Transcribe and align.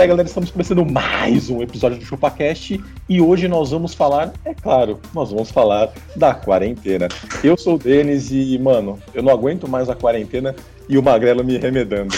Isso 0.00 0.04
aí, 0.04 0.08
galera. 0.08 0.28
Estamos 0.28 0.50
começando 0.50 0.86
mais 0.86 1.50
um 1.50 1.62
episódio 1.62 1.98
do 1.98 2.04
ChupaCast 2.06 2.82
e 3.06 3.20
hoje 3.20 3.46
nós 3.48 3.70
vamos 3.70 3.92
falar, 3.92 4.32
é 4.46 4.54
claro, 4.54 4.98
nós 5.12 5.30
vamos 5.30 5.50
falar 5.50 5.90
da 6.16 6.32
quarentena. 6.32 7.06
Eu 7.44 7.54
sou 7.58 7.74
o 7.74 7.78
Denis 7.78 8.30
e, 8.30 8.58
mano, 8.58 8.98
eu 9.12 9.22
não 9.22 9.30
aguento 9.30 9.68
mais 9.68 9.90
a 9.90 9.94
quarentena 9.94 10.56
e 10.88 10.96
o 10.96 11.02
Magrelo 11.02 11.44
me 11.44 11.58
remedando. 11.58 12.16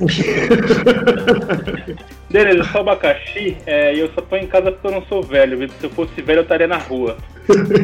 Denis, 2.28 2.56
eu 2.56 2.64
sou 2.64 2.82
abacaxi 2.82 3.56
é, 3.64 3.94
e 3.94 4.00
eu 4.00 4.12
só 4.12 4.20
tô 4.20 4.36
em 4.36 4.46
casa 4.46 4.70
porque 4.70 4.86
eu 4.86 4.92
não 4.92 5.02
sou 5.06 5.22
velho. 5.22 5.66
Se 5.80 5.84
eu 5.84 5.90
fosse 5.90 6.20
velho, 6.20 6.40
eu 6.40 6.42
estaria 6.42 6.68
na 6.68 6.76
rua. 6.76 7.16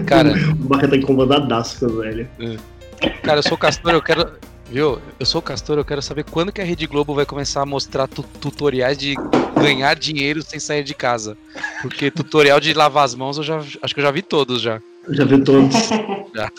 Cara, 0.07 0.35
O 0.53 0.69
Barra 0.69 0.87
tá 0.87 0.97
incomodadaço, 0.97 1.89
velho. 1.99 2.29
cara, 3.23 3.39
eu 3.39 3.43
sou 3.43 3.57
castor, 3.57 3.93
eu 3.93 4.03
quero. 4.03 4.33
Viu? 4.71 4.99
Eu 5.19 5.25
sou 5.27 5.41
castor, 5.41 5.79
eu 5.79 5.85
quero 5.85 6.03
saber 6.03 6.25
quando 6.25 6.53
que 6.53 6.61
a 6.61 6.65
Rede 6.65 6.87
Globo 6.87 7.15
vai 7.15 7.25
começar 7.25 7.63
a 7.63 7.67
mostrar 7.67 8.07
tu- 8.07 8.23
tutoriais 8.23 8.99
de 8.99 9.15
ganhar 9.61 9.95
dinheiro 9.97 10.43
sem 10.43 10.61
sair 10.61 10.85
de 10.85 10.95
casa. 10.95 11.37
Porque 11.81 12.11
tutorial 12.11 12.61
de 12.61 12.75
lavar 12.75 13.05
as 13.05 13.15
mãos 13.15 13.39
eu 13.39 13.43
já 13.43 13.59
acho 13.83 13.95
que 13.95 14.01
eu 14.01 14.05
já 14.05 14.11
vi 14.11 14.21
todos 14.23 14.61
já. 14.61 14.81
Já 15.11 15.25
vi 15.25 15.43
todos. 15.43 15.75
Já. 16.35 16.51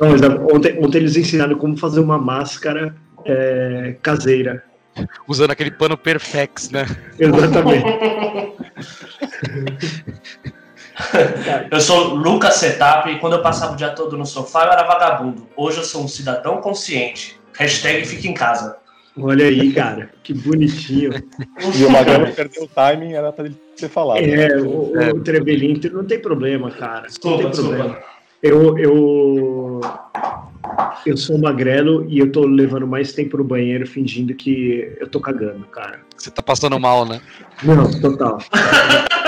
Não, 0.00 0.10
mas, 0.10 0.20
ontem, 0.52 0.76
ontem 0.84 0.98
eles 0.98 1.16
ensinaram 1.16 1.56
como 1.56 1.76
fazer 1.76 2.00
uma 2.00 2.18
máscara 2.18 2.94
é, 3.24 3.94
caseira. 4.02 4.64
Usando 5.28 5.52
aquele 5.52 5.70
pano 5.70 5.96
Perfex, 5.96 6.70
né? 6.70 6.84
Exatamente. 7.16 7.84
Eu 11.70 11.80
sou 11.80 12.14
Lucas 12.14 12.54
Setup 12.56 13.08
e 13.10 13.18
quando 13.18 13.34
eu 13.34 13.42
passava 13.42 13.72
o 13.72 13.76
dia 13.76 13.90
todo 13.90 14.16
no 14.16 14.26
sofá 14.26 14.64
eu 14.64 14.72
era 14.72 14.84
vagabundo. 14.84 15.46
Hoje 15.56 15.78
eu 15.78 15.84
sou 15.84 16.02
um 16.02 16.08
cidadão 16.08 16.60
consciente. 16.60 17.38
Hashtag 17.56 18.04
fica 18.06 18.26
em 18.28 18.34
casa. 18.34 18.76
Olha 19.20 19.46
aí, 19.46 19.72
cara. 19.72 20.10
Que 20.22 20.32
bonitinho. 20.32 21.10
E 21.76 21.84
o 21.84 21.90
Magrelo 21.90 22.32
perdeu 22.32 22.64
o 22.64 22.68
timing, 22.68 23.14
era 23.14 23.32
pra 23.32 23.46
ele 23.46 23.56
ter 23.76 23.88
falado. 23.88 24.18
É, 24.18 24.56
o, 24.58 25.16
o 25.16 25.20
Trevelin 25.20 25.80
não 25.92 26.04
tem 26.04 26.20
problema, 26.20 26.70
cara. 26.70 26.94
Não 26.94 27.00
tem 27.02 27.08
Desculpa, 27.08 27.50
problema. 27.50 27.84
desculpa. 27.84 28.18
Eu, 28.40 28.78
eu, 28.78 29.80
eu 31.04 31.16
sou 31.16 31.36
magrelo 31.38 32.06
e 32.08 32.20
eu 32.20 32.30
tô 32.30 32.46
levando 32.46 32.86
mais 32.86 33.12
tempo 33.12 33.36
no 33.36 33.42
banheiro 33.42 33.84
fingindo 33.84 34.32
que 34.34 34.96
eu 35.00 35.08
tô 35.08 35.20
cagando, 35.20 35.64
cara. 35.66 36.00
Você 36.16 36.30
tá 36.30 36.40
passando 36.40 36.78
mal, 36.78 37.04
né? 37.04 37.20
Não, 37.64 37.90
total. 38.00 38.38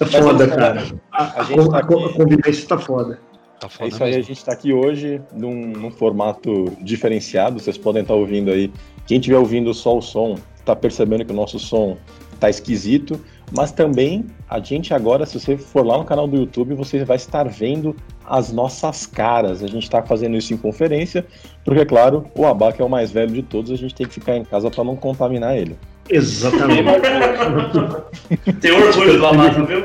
É 0.00 0.04
foda, 0.06 0.46
cara. 0.48 0.80
A, 1.12 1.24
tá 1.24 1.40
a, 1.40 1.76
a 1.76 1.78
aqui- 1.80 2.14
convivência 2.14 2.68
tá 2.68 2.78
foda. 2.78 3.18
Tá 3.60 3.66
É 3.66 3.70
foda 3.70 3.88
isso 3.88 4.04
aí, 4.04 4.12
a 4.12 4.16
mesmo. 4.16 4.28
gente 4.34 4.44
tá 4.44 4.52
aqui 4.52 4.72
hoje 4.72 5.20
num, 5.32 5.72
num 5.72 5.90
formato 5.90 6.66
diferenciado. 6.80 7.58
Vocês 7.58 7.76
podem 7.76 8.02
estar 8.02 8.14
ouvindo 8.14 8.50
aí. 8.50 8.72
Quem 9.06 9.18
estiver 9.18 9.38
ouvindo 9.38 9.72
só 9.74 9.96
o 9.96 10.02
som, 10.02 10.36
tá 10.64 10.76
percebendo 10.76 11.24
que 11.24 11.32
o 11.32 11.34
nosso 11.36 11.58
som 11.58 11.96
tá 12.38 12.48
esquisito. 12.48 13.20
Mas 13.50 13.72
também 13.72 14.26
a 14.48 14.60
gente 14.60 14.92
agora, 14.92 15.24
se 15.26 15.40
você 15.40 15.56
for 15.56 15.84
lá 15.84 15.96
no 15.98 16.04
canal 16.04 16.28
do 16.28 16.36
YouTube, 16.36 16.74
você 16.74 17.02
vai 17.04 17.16
estar 17.16 17.48
vendo 17.48 17.96
as 18.26 18.52
nossas 18.52 19.06
caras. 19.06 19.62
A 19.62 19.66
gente 19.66 19.88
tá 19.90 20.02
fazendo 20.02 20.36
isso 20.36 20.52
em 20.52 20.56
conferência, 20.58 21.26
porque, 21.64 21.84
claro, 21.86 22.26
o 22.36 22.46
Abaca 22.46 22.82
é 22.82 22.86
o 22.86 22.90
mais 22.90 23.10
velho 23.10 23.32
de 23.32 23.42
todos, 23.42 23.70
a 23.72 23.76
gente 23.76 23.94
tem 23.94 24.06
que 24.06 24.12
ficar 24.14 24.36
em 24.36 24.44
casa 24.44 24.70
para 24.70 24.84
não 24.84 24.94
contaminar 24.94 25.56
ele. 25.56 25.76
Exatamente. 26.10 26.84
Tem 28.60 28.72
orgulho 28.72 29.18
do 29.18 29.26
Amado, 29.26 29.66
viu? 29.66 29.84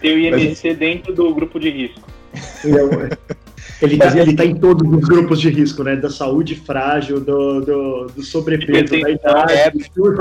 Tem 0.00 0.14
o 0.14 0.18
IMC 0.18 0.74
dentro 0.74 1.12
do 1.14 1.34
grupo 1.34 1.58
de 1.58 1.70
risco. 1.70 2.00
Ele 3.82 3.98
tá, 3.98 4.06
Mas 4.06 4.14
e 4.14 4.18
ele 4.20 4.34
tá 4.34 4.42
em 4.44 4.54
todos 4.54 4.90
os 4.90 5.04
grupos 5.06 5.38
de 5.40 5.50
risco, 5.50 5.82
né? 5.84 5.96
Da 5.96 6.08
saúde 6.08 6.54
frágil, 6.54 7.20
do, 7.20 7.60
do, 7.60 8.06
do 8.06 8.22
sobrepeso, 8.22 8.98
da 9.00 9.10
idade, 9.10 9.52
É. 9.52 9.70
tudo. 9.94 10.18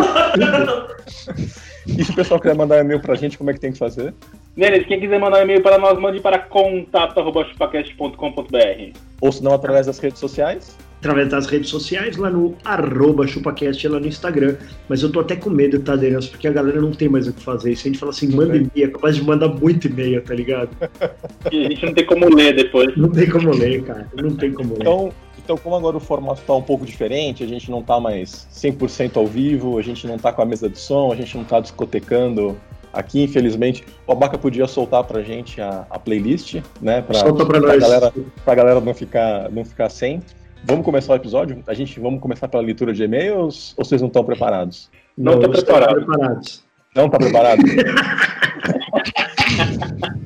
E 1.88 2.04
se 2.04 2.12
o 2.12 2.16
pessoal 2.16 2.40
quiser 2.40 2.56
mandar 2.56 2.80
e-mail 2.80 3.00
pra 3.00 3.14
gente, 3.16 3.38
como 3.38 3.52
é 3.52 3.54
que 3.54 3.60
tem 3.60 3.72
que 3.72 3.78
fazer? 3.78 4.12
Denis, 4.58 4.88
quem 4.88 5.00
quiser 5.00 5.20
mandar 5.20 5.38
um 5.40 5.44
e-mail 5.44 5.62
para 5.62 5.78
nós, 5.78 5.98
mande 6.00 6.20
para 6.20 6.40
contato.chupacast.com.br. 6.40 8.98
Ou 9.22 9.32
se 9.32 9.44
não, 9.44 9.54
através 9.54 9.86
das 9.86 10.00
redes 10.00 10.20
sociais? 10.20 10.76
Através 11.00 11.30
das 11.30 11.46
redes 11.46 11.70
sociais, 11.70 12.18
lá 12.18 12.30
no 12.30 12.56
arroba 12.64 13.28
chupacast, 13.28 13.88
lá 13.88 14.00
no 14.00 14.08
Instagram. 14.08 14.56
Mas 14.90 15.04
eu 15.04 15.12
tô 15.12 15.20
até 15.20 15.36
com 15.36 15.50
medo, 15.50 15.80
tá, 15.80 15.96
Denis? 15.96 16.28
Porque 16.28 16.48
a 16.48 16.52
galera 16.52 16.82
não 16.82 16.92
tem 16.92 17.08
mais 17.08 17.28
o 17.28 17.34
que 17.34 17.42
fazer. 17.44 17.76
Se 17.76 17.88
a 17.88 17.92
gente 17.92 18.00
fala 18.00 18.12
assim, 18.12 18.28
manda 18.28 18.56
e-mail, 18.56 18.72
é 18.76 18.88
capaz 18.88 19.16
de 19.16 19.24
mandar 19.24 19.50
muito 19.50 19.88
e-mail, 19.88 20.22
tá 20.24 20.34
ligado? 20.34 20.70
E 21.52 21.66
a 21.66 21.70
gente 21.70 21.86
não 21.86 21.94
tem 21.94 22.06
como 22.06 22.34
ler 22.34 22.56
depois. 22.56 22.98
Não 22.98 23.10
tem 23.10 23.30
como 23.30 23.52
ler, 23.54 23.84
cara. 23.84 24.08
Não 24.16 24.36
tem 24.36 24.52
como 24.52 24.74
ler. 24.74 24.82
Então, 24.82 25.14
então, 25.38 25.58
como 25.58 25.76
agora 25.76 25.96
o 25.96 26.00
formato 26.00 26.42
tá 26.42 26.56
um 26.56 26.62
pouco 26.62 26.86
diferente, 26.86 27.44
a 27.44 27.48
gente 27.48 27.70
não 27.70 27.84
tá 27.84 28.00
mais 28.00 28.48
100% 28.52 29.18
ao 29.18 29.28
vivo, 29.28 29.78
a 29.78 29.82
gente 29.84 30.08
não 30.08 30.18
tá 30.18 30.32
com 30.34 30.42
a 30.42 30.46
mesa 30.46 30.68
de 30.68 30.80
som, 30.80 31.12
a 31.12 31.16
gente 31.16 31.38
não 31.38 31.44
tá 31.44 31.60
discotecando 31.60 32.58
aqui, 32.92 33.22
infelizmente. 33.24 33.84
O 34.08 34.14
Abaca 34.14 34.38
podia 34.40 34.66
soltar 34.66 35.04
pra 35.04 35.22
gente 35.22 35.62
a, 35.62 35.86
a 35.90 36.00
playlist, 36.00 36.56
né? 36.82 37.02
Pra, 37.02 37.20
Solta 37.20 37.46
pra 37.46 37.60
pra 37.60 37.74
nós. 37.74 37.80
galera, 37.80 38.14
pra 38.44 38.56
galera 38.56 38.82
não 38.82 38.94
ficar, 38.94 39.52
não 39.52 39.64
ficar 39.64 39.90
sem. 39.90 40.22
Vamos 40.68 40.84
começar 40.86 41.14
o 41.14 41.16
episódio? 41.16 41.64
A 41.68 41.74
gente 41.74 42.00
vamos 42.00 42.20
começar 42.20 42.48
pela 42.48 42.64
leitura 42.64 42.92
de 42.94 43.04
e-mails 43.04 43.74
ou 43.78 43.86
vocês 43.86 44.02
não 44.02 44.08
estão 44.08 44.24
preparados? 44.24 44.90
Não 45.18 45.34
tô 45.34 45.52
estamos 45.52 45.64
preparado. 45.64 45.96
preparados. 46.06 46.64
Não 46.96 47.10
tá 47.10 47.18
preparado? 47.20 47.62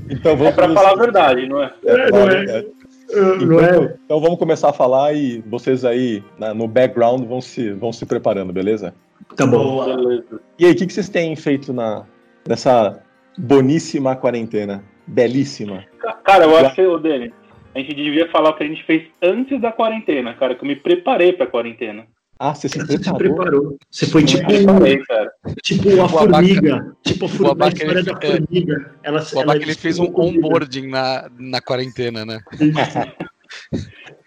então 0.10 0.32
É 0.32 0.36
vamos 0.36 0.54
para 0.56 0.66
pro- 0.66 0.74
falar 0.76 0.92
a 0.92 0.96
verdade, 0.96 1.48
não 1.48 1.62
é? 1.64 1.74
É, 1.86 1.92
É, 1.92 2.10
não 2.12 2.30
é? 2.30 2.66
Uh, 3.12 3.46
Não 3.46 3.60
é? 3.60 3.64
Então, 3.70 3.94
então 4.06 4.22
vamos 4.22 4.38
começar 4.38 4.70
a 4.70 4.74
falar 4.74 5.14
e 5.14 5.40
vocês 5.48 5.84
aí 5.84 6.24
na- 6.38 6.54
no 6.54 6.68
background 6.68 7.26
vão 7.26 7.42
se, 7.42 7.72
vão 7.74 7.92
se 7.92 8.06
preparando, 8.06 8.54
beleza? 8.54 8.94
Tá 9.36 9.48
bom. 9.48 9.84
Beleza. 9.84 10.40
E 10.60 10.66
aí, 10.66 10.72
o 10.72 10.76
que, 10.76 10.86
que 10.86 10.94
vocês 10.94 11.10
têm 11.10 11.36
feito 11.36 11.74
na, 11.74 12.06
nessa 12.48 13.00
boníssima 13.38 14.16
quarentena? 14.16 14.84
Belíssima. 15.08 15.84
Cara, 16.24 16.44
eu 16.46 16.56
acho 16.56 16.76
que, 16.76 16.86
ô 16.86 17.00
Denis, 17.00 17.32
a 17.76 17.80
gente 17.80 17.94
devia 17.94 18.30
falar 18.30 18.50
o 18.52 18.54
que 18.56 18.64
a 18.64 18.68
gente 18.68 18.84
fez 18.84 19.04
antes 19.22 19.60
da 19.62 19.72
quarentena, 19.72 20.34
cara, 20.34 20.56
que 20.56 20.64
eu 20.64 20.68
me 20.68 20.76
preparei 20.76 21.34
pra 21.34 21.48
quarentena. 21.48 22.06
Ah, 22.42 22.56
você 22.56 22.70
se 22.70 22.78
Você 22.80 22.98
se 22.98 23.14
preparou? 23.14 23.18
preparou. 23.36 23.78
Você 23.92 24.06
foi 24.06 24.24
tipo, 24.24 24.46
preparei, 24.48 24.98
cara. 25.00 25.32
tipo 25.62 25.90
a 25.90 26.06
Abaca- 26.06 26.10
formiga. 26.20 26.96
Tipo 27.04 27.26
a, 27.26 27.28
o 27.28 27.30
formiga, 27.30 27.50
a 27.50 27.52
Abaca, 27.52 27.74
história 27.74 28.00
ele- 28.00 28.04
da 28.04 28.20
é. 28.22 28.32
formiga. 28.32 28.96
Ela, 29.04 29.24
O 29.36 29.40
Abaca 29.42 29.62
ele 29.62 29.76
fez 29.76 30.00
um 30.00 30.06
onboarding 30.16 30.88
na, 30.88 31.30
na 31.38 31.62
quarentena, 31.62 32.26
né? 32.26 32.40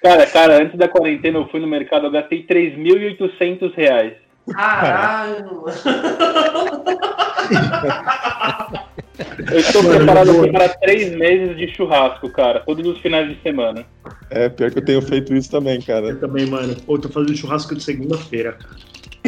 Cara, 0.02 0.26
cara, 0.26 0.62
antes 0.62 0.76
da 0.76 0.88
quarentena 0.88 1.38
eu 1.38 1.48
fui 1.48 1.60
no 1.60 1.66
mercado, 1.68 2.06
eu 2.06 2.10
gastei 2.10 2.44
3.800 2.44 3.72
reais. 3.74 4.14
Caralho. 4.50 5.64
Eu 9.50 9.58
estou 9.58 9.82
Mano, 9.82 9.96
preparado 9.96 10.30
aqui 10.30 10.52
para 10.52 10.68
três 10.68 11.12
meses 11.14 11.56
de 11.56 11.68
churrasco, 11.74 12.30
cara, 12.30 12.60
todos 12.60 12.86
os 12.86 12.98
finais 12.98 13.28
de 13.28 13.40
semana. 13.42 13.84
É, 14.30 14.48
pior 14.48 14.70
que 14.70 14.78
eu 14.78 14.84
tenho 14.84 15.02
feito 15.02 15.34
isso 15.34 15.50
também, 15.50 15.80
cara. 15.80 16.06
Eu 16.06 16.20
também, 16.20 16.46
mano. 16.46 16.74
Pô, 16.86 16.98
tô 16.98 17.08
fazendo 17.08 17.36
churrasco 17.36 17.74
de 17.74 17.82
segunda-feira, 17.82 18.52
cara. 18.52 18.74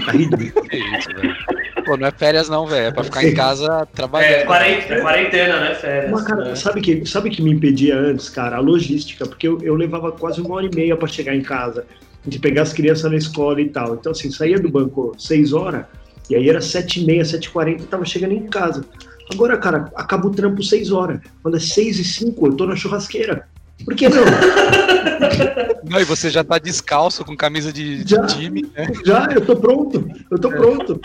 Tá 0.06 0.12
ridículo. 0.12 0.68
Que 0.68 0.76
isso, 0.76 1.08
velho. 1.14 1.36
Pô, 1.84 1.96
não 1.96 2.08
é 2.08 2.10
férias 2.10 2.48
não, 2.48 2.66
velho. 2.66 2.86
É 2.86 2.90
pra 2.90 3.04
ficar 3.04 3.24
em 3.24 3.34
casa 3.34 3.86
trabalhando. 3.94 4.30
É, 4.30 4.44
quarentena, 4.44 5.00
quarentena 5.02 5.60
né? 5.60 5.74
Férias. 5.74 6.10
Mas, 6.10 6.22
cara, 6.24 6.44
né? 6.44 6.54
sabe 6.56 6.80
que 6.80 7.06
sabe 7.06 7.30
que 7.30 7.42
me 7.42 7.52
impedia 7.52 7.96
antes, 7.96 8.28
cara? 8.28 8.56
A 8.56 8.60
logística, 8.60 9.26
porque 9.26 9.46
eu, 9.46 9.58
eu 9.62 9.74
levava 9.74 10.10
quase 10.10 10.40
uma 10.40 10.54
hora 10.54 10.66
e 10.66 10.74
meia 10.74 10.96
pra 10.96 11.06
chegar 11.06 11.34
em 11.34 11.42
casa, 11.42 11.86
de 12.26 12.38
pegar 12.38 12.62
as 12.62 12.72
crianças 12.72 13.10
na 13.10 13.16
escola 13.16 13.60
e 13.60 13.68
tal. 13.68 13.94
Então, 13.94 14.12
assim, 14.12 14.30
saía 14.30 14.58
do 14.58 14.68
banco 14.70 15.14
seis 15.18 15.52
horas, 15.52 15.84
e 16.28 16.34
aí 16.34 16.48
era 16.48 16.60
sete 16.60 17.00
e 17.02 17.04
meia, 17.06 17.24
sete 17.24 17.46
e 17.46 17.50
quarenta, 17.50 17.82
eu 17.82 17.86
tava 17.86 18.04
chegando 18.04 18.32
em 18.32 18.46
casa. 18.46 18.84
Agora, 19.32 19.56
cara, 19.56 19.90
acaba 19.94 20.26
o 20.26 20.30
trampo 20.30 20.62
seis 20.62 20.90
horas. 20.92 21.20
Quando 21.42 21.56
é 21.56 21.60
seis 21.60 21.98
e 21.98 22.04
cinco, 22.04 22.46
eu 22.46 22.54
tô 22.54 22.66
na 22.66 22.76
churrasqueira. 22.76 23.46
Por 23.84 23.94
que 23.94 24.08
não? 24.08 24.22
Não, 25.88 26.00
e 26.00 26.04
você 26.04 26.30
já 26.30 26.42
tá 26.42 26.58
descalço 26.58 27.24
com 27.24 27.36
camisa 27.36 27.72
de, 27.72 28.02
de 28.04 28.14
Já. 28.14 28.24
time, 28.26 28.62
né? 28.74 28.86
Já, 29.04 29.28
eu 29.34 29.44
tô 29.44 29.54
pronto. 29.56 30.08
Eu 30.30 30.38
tô 30.38 30.48
pronto. 30.48 30.98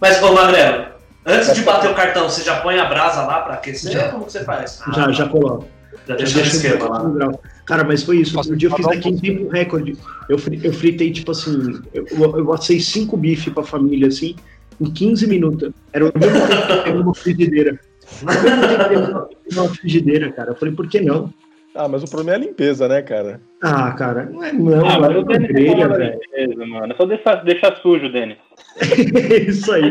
Mas, 0.00 0.22
ô 0.22 0.32
Magrelo, 0.32 0.86
antes 1.24 1.54
de 1.54 1.62
bater 1.62 1.90
o 1.90 1.94
cartão, 1.94 2.28
você 2.28 2.42
já 2.42 2.60
põe 2.60 2.78
a 2.78 2.84
brasa 2.84 3.22
lá 3.22 3.40
pra 3.40 3.54
aquecer? 3.54 3.92
Já. 3.92 4.08
Como 4.10 4.26
que 4.26 4.32
você 4.32 4.44
faz? 4.44 4.80
Já, 4.94 5.06
Ah, 5.06 5.12
já 5.12 5.26
coloco. 5.28 5.66
Já 6.06 6.14
deixa 6.16 6.38
no 6.38 6.44
esquema 6.44 6.88
lá. 6.88 7.08
grau. 7.10 7.40
Cara, 7.66 7.82
mas 7.84 8.02
foi 8.02 8.18
isso. 8.18 8.34
Posso 8.34 8.52
Um 8.52 8.56
dia 8.56 8.68
eu 8.68 8.76
fiz 8.76 8.86
um 8.86 8.90
aqui 8.90 9.08
em 9.08 9.16
tempo 9.18 9.48
recorde. 9.48 9.96
Eu, 10.28 10.38
fri- 10.38 10.60
eu 10.62 10.72
fritei, 10.72 11.10
tipo 11.10 11.30
assim, 11.30 11.80
eu, 11.94 12.06
eu 12.36 12.52
assei 12.52 12.78
cinco 12.80 13.16
bifes 13.16 13.52
pra 13.52 13.62
família, 13.62 14.08
assim, 14.08 14.36
em 14.80 14.90
15 14.90 15.26
minutos. 15.26 15.70
Era 15.92 16.04
o 16.04 16.12
mesmo 16.18 16.46
tempo 16.46 16.66
que 16.66 16.72
eu 16.72 16.82
tenho 16.84 17.00
uma 17.02 17.14
frigideira. 17.14 17.80
Ao 18.26 18.34
mesmo 18.42 18.88
tempo 18.88 19.28
que 19.28 19.56
eu 19.56 19.62
uma 19.62 19.68
frigideira, 19.74 20.32
cara. 20.32 20.50
Eu 20.50 20.56
falei, 20.56 20.74
por 20.74 20.86
que 20.88 21.00
não? 21.00 21.32
Ah, 21.76 21.88
mas 21.88 22.04
o 22.04 22.08
problema 22.08 22.38
é 22.38 22.40
a 22.42 22.46
limpeza, 22.46 22.86
né, 22.86 23.02
cara? 23.02 23.40
Ah, 23.60 23.90
cara, 23.92 24.26
não 24.26 24.44
é 24.44 24.52
não, 24.52 24.86
Ah, 24.86 24.92
não 24.92 25.00
mas 25.00 25.10
é 25.10 25.18
o 25.18 25.24
Denis 25.24 25.46
tá 25.48 25.52
grelha, 25.54 25.88
velho. 25.88 26.20
limpeza, 26.20 26.66
mano. 26.66 26.92
É 26.92 26.96
só 26.96 27.04
deixar, 27.06 27.34
deixar 27.44 27.76
sujo, 27.82 28.12
Denis. 28.12 28.36
É 29.32 29.36
isso 29.38 29.72
aí. 29.72 29.90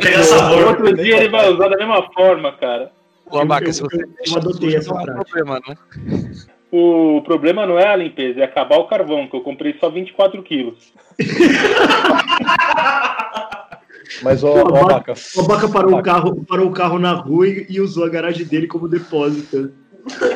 Pega 0.00 0.22
sabor. 0.22 0.68
outro 0.68 0.94
dia 0.96 1.16
ele 1.18 1.28
vai 1.28 1.52
usar 1.52 1.68
da 1.68 1.76
mesma 1.76 2.02
forma, 2.14 2.52
cara. 2.52 2.90
Ô, 3.30 3.38
Abaca, 3.38 3.66
eu- 3.68 3.72
se 3.72 3.80
você 3.82 4.02
eu- 4.04 4.36
adotei 4.36 4.76
essa 4.76 4.90
é 4.90 4.92
um 4.92 4.96
prática. 5.02 5.24
problema, 5.24 5.60
né? 5.68 5.76
O 6.70 7.22
problema 7.24 7.66
não 7.66 7.78
é 7.78 7.86
a 7.88 7.96
limpeza, 7.96 8.40
é 8.40 8.44
acabar 8.44 8.76
o 8.78 8.86
carvão, 8.88 9.26
que 9.28 9.36
eu 9.36 9.40
comprei 9.40 9.74
só 9.80 9.88
24 9.88 10.42
quilos. 10.42 10.92
Mas, 14.22 14.42
ó, 14.44 14.52
ó, 14.54 14.60
Abaca- 14.60 14.84
Abaca, 14.84 15.14
O 15.36 15.40
Abaca 15.40 15.68
parou 15.68 15.98
o 15.98 16.02
carro, 16.02 16.44
parou 16.44 16.68
o 16.68 16.72
carro 16.72 16.98
na 16.98 17.12
rua 17.12 17.48
e, 17.48 17.66
e 17.68 17.80
usou 17.80 18.04
a 18.04 18.08
garagem 18.08 18.46
dele 18.46 18.66
como 18.66 18.88
depósito. 18.88 19.72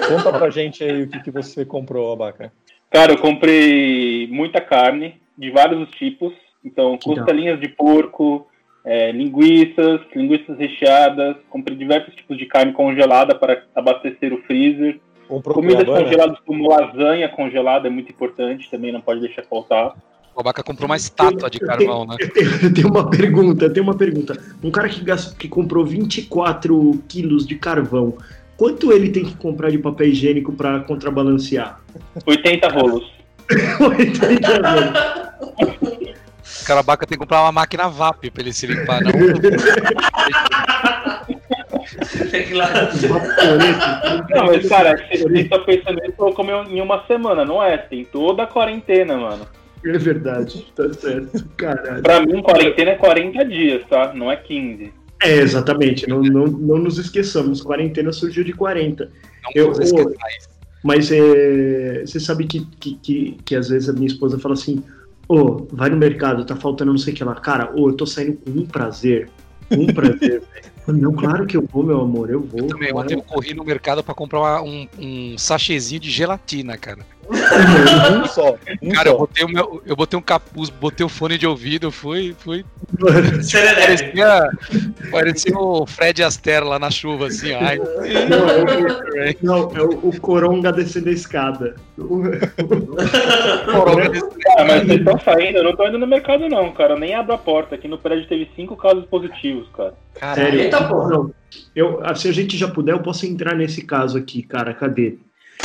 conta 0.08 0.32
pra 0.37 0.50
gente 0.50 0.82
aí 0.82 1.02
o 1.04 1.08
que, 1.08 1.20
que 1.22 1.31
você 1.31 1.64
comprou, 1.64 2.12
Abaca. 2.12 2.52
Cara, 2.90 3.12
eu 3.12 3.19
comprei 3.19 4.26
muita 4.31 4.60
carne, 4.60 5.20
de 5.38 5.50
vários 5.50 5.88
tipos. 5.90 6.32
Então, 6.64 6.98
costelinhas 6.98 7.60
de 7.60 7.69
porco, 7.69 8.46
é, 8.85 9.12
linguiças, 9.12 10.00
linguiças 10.15 10.59
recheadas. 10.59 11.37
Comprei 11.49 11.77
diversos 11.77 12.15
tipos 12.15 12.37
de 12.38 12.47
carne 12.47 12.73
congelada 12.73 13.35
para 13.35 13.65
abastecer 13.75 14.32
o 14.32 14.43
freezer. 14.43 15.00
Comprou 15.29 15.55
Comidas 15.55 15.85
congeladas 15.85 16.38
como 16.44 16.69
lasanha 16.69 17.29
congelada 17.29 17.87
é 17.87 17.91
muito 17.91 18.11
importante, 18.11 18.69
também 18.69 18.91
não 18.91 19.00
pode 19.00 19.21
deixar 19.21 19.44
faltar. 19.44 19.94
O 20.35 20.41
Abaca 20.41 20.62
comprou 20.62 20.87
uma 20.87 20.97
estátua 20.97 21.49
de 21.49 21.61
carvão, 21.61 22.05
né? 22.06 22.17
Eu 22.19 22.32
tenho, 22.32 22.50
eu 22.62 22.75
tenho 22.75 22.88
uma 22.88 23.11
pergunta, 23.11 23.65
eu 23.67 23.73
tenho 23.73 23.85
uma 23.85 23.97
pergunta. 23.97 24.41
Um 24.62 24.71
cara 24.71 24.88
que, 24.88 25.05
gastou, 25.05 25.37
que 25.37 25.49
comprou 25.49 25.85
24 25.85 27.03
quilos 27.09 27.47
de 27.47 27.56
carvão, 27.56 28.17
quanto 28.56 28.93
ele 28.93 29.11
tem 29.11 29.25
que 29.25 29.37
comprar 29.37 29.71
de 29.71 29.79
papel 29.79 30.09
higiênico 30.09 30.53
para 30.53 30.81
contrabalancear? 30.81 31.81
80 32.26 32.69
rolos. 32.69 33.12
80 33.81 34.62
vezes. 34.62 36.10
O 36.70 36.72
cara 36.72 36.81
Abaca 36.82 37.05
tem 37.05 37.19
que 37.19 37.25
comprar 37.25 37.43
uma 37.43 37.50
máquina 37.50 37.88
VAP 37.88 38.31
pra 38.31 38.43
ele 38.43 38.52
se 38.52 38.64
limpar, 38.69 39.00
não. 39.02 39.11
Tem 42.31 42.44
que 42.44 42.52
ir 42.52 42.55
lá. 42.55 42.69
Não, 44.31 44.46
mas 44.46 44.69
cara, 44.69 44.96
você 45.11 45.44
tá 45.49 45.58
pensando 45.58 46.00
nisso, 46.00 46.14
eu 46.17 46.32
comer 46.32 46.64
em 46.69 46.81
uma 46.81 47.05
semana, 47.06 47.44
não 47.44 47.61
é? 47.61 47.76
Tem 47.76 48.05
toda 48.05 48.44
a 48.44 48.46
quarentena, 48.46 49.17
mano. 49.17 49.49
É 49.84 49.99
verdade, 49.99 50.64
tá 50.76 50.93
certo. 50.94 51.44
Caralho. 51.56 52.02
Pra 52.05 52.20
mim, 52.20 52.40
quarentena 52.40 52.93
é 52.93 52.94
40 52.94 53.44
dias, 53.46 53.82
tá? 53.90 54.12
Não 54.14 54.31
é 54.31 54.37
15. 54.37 54.93
É, 55.25 55.38
exatamente, 55.38 56.08
não, 56.08 56.23
não, 56.23 56.46
não 56.46 56.78
nos 56.78 56.99
esqueçamos, 56.99 57.62
quarentena 57.62 58.12
surgiu 58.12 58.44
de 58.44 58.52
40. 58.52 59.06
Não 59.06 59.11
Eu- 59.56 59.73
isso. 59.73 59.93
Mas 60.84 61.11
é, 61.11 62.05
você 62.06 62.20
sabe 62.20 62.46
que, 62.46 62.64
que, 62.78 62.94
que, 62.94 63.37
que 63.44 63.56
às 63.56 63.69
vezes 63.69 63.88
a 63.88 63.93
minha 63.93 64.06
esposa 64.06 64.38
fala 64.38 64.55
assim: 64.55 64.82
Ô, 65.31 65.65
vai 65.71 65.88
no 65.88 65.97
mercado, 65.97 66.44
tá 66.44 66.56
faltando 66.56 66.91
não 66.91 66.99
sei 66.99 67.12
o 67.12 67.17
que 67.17 67.23
lá. 67.23 67.37
Cara, 67.37 67.73
ô, 67.79 67.88
eu 67.91 67.94
tô 67.97 68.05
saindo 68.05 68.37
com 68.38 68.50
um 68.50 68.67
prazer. 68.67 69.31
Um 69.71 69.87
prazer, 69.87 70.43
velho. 70.88 71.00
Não, 71.00 71.12
claro 71.12 71.47
que 71.47 71.56
eu 71.56 71.65
vou, 71.73 71.85
meu 71.85 72.00
amor, 72.00 72.29
eu 72.31 72.41
vou. 72.41 72.67
Também, 72.67 72.91
claro. 72.91 73.06
ontem 73.06 73.15
eu 73.15 73.23
corri 73.23 73.55
no 73.55 73.62
mercado 73.62 74.03
pra 74.03 74.12
comprar 74.12 74.41
uma- 74.41 74.61
um, 74.62 74.88
um 74.99 75.38
sachêzinho 75.38 76.00
de 76.00 76.11
gelatina, 76.11 76.77
cara. 76.77 77.06
Um 77.31 78.27
só, 78.27 78.56
um 78.82 78.91
Cara, 78.91 79.09
eu 79.09 79.12
só. 79.12 79.19
botei, 79.19 79.44
o 79.44 79.49
meu, 79.49 79.82
eu 79.87 79.94
botei 79.97 80.19
um 80.19 80.23
capuz, 80.23 80.69
botei 80.71 81.06
o 81.06 81.09
fone 81.09 81.38
de 81.38 81.47
ouvido, 81.47 81.91
fui, 81.93 82.35
fui. 82.38 82.65
Serelepe. 83.43 84.12
Parecia, 84.17 84.50
parecia 85.11 85.59
o 85.59 85.87
Fred 85.87 86.23
Astaire 86.23 86.65
lá 86.67 86.79
na 86.79 86.91
chuva, 86.91 87.27
assim, 87.29 87.53
ai. 87.55 87.79
Não, 87.79 88.49
é 88.50 89.31
o, 89.31 89.37
não, 89.43 89.77
é 89.77 89.82
o, 89.82 90.09
o 90.09 90.21
coronga 90.21 90.73
descendo 90.73 91.09
a 91.09 91.12
escada. 91.12 91.77
O- 92.00 92.23
Ah, 94.59 94.65
mas 94.65 94.87
vocês 94.87 94.99
estão 94.99 95.19
saindo, 95.21 95.59
eu 95.59 95.65
não 95.65 95.76
tô 95.76 95.87
indo 95.87 95.99
no 95.99 96.06
mercado, 96.06 96.49
não, 96.49 96.73
cara. 96.73 96.94
Eu 96.94 96.99
nem 96.99 97.15
abro 97.15 97.35
a 97.35 97.38
porta. 97.38 97.75
Aqui 97.75 97.87
no 97.88 97.99
prédio 97.99 98.26
teve 98.26 98.49
cinco 98.56 98.76
casos 98.76 99.05
positivos, 99.06 99.69
cara. 99.76 99.94
Caralho. 100.15 100.43
Sério, 100.43 100.61
Eita, 100.61 100.85
porra. 100.88 101.31
Eu, 101.75 102.00
se 102.17 102.29
a 102.29 102.33
gente 102.33 102.56
já 102.56 102.69
puder, 102.69 102.93
eu 102.93 103.00
posso 103.00 103.26
entrar 103.26 103.55
nesse 103.55 103.83
caso 103.83 104.17
aqui, 104.19 104.43
cara. 104.43 104.73
Cadê? 104.75 105.19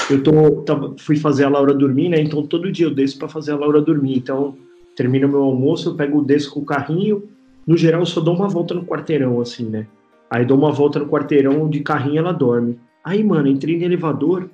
Eu 0.09 0.21
tô, 0.21 0.95
fui 0.99 1.15
fazer 1.15 1.45
a 1.45 1.49
Laura 1.49 1.73
dormir, 1.73 2.09
né? 2.09 2.21
Então 2.21 2.45
todo 2.45 2.71
dia 2.71 2.85
eu 2.85 2.93
desço 2.93 3.17
pra 3.17 3.27
fazer 3.27 3.53
a 3.53 3.57
Laura 3.57 3.81
dormir. 3.81 4.17
Então 4.17 4.55
termina 4.95 5.27
meu 5.27 5.43
almoço, 5.43 5.89
eu 5.89 5.95
pego, 5.95 6.21
desço 6.21 6.51
com 6.51 6.61
o 6.61 6.65
carrinho. 6.65 7.23
No 7.65 7.75
geral, 7.75 8.01
eu 8.01 8.05
só 8.05 8.21
dou 8.21 8.35
uma 8.35 8.47
volta 8.47 8.73
no 8.73 8.85
quarteirão, 8.85 9.41
assim, 9.41 9.65
né? 9.65 9.87
Aí 10.29 10.45
dou 10.45 10.57
uma 10.57 10.71
volta 10.71 10.99
no 10.99 11.07
quarteirão 11.07 11.69
de 11.69 11.79
carrinho, 11.79 12.19
ela 12.19 12.31
dorme. 12.31 12.79
Aí, 13.03 13.23
mano, 13.23 13.47
entrei 13.47 13.77
no 13.77 13.83
elevador. 13.83 14.49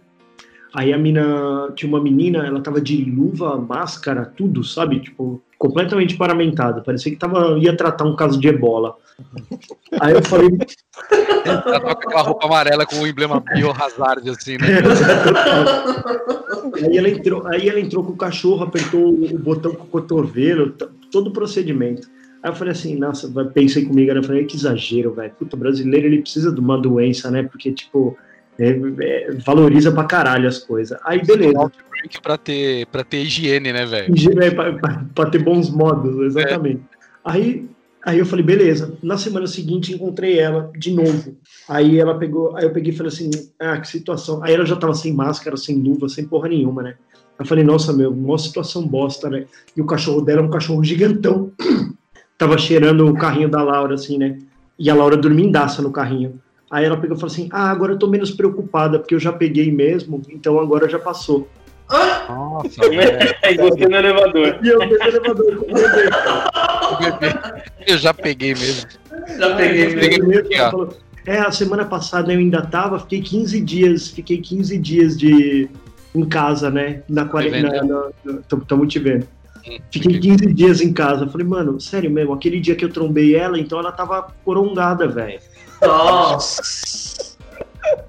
Aí 0.73 0.93
a 0.93 0.97
mina, 0.97 1.69
tinha 1.75 1.89
uma 1.89 2.01
menina, 2.01 2.45
ela 2.45 2.61
tava 2.61 2.79
de 2.79 3.03
luva, 3.03 3.57
máscara, 3.57 4.25
tudo, 4.25 4.63
sabe? 4.63 4.99
Tipo, 5.01 5.41
completamente 5.57 6.15
paramentada. 6.15 6.81
Parecia 6.81 7.11
que 7.11 7.17
tava, 7.17 7.57
ia 7.59 7.75
tratar 7.75 8.05
um 8.05 8.15
caso 8.15 8.39
de 8.39 8.47
ebola. 8.47 8.95
Aí 9.99 10.13
eu 10.13 10.21
falei, 10.23 10.49
Ela 11.45 11.61
tava 11.61 11.95
com 11.95 12.01
aquela 12.07 12.21
roupa 12.21 12.45
amarela 12.45 12.85
com 12.85 12.97
o 12.97 13.07
emblema 13.07 13.39
Biohazard, 13.53 14.29
assim, 14.29 14.57
né? 14.57 14.67
aí, 16.83 16.97
ela 16.97 17.09
entrou, 17.09 17.47
aí 17.47 17.69
ela 17.69 17.79
entrou 17.79 18.03
com 18.03 18.13
o 18.13 18.17
cachorro, 18.17 18.63
apertou 18.63 19.09
o 19.09 19.37
botão 19.37 19.73
com 19.73 19.83
o 19.83 19.87
cotovelo, 19.87 20.71
todo 21.11 21.27
o 21.27 21.33
procedimento. 21.33 22.07
Aí 22.43 22.49
eu 22.49 22.55
falei 22.55 22.71
assim, 22.71 22.95
nossa, 22.95 23.29
pensei 23.53 23.85
comigo, 23.85 24.11
né? 24.13 24.19
Eu 24.19 24.23
falei, 24.23 24.45
que 24.45 24.55
exagero, 24.55 25.13
velho. 25.13 25.31
Puta, 25.37 25.55
o 25.55 25.59
brasileiro 25.59 26.07
ele 26.07 26.21
precisa 26.21 26.51
de 26.51 26.59
uma 26.59 26.79
doença, 26.79 27.29
né? 27.29 27.43
Porque, 27.43 27.71
tipo, 27.71 28.17
é- 28.57 28.79
é, 28.99 29.31
valoriza 29.45 29.91
pra 29.91 30.05
caralho 30.05 30.47
as 30.47 30.57
coisas. 30.57 30.97
Aí, 31.05 31.23
beleza. 31.23 31.71
Pra 32.23 32.35
ter, 32.35 32.87
pra 32.87 33.03
ter 33.03 33.17
higiene, 33.21 33.71
né, 33.71 33.85
velho? 33.85 34.11
É, 34.41 34.49
pra, 34.49 34.73
pra- 34.73 35.05
pra 35.13 35.25
ter 35.29 35.37
bons 35.43 35.69
modos, 35.69 36.17
exatamente. 36.35 36.81
Aí, 37.23 37.69
aí 38.05 38.19
eu 38.19 38.25
falei, 38.25 38.43
beleza. 38.43 38.93
Na 39.01 39.17
semana 39.17 39.47
seguinte 39.47 39.93
encontrei 39.93 40.39
ela 40.39 40.71
de 40.77 40.91
novo. 40.91 41.37
Aí 41.67 41.99
ela 41.99 42.17
pegou, 42.17 42.55
aí 42.55 42.65
eu 42.65 42.71
peguei 42.71 42.93
e 42.93 42.95
falei 42.95 43.11
assim, 43.11 43.29
ah, 43.59 43.77
que 43.79 43.87
situação. 43.87 44.43
Aí 44.43 44.53
ela 44.53 44.65
já 44.65 44.75
tava 44.75 44.93
sem 44.93 45.13
máscara, 45.13 45.57
sem 45.57 45.75
luva, 45.75 46.09
sem 46.09 46.25
porra 46.25 46.49
nenhuma, 46.49 46.83
né? 46.83 46.95
Eu 47.37 47.45
falei, 47.45 47.63
nossa, 47.63 47.91
meu, 47.91 48.11
uma 48.11 48.37
situação 48.37 48.87
bosta, 48.87 49.29
né? 49.29 49.45
E 49.75 49.81
o 49.81 49.85
cachorro 49.85 50.21
dela 50.21 50.41
é 50.41 50.43
um 50.43 50.49
cachorro 50.49 50.83
gigantão. 50.83 51.51
tava 52.37 52.57
cheirando 52.57 53.07
o 53.07 53.13
carrinho 53.13 53.49
da 53.49 53.63
Laura, 53.63 53.95
assim, 53.95 54.17
né? 54.17 54.37
E 54.77 54.89
a 54.89 54.95
Laura 54.95 55.17
dormindaça 55.17 55.81
no 55.81 55.91
carrinho. 55.91 56.39
Aí 56.71 56.85
ela 56.85 56.97
pegou 56.97 57.17
e 57.17 57.19
falou 57.19 57.31
assim: 57.31 57.49
Ah, 57.51 57.69
agora 57.69 57.93
eu 57.93 57.99
tô 57.99 58.07
menos 58.07 58.31
preocupada, 58.31 58.97
porque 58.97 59.13
eu 59.13 59.19
já 59.19 59.33
peguei 59.33 59.71
mesmo, 59.71 60.21
então 60.29 60.59
agora 60.59 60.87
já 60.87 60.97
passou. 60.97 61.47
Nossa. 61.91 62.81
E 62.85 63.57
você 63.57 63.87
no 63.87 63.95
elevador. 63.95 64.59
E 64.63 64.67
eu 64.67 64.79
no 64.79 64.95
elevador 64.95 65.55
com 65.57 65.71
o 65.71 66.97
bebê. 66.97 67.33
Eu 67.87 67.97
já 67.97 68.13
peguei 68.13 68.53
mesmo. 68.53 68.87
Já 69.37 69.55
peguei. 69.55 69.95
Peguei 69.95 70.37
aqui, 70.39 70.59
ó. 70.59 70.71
falou, 70.71 70.97
É, 71.25 71.39
a 71.39 71.51
semana 71.51 71.85
passada 71.85 72.31
eu 72.33 72.39
ainda 72.39 72.61
tava, 72.61 72.99
fiquei 72.99 73.21
15 73.21 73.61
dias, 73.61 74.07
fiquei 74.07 74.39
15 74.39 74.77
dias 74.77 75.17
de 75.17 75.69
em 76.13 76.25
casa, 76.25 76.69
né? 76.69 77.03
Na 77.07 77.25
quarentena. 77.25 78.11
Estamos 78.41 78.91
te 78.91 78.99
vendo. 78.99 79.27
Hum, 79.67 79.77
Fiquei 79.91 80.19
15 80.19 80.53
dias 80.53 80.81
em 80.81 80.91
casa. 80.91 81.27
Falei, 81.27 81.45
mano, 81.45 81.79
sério 81.79 82.09
mesmo, 82.11 82.33
aquele 82.33 82.59
dia 82.59 82.75
que 82.75 82.83
eu 82.83 82.89
trombei 82.89 83.35
ela, 83.35 83.59
então 83.59 83.79
ela 83.79 83.91
tava 83.91 84.27
corongada, 84.43 85.07
velho. 85.07 85.39
Nossa. 85.81 87.30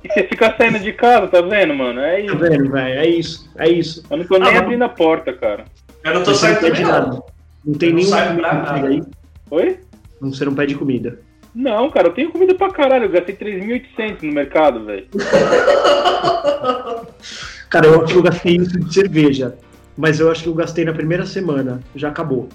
E 0.05 0.09
você 0.09 0.25
fica 0.25 0.55
saindo 0.57 0.79
de 0.79 0.93
casa, 0.93 1.27
tá 1.29 1.41
vendo, 1.41 1.75
mano? 1.75 2.01
É 2.01 2.15
Tá 2.17 2.21
isso. 2.21 2.37
vendo, 2.39 2.71
velho? 2.71 3.01
É 3.01 3.07
isso, 3.07 3.51
é 3.59 3.69
isso. 3.69 4.03
Eu 4.11 4.17
não 4.19 4.25
tô 4.25 4.39
nem 4.39 4.49
Ah, 4.49 4.53
mas- 4.53 4.63
abrindo 4.63 4.83
a 4.85 4.89
porta, 4.89 5.33
cara. 5.33 5.65
Eu 6.05 6.15
não 6.15 6.23
tô 6.23 6.35
Você 6.35 6.47
não 6.49 6.55
saindo 6.55 6.61
pede 6.61 6.77
também, 6.83 6.93
nada. 6.93 7.07
não. 7.07 7.25
Não 7.65 7.75
tem 7.75 7.89
não 7.91 7.97
nenhum 7.97 8.41
nada. 8.41 8.87
aí. 8.89 9.03
Oi? 9.51 9.79
Você 10.21 10.45
não 10.45 10.55
pede 10.55 10.75
comida. 10.75 11.19
Não, 11.55 11.91
cara, 11.91 12.09
eu 12.09 12.13
tenho 12.13 12.31
comida 12.31 12.55
pra 12.55 12.71
caralho. 12.71 13.05
Eu 13.05 13.11
gastei 13.11 13.35
3.800 13.37 14.23
no 14.23 14.33
mercado, 14.33 14.85
velho. 14.85 15.07
Cara, 17.69 17.87
eu 17.87 18.03
acho 18.03 18.13
que 18.13 18.19
eu 18.19 18.23
gastei 18.23 18.57
isso 18.57 18.79
de 18.79 18.93
cerveja. 18.95 19.55
Mas 19.97 20.21
eu 20.21 20.31
acho 20.31 20.43
que 20.43 20.49
eu 20.49 20.55
gastei 20.55 20.85
na 20.85 20.93
primeira 20.93 21.27
semana. 21.27 21.81
Já 21.95 22.09
acabou. 22.09 22.49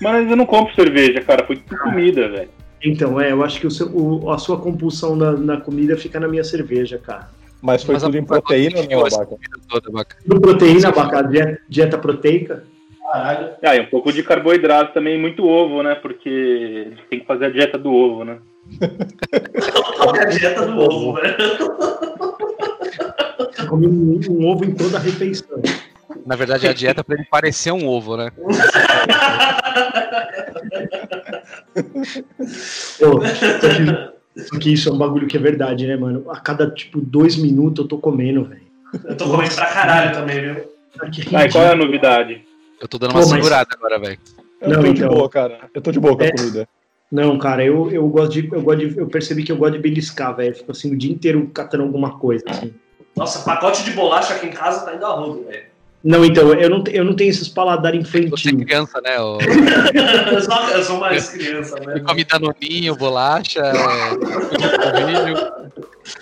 Mas 0.00 0.28
eu 0.30 0.36
não 0.36 0.46
compro 0.46 0.74
cerveja, 0.74 1.20
cara. 1.20 1.44
Foi 1.46 1.56
tudo 1.56 1.78
comida, 1.80 2.28
velho. 2.28 2.48
Então, 2.82 3.20
é, 3.20 3.32
eu 3.32 3.42
acho 3.42 3.60
que 3.60 3.66
o 3.66 3.70
seu- 3.70 3.88
o- 3.88 4.30
a 4.30 4.38
sua 4.38 4.58
compulsão 4.58 5.16
na, 5.16 5.32
na 5.32 5.56
comida 5.60 5.96
fica 5.96 6.20
na 6.20 6.28
minha 6.28 6.44
cerveja, 6.44 6.98
cara. 6.98 7.28
Mas 7.60 7.82
foi 7.82 7.94
Mas 7.94 8.02
tudo 8.04 8.16
a- 8.16 8.20
em 8.20 8.24
proteína 8.24 8.82
não, 8.88 9.06
essa 9.06 9.16
Abaca? 9.16 9.30
comida 9.32 9.56
toda, 9.68 9.88
Abaca? 9.88 10.16
No 10.26 10.40
proteína, 10.40 10.88
abaca, 10.88 11.22
dieta, 11.22 11.60
dieta 11.68 11.98
proteica. 11.98 12.64
Caralho. 13.10 13.48
Ah, 13.64 13.74
e 13.74 13.80
um 13.80 13.86
pouco 13.86 14.12
de 14.12 14.22
carboidrato 14.22 14.92
também, 14.94 15.18
muito 15.18 15.44
ovo, 15.44 15.82
né? 15.82 15.94
Porque 15.96 16.92
tem 17.10 17.18
que 17.20 17.26
fazer 17.26 17.46
a 17.46 17.50
dieta 17.50 17.76
do 17.78 17.90
ovo, 17.92 18.22
né? 18.24 18.38
Qual 19.96 20.14
é 20.14 20.22
a 20.22 20.26
dieta 20.26 20.66
do 20.66 20.78
ovo, 20.78 21.14
velho? 21.14 21.36
Eu 23.58 23.66
comi 23.66 23.86
um, 23.88 24.20
um 24.30 24.46
ovo 24.46 24.64
em 24.64 24.74
toda 24.74 24.98
a 24.98 25.00
refeição. 25.00 25.60
Na 26.28 26.36
verdade, 26.36 26.66
é 26.66 26.70
a 26.70 26.74
dieta 26.74 27.02
pra 27.02 27.14
ele 27.16 27.24
parecer 27.30 27.72
um 27.72 27.86
ovo, 27.88 28.14
né? 28.18 28.30
Pô, 32.98 33.20
só 33.24 33.68
que- 33.70 34.42
só 34.42 34.58
que 34.58 34.72
isso 34.74 34.88
é 34.88 34.92
um 34.92 34.98
bagulho 34.98 35.26
que 35.26 35.36
é 35.36 35.40
verdade, 35.40 35.86
né, 35.86 35.96
mano? 35.96 36.30
A 36.30 36.38
cada, 36.38 36.70
tipo, 36.70 37.00
dois 37.00 37.36
minutos 37.36 37.82
eu 37.84 37.88
tô 37.88 37.98
comendo, 37.98 38.44
velho. 38.44 38.60
Eu 39.04 39.16
tô 39.16 39.30
comendo 39.30 39.54
pra 39.54 39.66
caralho 39.66 40.12
também, 40.12 40.40
viu? 40.40 40.68
Ah, 41.34 41.44
e 41.46 41.50
qual 41.50 41.64
é 41.64 41.72
a 41.72 41.76
novidade? 41.76 42.42
Eu 42.80 42.86
tô 42.86 42.98
dando 42.98 43.12
uma 43.12 43.22
Pô, 43.22 43.28
mas- 43.28 43.36
segurada 43.36 43.68
agora, 43.74 43.98
velho. 43.98 44.18
Eu 44.60 44.68
Não, 44.68 44.76
tô 44.82 44.92
de 44.92 45.00
então. 45.00 45.08
boa, 45.14 45.28
cara. 45.30 45.60
Eu 45.74 45.80
tô 45.80 45.90
de 45.92 45.98
boa 46.00 46.14
com 46.16 46.22
a 46.22 46.26
É. 46.26 46.30
comida. 46.32 46.68
Não, 47.10 47.38
cara, 47.38 47.64
eu, 47.64 47.90
eu 47.90 48.06
gosto 48.08 48.32
de. 48.32 48.46
Eu 48.52 48.60
gosto 48.60 48.86
de. 48.86 48.98
Eu 48.98 49.06
percebi 49.06 49.42
que 49.44 49.50
eu 49.52 49.56
gosto 49.56 49.72
de 49.74 49.78
beliscar, 49.78 50.36
velho. 50.36 50.54
Fico 50.54 50.72
assim 50.72 50.92
o 50.92 50.96
dia 50.98 51.10
inteiro 51.10 51.48
catando 51.54 51.84
alguma 51.84 52.18
coisa, 52.18 52.44
assim. 52.48 52.74
Nossa, 53.16 53.38
pacote 53.44 53.82
de 53.84 53.92
bolacha 53.92 54.34
aqui 54.34 54.46
em 54.46 54.50
casa 54.50 54.84
tá 54.84 54.94
indo 54.94 55.06
a 55.06 55.10
rodo, 55.14 55.44
velho. 55.44 55.62
Não, 56.08 56.24
então, 56.24 56.54
eu 56.54 56.70
não, 56.70 56.82
eu 56.90 57.04
não 57.04 57.14
tenho 57.14 57.28
esses 57.28 57.48
paladar 57.48 57.92
Você 57.92 57.98
é 58.16 58.24
infantil. 58.24 58.64
criança, 58.64 58.98
né? 59.02 59.20
ô? 59.20 59.36
Eu 60.32 60.40
sou, 60.40 60.70
eu 60.70 60.82
sou 60.82 60.98
mais 60.98 61.28
criança, 61.28 61.78
né? 61.80 62.00
come 62.00 62.24
danoninho, 62.24 62.96
bolacha, 62.96 63.60
é. 63.60 63.74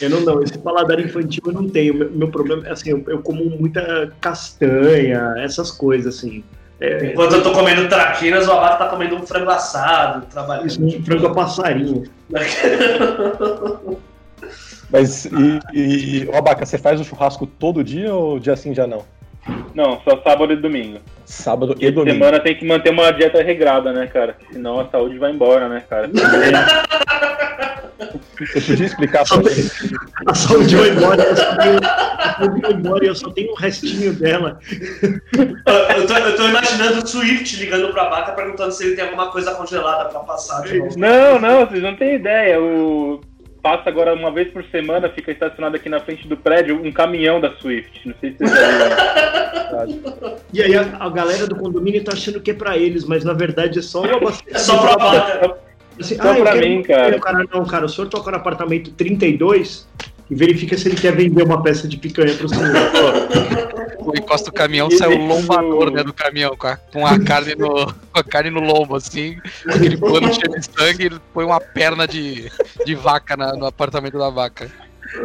Eu 0.00 0.10
não, 0.10 0.20
não, 0.22 0.42
esse 0.42 0.58
paladar 0.58 0.98
infantil 0.98 1.40
eu 1.46 1.52
não 1.52 1.68
tenho. 1.68 1.94
Meu, 1.94 2.10
meu 2.10 2.28
problema 2.28 2.66
é 2.66 2.72
assim, 2.72 2.90
eu, 2.90 3.04
eu 3.06 3.22
como 3.22 3.44
muita 3.44 4.12
castanha, 4.20 5.34
essas 5.38 5.70
coisas, 5.70 6.16
assim. 6.16 6.42
É, 6.80 7.12
Enquanto 7.12 7.34
eu 7.34 7.42
tô 7.44 7.52
comendo 7.52 7.88
traquinas, 7.88 8.48
o 8.48 8.52
abaca 8.52 8.76
tá 8.76 8.88
comendo 8.88 9.14
um 9.14 9.24
frango 9.24 9.50
assado, 9.50 10.26
trabalhando. 10.26 10.66
isso 10.66 10.84
um 10.84 11.04
frango 11.04 11.28
a 11.28 11.32
passarinho. 11.32 12.02
Mas, 14.90 15.26
e, 15.26 15.60
e 15.72 16.28
ô, 16.28 16.36
Abaca, 16.36 16.64
você 16.64 16.78
faz 16.78 17.00
o 17.00 17.04
churrasco 17.04 17.46
todo 17.46 17.82
dia 17.82 18.14
ou 18.14 18.38
dia 18.38 18.56
sim, 18.56 18.72
já 18.74 18.86
não? 18.86 19.04
Não, 19.74 20.00
só 20.02 20.20
sábado 20.22 20.52
e 20.52 20.56
domingo. 20.56 20.98
Sábado 21.24 21.76
e 21.78 21.86
E 21.86 21.90
domingo. 21.90 22.14
semana 22.16 22.40
tem 22.40 22.56
que 22.56 22.64
manter 22.66 22.90
uma 22.90 23.10
dieta 23.10 23.42
regrada, 23.42 23.92
né, 23.92 24.06
cara? 24.06 24.36
Senão 24.52 24.80
a 24.80 24.88
saúde 24.88 25.18
vai 25.18 25.30
embora, 25.32 25.68
né, 25.68 25.82
cara? 25.88 26.08
Você 28.38 28.60
podia 28.60 28.86
explicar 28.86 29.24
pra 29.26 29.42
gente? 29.50 29.94
A 30.26 30.34
saúde 30.34 30.76
vai 30.76 30.90
embora, 30.90 31.22
eu 31.22 31.36
só 31.36 31.56
tenho, 31.56 31.78
a 31.82 32.36
saúde 32.38 32.60
vai 32.60 32.72
embora 32.72 33.04
e 33.04 33.08
eu 33.08 33.14
só 33.14 33.30
tenho 33.30 33.52
um 33.52 33.56
restinho 33.56 34.12
dela. 34.14 34.58
Eu 35.32 36.06
tô, 36.06 36.14
eu 36.16 36.36
tô 36.36 36.48
imaginando 36.48 37.02
o 37.02 37.06
Swift 37.06 37.56
ligando 37.56 37.92
pra 37.92 38.08
vaca 38.08 38.32
perguntando 38.32 38.72
se 38.72 38.84
ele 38.84 38.96
tem 38.96 39.04
alguma 39.04 39.30
coisa 39.30 39.54
congelada 39.54 40.08
pra 40.10 40.20
passar 40.20 40.62
de 40.62 40.78
novo. 40.78 40.98
Não, 40.98 41.38
não, 41.38 41.66
vocês 41.66 41.82
não 41.82 41.96
têm 41.96 42.16
ideia. 42.16 42.60
O... 42.60 43.20
Passa 43.66 43.88
agora 43.88 44.14
uma 44.14 44.30
vez 44.30 44.48
por 44.52 44.62
semana, 44.70 45.08
fica 45.08 45.32
estacionado 45.32 45.74
aqui 45.74 45.88
na 45.88 45.98
frente 45.98 46.28
do 46.28 46.36
prédio 46.36 46.80
um 46.80 46.92
caminhão 46.92 47.40
da 47.40 47.50
Swift. 47.56 48.06
Não 48.06 48.14
sei 48.20 48.30
se 48.30 48.38
vocês 48.38 48.60
já. 48.60 49.86
E 50.54 50.62
aí 50.62 50.76
a, 50.76 50.96
a 51.00 51.10
galera 51.10 51.48
do 51.48 51.56
condomínio 51.56 52.04
tá 52.04 52.12
achando 52.12 52.40
que 52.40 52.52
é 52.52 52.54
pra 52.54 52.78
eles, 52.78 53.04
mas 53.04 53.24
na 53.24 53.32
verdade 53.32 53.80
é 53.80 53.82
só 53.82 54.04
abastecimento. 54.04 54.46
É 54.54 54.58
só 54.60 54.78
pra 54.78 54.96
vaca. 54.96 55.56
Assim, 56.00 56.14
Só 56.14 56.32
eu 56.34 56.42
pra 56.44 56.54
mim, 56.54 56.76
uma- 56.76 56.82
cara. 56.84 57.16
O 57.16 57.20
cara. 57.20 57.44
Não, 57.52 57.64
cara, 57.64 57.86
o 57.86 57.88
senhor 57.88 58.06
toca 58.08 58.30
no 58.30 58.36
apartamento 58.36 58.92
32 58.92 59.88
e 60.30 60.34
verifica 60.36 60.78
se 60.78 60.86
ele 60.88 60.96
quer 60.96 61.16
vender 61.16 61.42
uma 61.42 61.60
peça 61.60 61.88
de 61.88 61.96
picanha 61.96 62.34
pro 62.34 62.48
senhor. 62.48 62.70
Pô, 64.06 64.16
Encosta 64.16 64.50
o 64.50 64.52
caminhão, 64.52 64.90
sai 64.90 65.08
o 65.14 65.26
lombador 65.26 65.90
né, 65.90 66.02
do 66.04 66.12
caminhão, 66.12 66.56
com 66.56 66.66
a, 66.66 66.76
com 66.76 67.06
a 67.06 67.18
carne 67.18 67.54
no, 67.54 67.86
com 68.12 68.18
a 68.20 68.22
carne 68.24 68.50
no 68.50 68.60
lombo, 68.60 68.94
assim, 68.96 69.36
com 69.64 69.70
aquele 69.70 69.96
pano 69.96 70.32
cheio 70.32 70.50
de 70.60 70.64
sangue, 70.64 71.06
ele 71.06 71.20
põe 71.34 71.44
uma 71.44 71.60
perna 71.60 72.06
de, 72.06 72.50
de 72.84 72.94
vaca 72.94 73.36
na- 73.36 73.52
no 73.54 73.66
apartamento 73.66 74.16
da 74.18 74.30
vaca. 74.30 74.70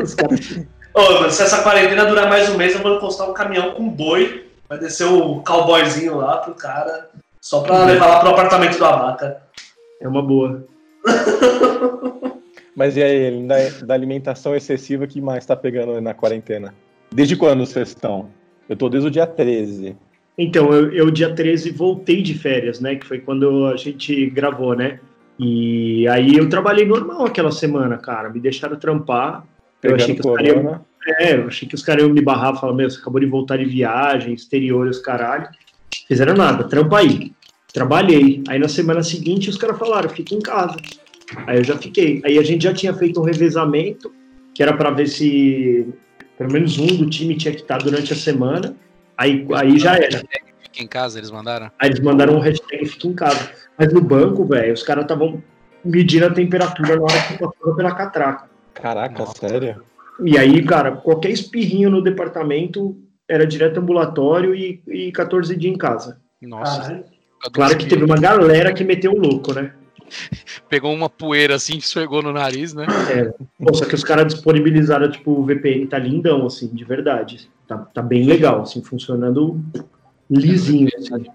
Os 0.01 0.13
caras- 0.15 0.59
Ô, 0.93 1.01
mano, 1.13 1.31
se 1.31 1.41
essa 1.43 1.61
quarentena 1.63 2.05
durar 2.05 2.27
mais 2.27 2.49
um 2.49 2.57
mês, 2.57 2.73
eu 2.75 2.81
vou 2.81 2.95
encostar 2.97 3.29
um 3.29 3.33
caminhão 3.33 3.71
com 3.71 3.87
boi. 3.87 4.47
Vai 4.67 4.77
descer 4.79 5.05
o 5.05 5.41
cowboyzinho 5.41 6.17
lá 6.17 6.37
pro 6.37 6.53
cara. 6.53 7.09
Só 7.41 7.61
pra 7.61 7.85
levar 7.85 8.07
lá 8.07 8.19
pro 8.19 8.29
apartamento 8.29 8.77
do 8.77 8.85
abaca. 8.85 9.41
É 10.01 10.07
uma 10.07 10.21
boa. 10.21 10.65
Mas 12.75 12.95
e 12.97 13.03
aí, 13.03 13.45
da, 13.47 13.55
da 13.85 13.93
alimentação 13.93 14.55
excessiva 14.55 15.05
que 15.07 15.21
mais 15.21 15.45
tá 15.45 15.55
pegando 15.55 15.99
na 16.01 16.13
quarentena? 16.13 16.73
Desde 17.13 17.35
quando 17.35 17.65
vocês 17.65 17.89
estão? 17.89 18.29
Eu 18.69 18.75
tô 18.75 18.89
desde 18.89 19.07
o 19.07 19.11
dia 19.11 19.27
13. 19.27 19.95
Então, 20.37 20.73
eu, 20.73 20.91
eu 20.91 21.11
dia 21.11 21.33
13 21.33 21.71
voltei 21.71 22.21
de 22.21 22.33
férias, 22.33 22.79
né? 22.79 22.95
Que 22.95 23.05
foi 23.05 23.19
quando 23.19 23.67
a 23.67 23.75
gente 23.75 24.29
gravou, 24.29 24.75
né? 24.75 24.99
E 25.37 26.07
aí 26.07 26.35
eu 26.35 26.47
trabalhei 26.49 26.85
normal 26.85 27.25
aquela 27.25 27.51
semana, 27.51 27.97
cara. 27.97 28.29
Me 28.29 28.39
deixaram 28.39 28.77
trampar. 28.77 29.43
Eu 29.81 29.95
achei 29.95 30.15
Pegando 30.15 30.21
que 30.21 30.29
os 30.29 30.35
caras 30.35 30.53
iam, 30.53 30.85
é, 31.19 31.35
eu 31.35 31.47
achei 31.47 31.67
que 31.67 31.75
os 31.75 31.83
caras 31.83 32.03
iam 32.03 32.13
me 32.13 32.21
barrar, 32.21 32.55
falar, 32.55 32.73
meu, 32.73 32.89
você 32.89 32.99
acabou 32.99 33.19
de 33.19 33.25
voltar 33.25 33.57
de 33.57 33.65
viagem, 33.65 34.33
exterior, 34.33 34.87
os 34.87 34.99
caralho. 34.99 35.47
Fizeram 36.07 36.35
nada, 36.35 36.63
trampa 36.65 36.99
aí. 36.99 37.33
Trabalhei. 37.73 38.43
Aí 38.47 38.59
na 38.59 38.67
semana 38.67 39.01
seguinte 39.01 39.49
os 39.49 39.57
caras 39.57 39.79
falaram, 39.79 40.09
fica 40.09 40.35
em 40.35 40.39
casa. 40.39 40.77
Aí 41.47 41.57
eu 41.57 41.63
já 41.63 41.77
fiquei. 41.77 42.21
Aí 42.23 42.37
a 42.37 42.43
gente 42.43 42.63
já 42.63 42.73
tinha 42.73 42.93
feito 42.93 43.19
um 43.19 43.23
revezamento, 43.23 44.11
que 44.53 44.61
era 44.61 44.73
pra 44.75 44.91
ver 44.91 45.07
se 45.07 45.87
pelo 46.41 46.53
menos 46.53 46.79
um 46.79 46.87
do 46.87 47.07
time 47.07 47.37
tinha 47.37 47.53
que 47.53 47.61
estar 47.61 47.77
durante 47.77 48.13
a 48.13 48.15
semana. 48.15 48.75
Aí, 49.15 49.45
aí 49.53 49.77
já 49.77 49.95
era. 49.95 50.23
Fica 50.63 50.83
em 50.83 50.87
casa, 50.87 51.19
eles 51.19 51.29
mandaram? 51.29 51.69
Aí 51.77 51.89
eles 51.89 51.99
mandaram 51.99 52.35
um 52.35 52.39
hashtag 52.39 52.83
fica 52.87 53.07
em 53.07 53.13
casa. 53.13 53.51
Mas 53.77 53.93
no 53.93 54.01
banco, 54.01 54.43
velho, 54.45 54.73
os 54.73 54.81
caras 54.81 55.03
estavam 55.03 55.43
medindo 55.85 56.25
a 56.25 56.31
temperatura 56.31 56.95
na 56.95 57.03
hora 57.03 57.21
que 57.27 57.37
passava 57.37 57.75
pela 57.75 57.93
catraca. 57.93 58.49
Caraca, 58.73 59.19
Nossa. 59.19 59.47
sério? 59.47 59.83
E 60.25 60.35
aí, 60.35 60.63
cara, 60.65 60.93
qualquer 60.93 61.29
espirrinho 61.29 61.91
no 61.91 62.01
departamento 62.01 62.97
era 63.29 63.45
direto 63.45 63.79
ambulatório 63.79 64.55
e, 64.55 64.81
e 64.87 65.11
14 65.11 65.55
dias 65.55 65.75
em 65.75 65.77
casa. 65.77 66.19
Nossa. 66.41 66.81
Caralho. 66.81 67.05
Claro 67.53 67.77
que 67.77 67.85
teve 67.85 68.03
uma 68.03 68.17
galera 68.17 68.73
que 68.73 68.83
meteu 68.83 69.11
o 69.11 69.19
louco, 69.19 69.53
né? 69.53 69.73
Pegou 70.69 70.93
uma 70.93 71.09
poeira 71.09 71.55
assim, 71.55 71.77
esfregou 71.77 72.21
no 72.21 72.31
nariz, 72.33 72.73
né? 72.73 72.85
Pô, 73.63 73.73
só 73.73 73.85
que 73.85 73.95
os 73.95 74.03
caras 74.03 74.33
disponibilizaram, 74.33 75.09
tipo, 75.09 75.31
o 75.31 75.45
VPN 75.45 75.87
tá 75.87 75.97
lindão, 75.97 76.45
assim, 76.45 76.67
de 76.67 76.83
verdade. 76.83 77.49
Tá, 77.67 77.77
tá 77.77 78.01
bem 78.01 78.25
legal, 78.25 78.61
assim, 78.61 78.81
funcionando 78.83 79.59
lisinho. 80.29 80.89
Assim, 80.97 81.25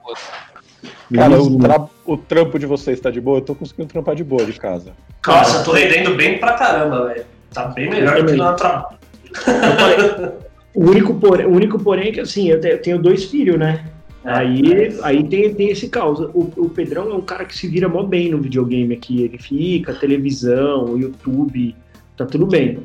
Cara, 1.14 1.40
o, 1.40 1.58
tra- 1.58 1.88
o 2.04 2.16
trampo 2.16 2.58
de 2.58 2.66
vocês 2.66 3.00
tá 3.00 3.10
de 3.10 3.20
boa? 3.20 3.38
Eu 3.38 3.42
tô 3.42 3.54
conseguindo 3.54 3.88
trampar 3.88 4.14
de 4.14 4.24
boa 4.24 4.44
de 4.44 4.52
casa. 4.58 4.92
Nossa, 5.26 5.58
eu 5.58 5.64
tô 5.64 5.72
rendendo 5.72 6.14
bem 6.14 6.38
pra 6.38 6.52
caramba, 6.54 7.06
velho. 7.06 7.24
Tá 7.52 7.66
bem 7.68 7.88
melhor 7.88 8.22
do 8.22 8.26
que 8.26 8.36
no 8.36 8.54
trabalho. 8.54 10.32
O, 10.74 10.90
único 10.90 11.14
porém, 11.14 11.46
o 11.46 11.50
único 11.52 11.78
porém 11.78 12.08
é 12.08 12.12
que, 12.12 12.20
assim, 12.20 12.48
eu 12.50 12.60
tenho 12.82 12.98
dois 13.00 13.24
filhos, 13.24 13.58
né? 13.58 13.86
Aí, 14.26 14.98
aí 15.02 15.22
tem, 15.24 15.54
tem 15.54 15.70
esse 15.70 15.88
caos. 15.88 16.18
O, 16.18 16.52
o 16.56 16.68
Pedrão 16.68 17.10
é 17.10 17.14
um 17.14 17.20
cara 17.20 17.44
que 17.44 17.56
se 17.56 17.68
vira 17.68 17.88
mó 17.88 18.02
bem 18.02 18.30
no 18.30 18.40
videogame 18.40 18.94
aqui. 18.94 19.22
Ele 19.22 19.38
fica, 19.38 19.94
televisão, 19.94 20.98
YouTube, 20.98 21.76
tá 22.16 22.26
tudo 22.26 22.46
bem. 22.46 22.80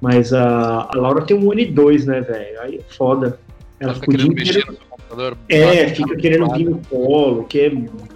Mas 0.00 0.32
a, 0.32 0.88
a 0.90 0.96
Laura 0.96 1.22
tem 1.22 1.36
um 1.36 1.50
ano 1.52 1.60
e 1.60 1.66
dois, 1.66 2.06
né, 2.06 2.20
velho? 2.22 2.60
Aí 2.62 2.76
é 2.76 2.92
foda. 2.94 3.38
Ela 3.78 3.92
Ela 3.92 3.94
fica 3.94 4.06
querendo 4.06 4.34
mexer 4.34 4.50
inteiro. 4.50 4.72
no 4.72 4.78
seu 4.78 4.86
computador. 4.88 5.38
É, 5.48 5.88
fica 5.88 6.16
querendo 6.16 6.50
vir 6.52 6.64
no 6.64 6.78
colo, 6.78 7.44
quer 7.44 7.72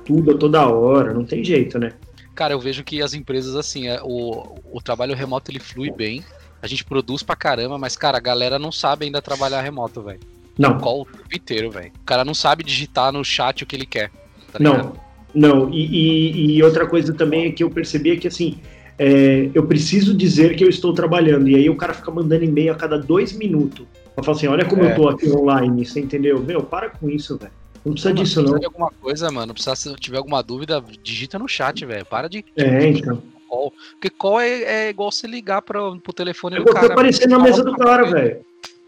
tudo 0.07 0.31
a 0.33 0.39
toda 0.39 0.67
hora, 0.67 1.13
não 1.13 1.25
tem 1.25 1.45
jeito, 1.45 1.79
né? 1.79 1.93
Cara, 2.35 2.55
eu 2.55 2.61
vejo 2.61 2.83
que 2.83 3.03
as 3.03 3.13
empresas, 3.13 3.55
assim, 3.55 3.89
é, 3.89 4.01
o, 4.03 4.57
o 4.73 4.81
trabalho 4.81 5.15
remoto 5.15 5.51
ele 5.51 5.61
flui 5.61 5.91
bem. 5.91 6.25
A 6.63 6.67
gente 6.67 6.85
produz 6.85 7.23
pra 7.23 7.37
caramba, 7.37 7.79
mas, 7.79 7.97
cara, 7.97 8.17
a 8.17 8.21
galera 8.21 8.59
não 8.59 8.73
sabe 8.73 9.05
ainda 9.05 9.21
trabalhar 9.21 9.61
remoto, 9.61 10.03
velho. 10.03 10.21
Não, 10.59 10.79
Call 10.79 11.03
o 11.03 11.05
tempo 11.07 11.35
inteiro, 11.35 11.71
velho. 11.71 11.91
O 12.01 12.05
cara 12.05 12.25
não 12.25 12.35
sabe 12.35 12.63
digitar 12.65 13.13
no 13.13 13.25
chat 13.25 13.63
o 13.63 13.67
que 13.67 13.75
ele 13.77 13.87
quer. 13.87 14.11
Tá 14.53 14.59
Não, 14.59 14.93
não. 15.35 15.71
E, 15.73 15.87
e- 15.87 16.57
e 16.57 16.63
outra 16.63 16.87
coisa 16.87 17.15
também 17.15 17.47
é 17.47 17.51
que 17.53 17.63
eu 17.65 17.71
percebi 17.71 18.11
é 18.11 18.17
que 18.17 18.29
assim, 18.29 18.59
é, 18.99 19.49
eu 19.55 19.67
preciso 19.67 20.15
dizer 20.15 20.57
que 20.57 20.65
eu 20.65 20.69
estou 20.69 20.93
trabalhando. 20.93 21.49
E 21.49 21.55
aí 21.57 21.71
o 21.71 21.77
cara 21.77 21.95
fica 21.95 22.11
mandando 22.11 22.45
e-mail 22.45 22.73
a 22.73 22.75
cada 22.75 22.99
dois 22.99 23.33
minutos. 23.33 23.87
Pra 24.15 24.25
falar 24.25 24.37
assim, 24.37 24.47
olha 24.49 24.65
como 24.67 24.83
É. 24.85 24.93
eu 24.93 24.97
tô 24.97 25.09
aqui 25.09 25.29
online, 25.31 25.87
você 25.87 26.01
entendeu? 26.01 26.39
Meu, 26.41 26.63
para 26.63 26.91
com 26.91 27.09
isso, 27.09 27.39
velho. 27.39 27.53
Não 27.83 27.93
precisa 27.93 28.13
Mano, 28.13 28.23
disso, 28.25 28.45
se 28.45 28.51
não. 28.51 28.59
de 28.59 28.67
alguma 28.67 28.91
coisa, 29.01 29.31
mano, 29.31 29.55
precisa, 29.55 29.75
se 29.75 29.95
tiver 29.97 30.19
alguma 30.19 30.43
dúvida, 30.43 30.85
digita 31.03 31.39
no 31.39 31.49
chat, 31.49 31.87
velho. 31.87 32.05
Para 32.05 32.29
de 32.29 32.45
É, 32.57 32.89
então. 32.89 33.23
call. 33.49 33.73
Porque 33.93 34.11
call 34.11 34.41
é, 34.41 34.63
é 34.63 34.91
igual 34.91 35.11
você 35.11 35.27
ligar 35.27 35.63
pro, 35.63 35.99
pro 36.01 36.13
telefone 36.13 36.57
É 36.57 36.59
do 36.59 36.67
cara. 36.67 36.89
aparecer 36.93 37.27
na 37.27 37.39
mesa 37.39 37.65
do 37.65 37.75
cara, 37.77 38.11
velho. 38.11 38.41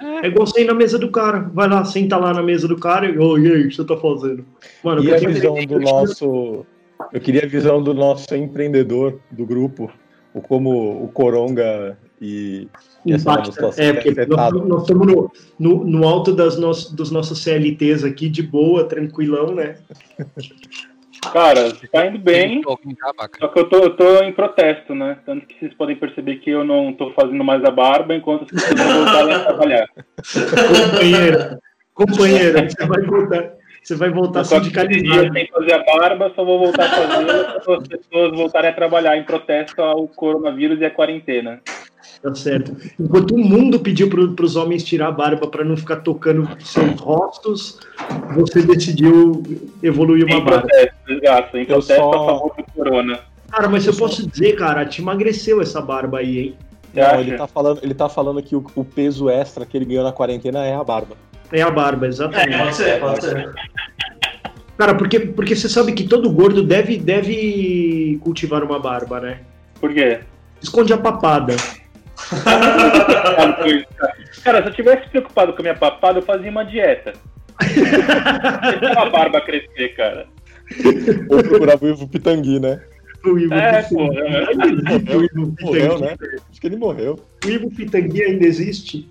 É. 0.03 0.27
É 0.27 0.29
igual 0.29 0.47
você 0.47 0.63
ir 0.63 0.67
na 0.67 0.75
mesa 0.75 0.99
do 0.99 1.11
cara. 1.11 1.51
Vai 1.55 1.69
lá, 1.69 1.85
senta 1.85 2.17
lá 2.17 2.35
na 2.35 2.43
mesa 2.43 2.67
do 2.67 2.77
cara 2.77 3.09
e, 3.09 3.17
ô, 3.17 3.39
e 3.39 3.51
aí, 3.51 3.63
o 3.63 3.69
que 3.69 3.77
você 3.77 3.85
tá 3.85 3.97
fazendo? 3.97 4.45
Mano, 4.83 5.03
E 5.03 5.09
eu 5.09 5.15
a 5.15 5.19
visão 5.19 5.55
do 5.65 5.81
nosso. 5.81 6.67
Eu 7.13 7.21
queria 7.21 7.45
a 7.45 7.49
visão 7.49 7.83
do 7.83 7.95
nosso 7.95 8.35
empreendedor 8.35 9.21
do 9.31 9.45
grupo, 9.45 9.91
o 10.35 10.41
como 10.41 11.05
o 11.05 11.09
Coronga 11.09 11.97
e, 12.21 12.69
e 13.05 13.13
Impacta. 13.13 13.71
É, 13.77 13.93
porque 13.93 14.27
nós, 14.27 14.53
nós 14.53 14.83
estamos 14.83 15.07
no, 15.07 15.31
no, 15.59 15.85
no 15.85 16.09
alto 16.09 16.33
das 16.33 16.57
nossas, 16.57 16.93
dos 16.93 17.11
nossos 17.11 17.43
CLTs 17.43 18.05
aqui, 18.05 18.29
de 18.29 18.43
boa, 18.43 18.85
tranquilão, 18.85 19.55
né? 19.55 19.77
Cara, 21.31 21.73
tá 21.93 22.07
indo 22.07 22.19
bem. 22.19 22.63
Tá? 22.63 23.29
Só 23.39 23.49
que 23.49 23.59
eu 23.61 23.69
tô, 23.69 23.77
eu 23.79 23.97
tô 23.97 24.23
em 24.23 24.33
protesto, 24.33 24.95
né? 24.95 25.19
Tanto 25.25 25.47
que 25.47 25.59
vocês 25.59 25.75
podem 25.75 25.97
perceber 25.97 26.37
que 26.37 26.51
eu 26.51 26.65
não 26.65 26.93
tô 26.93 27.13
fazendo 27.13 27.45
mais 27.45 27.65
a 27.65 27.71
barba 27.71 28.15
enquanto 28.15 28.45
as 28.45 28.51
pessoas 28.51 28.75
não 28.75 29.05
voltarem 29.05 29.35
a 29.35 29.45
trabalhar. 29.45 29.89
Companheiro, 30.93 31.59
companheiro, 31.95 32.59
você 32.59 32.87
vai 32.87 33.03
voltar, 33.03 33.53
você 33.83 33.95
vai 33.97 34.11
voltar 34.11 34.41
Eu 34.41 34.45
só 34.45 34.61
que 34.61 34.67
esses 34.69 34.73
dias 34.73 34.93
sindicalizado. 34.95 35.33
sem 35.35 35.49
fazer 35.49 35.73
a 35.73 35.85
barba, 35.85 36.33
só 36.35 36.45
vou 36.45 36.59
voltar 36.59 36.85
a 36.87 37.07
quando 37.07 37.31
as 37.83 37.89
pessoas 37.89 38.33
voltarem 38.37 38.71
a 38.71 38.75
trabalhar 38.75 39.17
em 39.17 39.25
protesto 39.25 39.81
ao 39.83 40.07
coronavírus 40.09 40.81
e 40.81 40.85
à 40.85 40.91
quarentena. 40.91 41.61
Tá 42.23 42.35
certo. 42.35 42.77
Enquanto 43.01 43.35
o 43.35 43.39
mundo 43.39 43.81
pediu 43.81 44.09
para 44.09 44.45
os 44.45 44.55
homens 44.57 44.85
tirar 44.85 45.09
a 45.09 45.13
barba 45.13 45.47
para 45.49 45.65
não 45.65 45.77
ficar 45.77 45.97
tocando 45.97 46.49
seus 46.61 47.01
rostos, 47.01 47.81
você 48.35 48.63
decidiu 48.63 49.43
evoluir 49.83 50.25
uma 50.27 50.37
Em 50.37 50.45
barba. 50.45 50.61
protesto, 50.69 50.97
exato. 51.09 51.57
Em 51.59 51.65
protesto 51.65 51.95
só- 52.03 52.11
a 52.13 52.27
favor 52.27 52.55
do 52.57 52.65
corona. 52.75 53.21
Cara, 53.51 53.69
mas 53.69 53.87
eu 53.87 53.95
posso 53.95 54.27
dizer, 54.29 54.55
cara, 54.55 54.87
te 54.87 55.03
emagreceu 55.03 55.61
essa 55.61 55.81
barba 55.81 56.19
aí, 56.19 56.39
hein? 56.39 56.55
Não, 56.95 57.21
ele 57.21 57.37
tá 57.37 57.47
falando, 57.47 57.81
ele 57.83 57.95
tá 57.95 58.09
falando 58.09 58.43
que 58.43 58.55
o, 58.55 58.65
o 58.77 58.85
peso 58.85 59.29
extra 59.29 59.65
que 59.67 59.77
ele 59.77 59.85
ganhou 59.87 60.05
na 60.05 60.13
quarentena 60.13 60.65
é 60.65 60.75
a 60.75 60.85
barba. 60.85 61.17
É 61.53 61.63
a 61.63 61.71
barba, 61.71 62.07
É, 62.07 62.09
exatamente. 62.09 62.59
pode 62.59 62.75
ser, 62.77 63.01
pode 63.01 63.25
ser. 63.25 63.51
Cara, 64.79 64.95
porque, 64.95 65.21
porque 65.21 65.55
você 65.55 65.69
sabe 65.69 65.93
que 65.93 66.05
todo 66.05 66.31
gordo 66.31 66.63
deve, 66.63 66.97
deve 66.97 68.19
cultivar 68.23 68.65
uma 68.65 68.79
barba, 68.81 69.21
né? 69.21 69.41
Por 69.81 69.93
quê? 69.93 70.21
Esconde 70.61 70.93
a 70.93 70.99
papada. 70.99 71.55
Cara, 74.45 74.63
se 74.63 74.69
eu 74.69 74.75
tivesse 74.75 75.09
preocupado 75.09 75.53
com 75.53 75.61
a 75.61 75.63
minha 75.63 75.75
papada, 75.75 76.19
eu 76.19 76.23
fazia 76.23 76.51
uma 76.51 76.65
dieta. 76.65 77.13
Deixa 77.61 79.01
a 79.01 79.11
barba 79.11 79.41
crescer, 79.41 79.95
cara. 79.97 80.27
Ou 81.29 81.43
procurava 81.43 81.85
o 81.85 81.89
Ivo 81.89 82.09
Pitangui, 82.09 82.59
né? 82.59 82.81
O 83.25 83.39
Ivo 83.39 83.55
É, 83.55 83.83
Pitangui. 83.83 85.05
pô. 85.05 85.19
O 85.19 85.25
Ivo 85.25 85.55
Morreu, 85.61 85.95
Pitangui. 85.95 86.01
né? 86.03 86.17
Acho 86.51 86.61
que 86.61 86.67
ele 86.67 86.77
morreu. 86.77 87.21
O 87.45 87.49
Ivo 87.49 87.71
Pitangui 87.71 88.23
ainda 88.23 88.45
existe? 88.47 89.09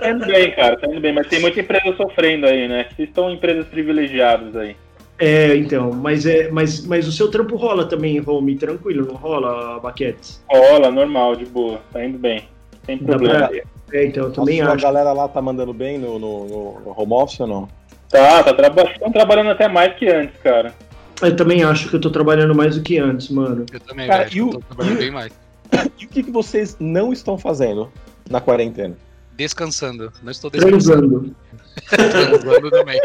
Tá 0.00 0.10
indo 0.10 0.26
bem, 0.26 0.50
cara, 0.52 0.76
tá 0.76 0.86
indo 0.88 1.00
bem. 1.00 1.12
Mas 1.12 1.26
tem 1.28 1.40
muita 1.40 1.60
empresa 1.60 1.96
sofrendo 1.96 2.46
aí, 2.46 2.68
né? 2.68 2.86
Vocês 2.94 3.08
estão 3.08 3.30
empresas 3.30 3.66
privilegiadas 3.66 4.54
aí. 4.56 4.76
É, 5.18 5.54
então, 5.56 5.92
mas, 5.92 6.26
é, 6.26 6.50
mas, 6.50 6.84
mas 6.84 7.06
o 7.06 7.12
seu 7.12 7.30
trampo 7.30 7.54
rola 7.56 7.84
também, 7.86 8.20
Home, 8.26 8.56
tranquilo, 8.56 9.06
não 9.06 9.14
rola, 9.14 9.78
Baquetes? 9.78 10.42
Rola, 10.50 10.90
normal, 10.90 11.36
de 11.36 11.44
boa. 11.46 11.80
Tá 11.92 12.04
indo 12.04 12.18
bem. 12.18 12.48
Sem 12.84 12.98
problema. 12.98 13.48
pra- 13.48 13.58
É, 13.92 14.06
então, 14.06 14.24
eu 14.24 14.32
também 14.32 14.60
a 14.60 14.64
sua 14.64 14.74
acho. 14.74 14.82
galera 14.84 15.12
lá 15.12 15.28
tá 15.28 15.40
mandando 15.40 15.72
bem 15.72 15.98
no, 15.98 16.18
no, 16.18 16.44
no- 16.48 16.94
home 16.96 17.12
office 17.12 17.38
ou 17.40 17.46
não? 17.46 17.68
Tá, 18.08 18.42
tá 18.42 18.52
traba 18.52 18.82
estão 18.90 19.12
trabalhando 19.12 19.50
até 19.50 19.68
mais 19.68 19.94
que 19.94 20.08
antes, 20.08 20.36
cara. 20.42 20.74
Eu 21.20 21.36
também 21.36 21.62
acho 21.62 21.88
que 21.88 21.94
eu 21.96 22.00
tô 22.00 22.10
trabalhando 22.10 22.54
mais 22.54 22.74
do 22.76 22.82
que 22.82 22.98
antes, 22.98 23.28
mano. 23.28 23.64
Eu 23.72 23.80
também, 23.80 24.08
Cara, 24.08 24.24
velho. 24.24 24.36
e 24.36 24.42
o- 24.42 24.46
Eu 24.48 24.52
tô 24.54 24.60
trabalhando 24.60 24.94
e 24.96 24.98
bem 24.98 25.10
mais. 25.12 25.32
E 25.98 26.04
o 26.04 26.08
que, 26.08 26.22
que 26.22 26.30
vocês 26.30 26.76
não 26.78 27.12
estão 27.12 27.38
fazendo 27.38 27.90
na 28.28 28.40
quarentena? 28.40 28.96
Descansando. 29.36 30.12
Não 30.22 30.30
estou 30.30 30.50
descansando. 30.50 31.34
Transando. 31.88 32.30
Transando 32.30 32.70
também. 32.70 33.00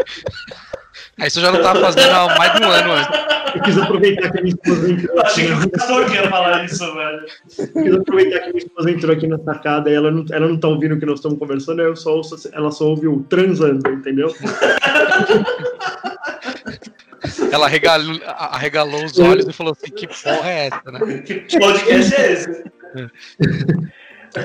Aí 1.18 1.28
isso 1.28 1.38
eu 1.38 1.44
já 1.44 1.52
não 1.52 1.62
tava 1.62 1.80
fazendo 1.80 2.10
há 2.10 2.38
mais 2.38 2.52
de 2.54 2.64
um 2.64 2.70
ano 2.70 2.92
antes. 2.92 3.28
Eu 3.54 3.62
quis 3.62 3.78
aproveitar 3.78 4.30
que 4.30 4.38
a 4.38 4.42
minha 4.42 4.54
esposa 4.54 4.92
entrou 4.92 5.20
achei 5.20 5.46
que 5.46 5.52
o 5.52 5.70
Castor 5.70 6.12
ia 6.12 6.28
falar 6.28 6.64
isso, 6.64 6.94
velho. 6.94 7.26
eu 7.58 7.82
quis 7.82 7.94
aproveitar 7.94 8.38
que 8.38 8.44
a 8.44 8.48
minha 8.48 8.58
esposa 8.58 8.90
entrou 8.90 9.16
aqui 9.16 9.26
na 9.26 9.38
sacada 9.38 9.90
e 9.90 9.94
ela 9.94 10.10
não, 10.10 10.24
ela 10.30 10.48
não 10.48 10.58
tá 10.58 10.68
ouvindo 10.68 10.94
o 10.94 11.00
que 11.00 11.06
nós 11.06 11.18
estamos 11.18 11.38
conversando, 11.38 11.82
eu 11.82 11.96
só 11.96 12.16
ouço, 12.16 12.48
ela 12.52 12.70
só 12.70 12.86
ouve 12.86 13.08
o 13.08 13.20
transando, 13.28 13.90
entendeu? 13.90 14.32
Ela 17.52 17.66
arregalou, 17.66 18.20
arregalou 18.26 19.04
os 19.04 19.18
olhos 19.18 19.46
e 19.46 19.52
falou 19.52 19.72
assim: 19.72 19.92
que 19.92 20.06
porra 20.06 20.50
é 20.50 20.66
essa, 20.66 20.90
né? 20.92 21.18
Que 21.22 21.58
podcast 21.58 22.14
é 22.14 22.32
esse? 22.32 22.64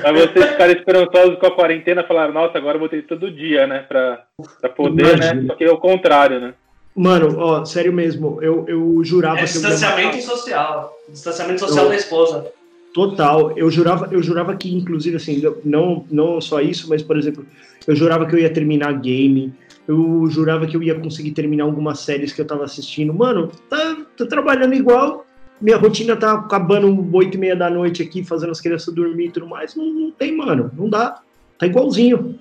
Mas 0.02 0.12
vocês 0.32 0.50
ficaram 0.50 0.72
esperançosos 0.72 1.38
com 1.38 1.46
a 1.46 1.54
quarentena 1.54 2.04
falaram, 2.04 2.32
nossa, 2.32 2.56
agora 2.58 2.76
eu 2.76 2.80
vou 2.80 2.88
ter 2.88 3.02
todo 3.06 3.30
dia, 3.30 3.66
né? 3.66 3.80
Pra, 3.80 4.24
pra 4.60 4.70
poder, 4.70 5.18
né? 5.18 5.26
Imagina. 5.26 5.46
Só 5.48 5.54
que 5.54 5.64
é 5.64 5.70
o 5.70 5.78
contrário, 5.78 6.40
né? 6.40 6.54
Mano, 6.96 7.38
ó, 7.38 7.64
sério 7.64 7.92
mesmo, 7.92 8.38
eu, 8.40 8.64
eu 8.68 9.00
jurava 9.04 9.40
É 9.40 9.44
que 9.44 9.56
eu 9.56 9.62
ia 9.62 9.68
distanciamento 9.68 10.22
social. 10.22 10.96
Distanciamento 11.08 11.60
social 11.60 11.84
Eu- 11.84 11.90
da 11.90 11.96
esposa. 11.96 12.46
Total, 12.94 13.50
eu 13.58 13.68
jurava, 13.72 14.08
eu 14.12 14.22
jurava 14.22 14.54
que, 14.54 14.72
inclusive, 14.72 15.16
assim, 15.16 15.42
não, 15.64 16.06
não 16.08 16.40
só 16.40 16.60
isso, 16.60 16.88
mas, 16.88 17.02
por 17.02 17.18
exemplo, 17.18 17.44
eu 17.88 17.96
jurava 17.96 18.24
que 18.24 18.36
eu 18.36 18.38
ia 18.38 18.48
terminar 18.52 18.92
game, 19.00 19.52
eu 19.86 20.26
jurava 20.28 20.66
que 20.66 20.76
eu 20.76 20.82
ia 20.82 20.98
conseguir 20.98 21.32
terminar 21.32 21.64
algumas 21.64 22.00
séries 22.00 22.32
que 22.32 22.40
eu 22.40 22.46
tava 22.46 22.64
assistindo. 22.64 23.12
Mano, 23.12 23.50
tá, 23.68 23.96
tô 24.16 24.26
trabalhando 24.26 24.74
igual, 24.74 25.26
minha 25.60 25.76
rotina 25.76 26.16
tá 26.16 26.32
acabando 26.32 27.08
oito 27.16 27.36
e 27.36 27.40
meia 27.40 27.56
da 27.56 27.70
noite 27.70 28.02
aqui, 28.02 28.24
fazendo 28.24 28.50
as 28.50 28.60
crianças 28.60 28.94
dormir 28.94 29.26
e 29.26 29.30
tudo 29.30 29.46
mais. 29.46 29.74
Não, 29.74 29.84
não 29.84 30.10
tem, 30.10 30.36
mano, 30.36 30.70
não 30.76 30.88
dá. 30.88 31.20
Tá 31.58 31.66
igualzinho. 31.66 32.38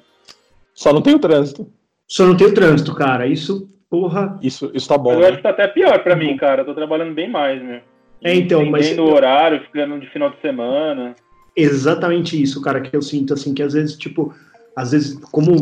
Só 0.74 0.92
não 0.92 1.02
tem 1.02 1.16
o 1.16 1.20
trânsito. 1.20 1.72
Só 2.08 2.26
não 2.26 2.36
tem 2.36 2.48
o 2.48 2.54
trânsito, 2.54 2.96
cara. 2.96 3.28
Isso, 3.28 3.70
porra. 3.90 4.38
Isso, 4.42 4.72
isso 4.74 4.88
tá 4.88 4.98
bom. 4.98 5.14
eu 5.14 5.20
né? 5.20 5.28
acho 5.28 5.38
que 5.38 5.44
tá 5.44 5.50
até 5.50 5.68
pior 5.68 6.02
pra 6.04 6.16
mim, 6.16 6.36
cara. 6.38 6.62
Eu 6.62 6.66
tô 6.66 6.74
trabalhando 6.74 7.14
bem 7.14 7.30
mais, 7.30 7.62
meu. 7.62 7.80
É, 8.24 8.34
então, 8.34 8.66
mas- 8.66 8.98
o 8.98 9.04
horário, 9.04 9.62
ficando 9.62 10.00
de 10.00 10.10
final 10.10 10.30
de 10.30 10.40
semana. 10.42 11.16
exatamente 11.56 12.42
isso, 12.42 12.62
cara, 12.62 12.82
que 12.82 12.96
eu 12.96 13.02
sinto, 13.02 13.34
assim, 13.34 13.54
que 13.54 13.62
às 13.62 13.74
vezes, 13.74 13.98
tipo, 13.98 14.34
às 14.76 14.92
vezes, 14.92 15.18
como 15.32 15.56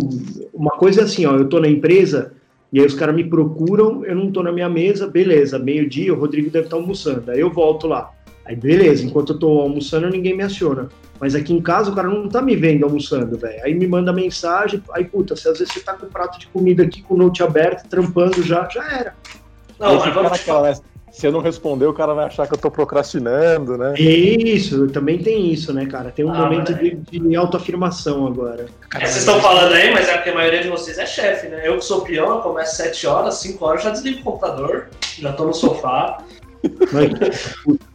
uma 0.53 0.71
coisa 0.71 1.01
é 1.01 1.03
assim, 1.03 1.25
ó, 1.25 1.35
eu 1.35 1.47
tô 1.47 1.59
na 1.59 1.67
empresa 1.67 2.33
e 2.71 2.79
aí 2.79 2.85
os 2.85 2.93
caras 2.93 3.13
me 3.13 3.23
procuram, 3.23 4.05
eu 4.05 4.15
não 4.15 4.31
tô 4.31 4.41
na 4.41 4.51
minha 4.51 4.69
mesa, 4.69 5.07
beleza, 5.07 5.59
meio-dia, 5.59 6.13
o 6.13 6.19
Rodrigo 6.19 6.49
deve 6.49 6.65
estar 6.65 6.77
almoçando, 6.77 7.29
aí 7.29 7.39
eu 7.39 7.51
volto 7.51 7.87
lá. 7.87 8.11
Aí, 8.45 8.55
beleza, 8.55 9.05
enquanto 9.05 9.33
eu 9.33 9.39
tô 9.39 9.59
almoçando, 9.59 10.09
ninguém 10.09 10.35
me 10.35 10.43
aciona. 10.43 10.89
Mas 11.19 11.35
aqui 11.35 11.53
em 11.53 11.61
casa, 11.61 11.91
o 11.91 11.95
cara 11.95 12.07
não 12.07 12.27
tá 12.27 12.41
me 12.41 12.55
vendo 12.55 12.83
almoçando, 12.83 13.37
velho. 13.37 13.63
Aí 13.63 13.75
me 13.75 13.85
manda 13.85 14.11
mensagem, 14.11 14.81
aí, 14.93 15.05
puta, 15.05 15.35
se 15.35 15.47
às 15.47 15.59
vezes 15.59 15.73
você 15.73 15.79
tá 15.81 15.93
com 15.93 16.07
o 16.07 16.09
prato 16.09 16.39
de 16.39 16.47
comida 16.47 16.81
aqui, 16.81 17.03
com 17.03 17.13
o 17.13 17.17
note 17.17 17.43
aberto, 17.43 17.87
trampando 17.87 18.41
já, 18.41 18.67
já 18.67 18.83
era. 18.91 19.11
Aí 19.11 19.75
Não, 19.79 19.93
mas 19.93 20.03
fica 20.03 20.15
vamos 20.15 20.31
naquela, 20.31 20.71
né? 20.71 20.75
Se 21.11 21.27
eu 21.27 21.31
não 21.31 21.41
responder, 21.41 21.85
o 21.85 21.93
cara 21.93 22.13
vai 22.13 22.25
achar 22.25 22.47
que 22.47 22.53
eu 22.53 22.57
tô 22.57 22.71
procrastinando, 22.71 23.77
né? 23.77 23.93
Isso, 23.99 24.87
também 24.87 25.17
tem 25.19 25.51
isso, 25.51 25.73
né, 25.73 25.85
cara? 25.85 26.09
Tem 26.09 26.23
um 26.25 26.33
Ah, 26.33 26.37
momento 26.39 26.71
mas- 26.71 26.79
de, 26.81 27.19
de 27.19 27.35
autoafirmação 27.35 28.25
agora. 28.25 28.65
Cara, 28.89 29.03
É, 29.03 29.07
vocês 29.07 29.17
estão 29.19 29.39
falando 29.41 29.73
aí, 29.73 29.91
mas 29.91 30.07
é 30.07 30.13
porque 30.15 30.29
a 30.29 30.33
maioria 30.35 30.61
de 30.63 30.69
vocês 30.69 30.97
é 30.97 31.05
chefe, 31.05 31.47
né? 31.49 31.61
Eu 31.67 31.77
que 31.77 31.85
sou 31.85 32.01
peão, 32.01 32.29
eu 32.29 32.39
começo 32.39 32.77
7 32.77 33.05
horas, 33.07 33.35
5 33.35 33.63
horas, 33.65 33.83
já 33.83 33.89
desligo 33.89 34.21
o 34.21 34.23
computador, 34.23 34.87
já 35.19 35.33
tô 35.33 35.45
no 35.45 35.53
sofá. 35.53 36.23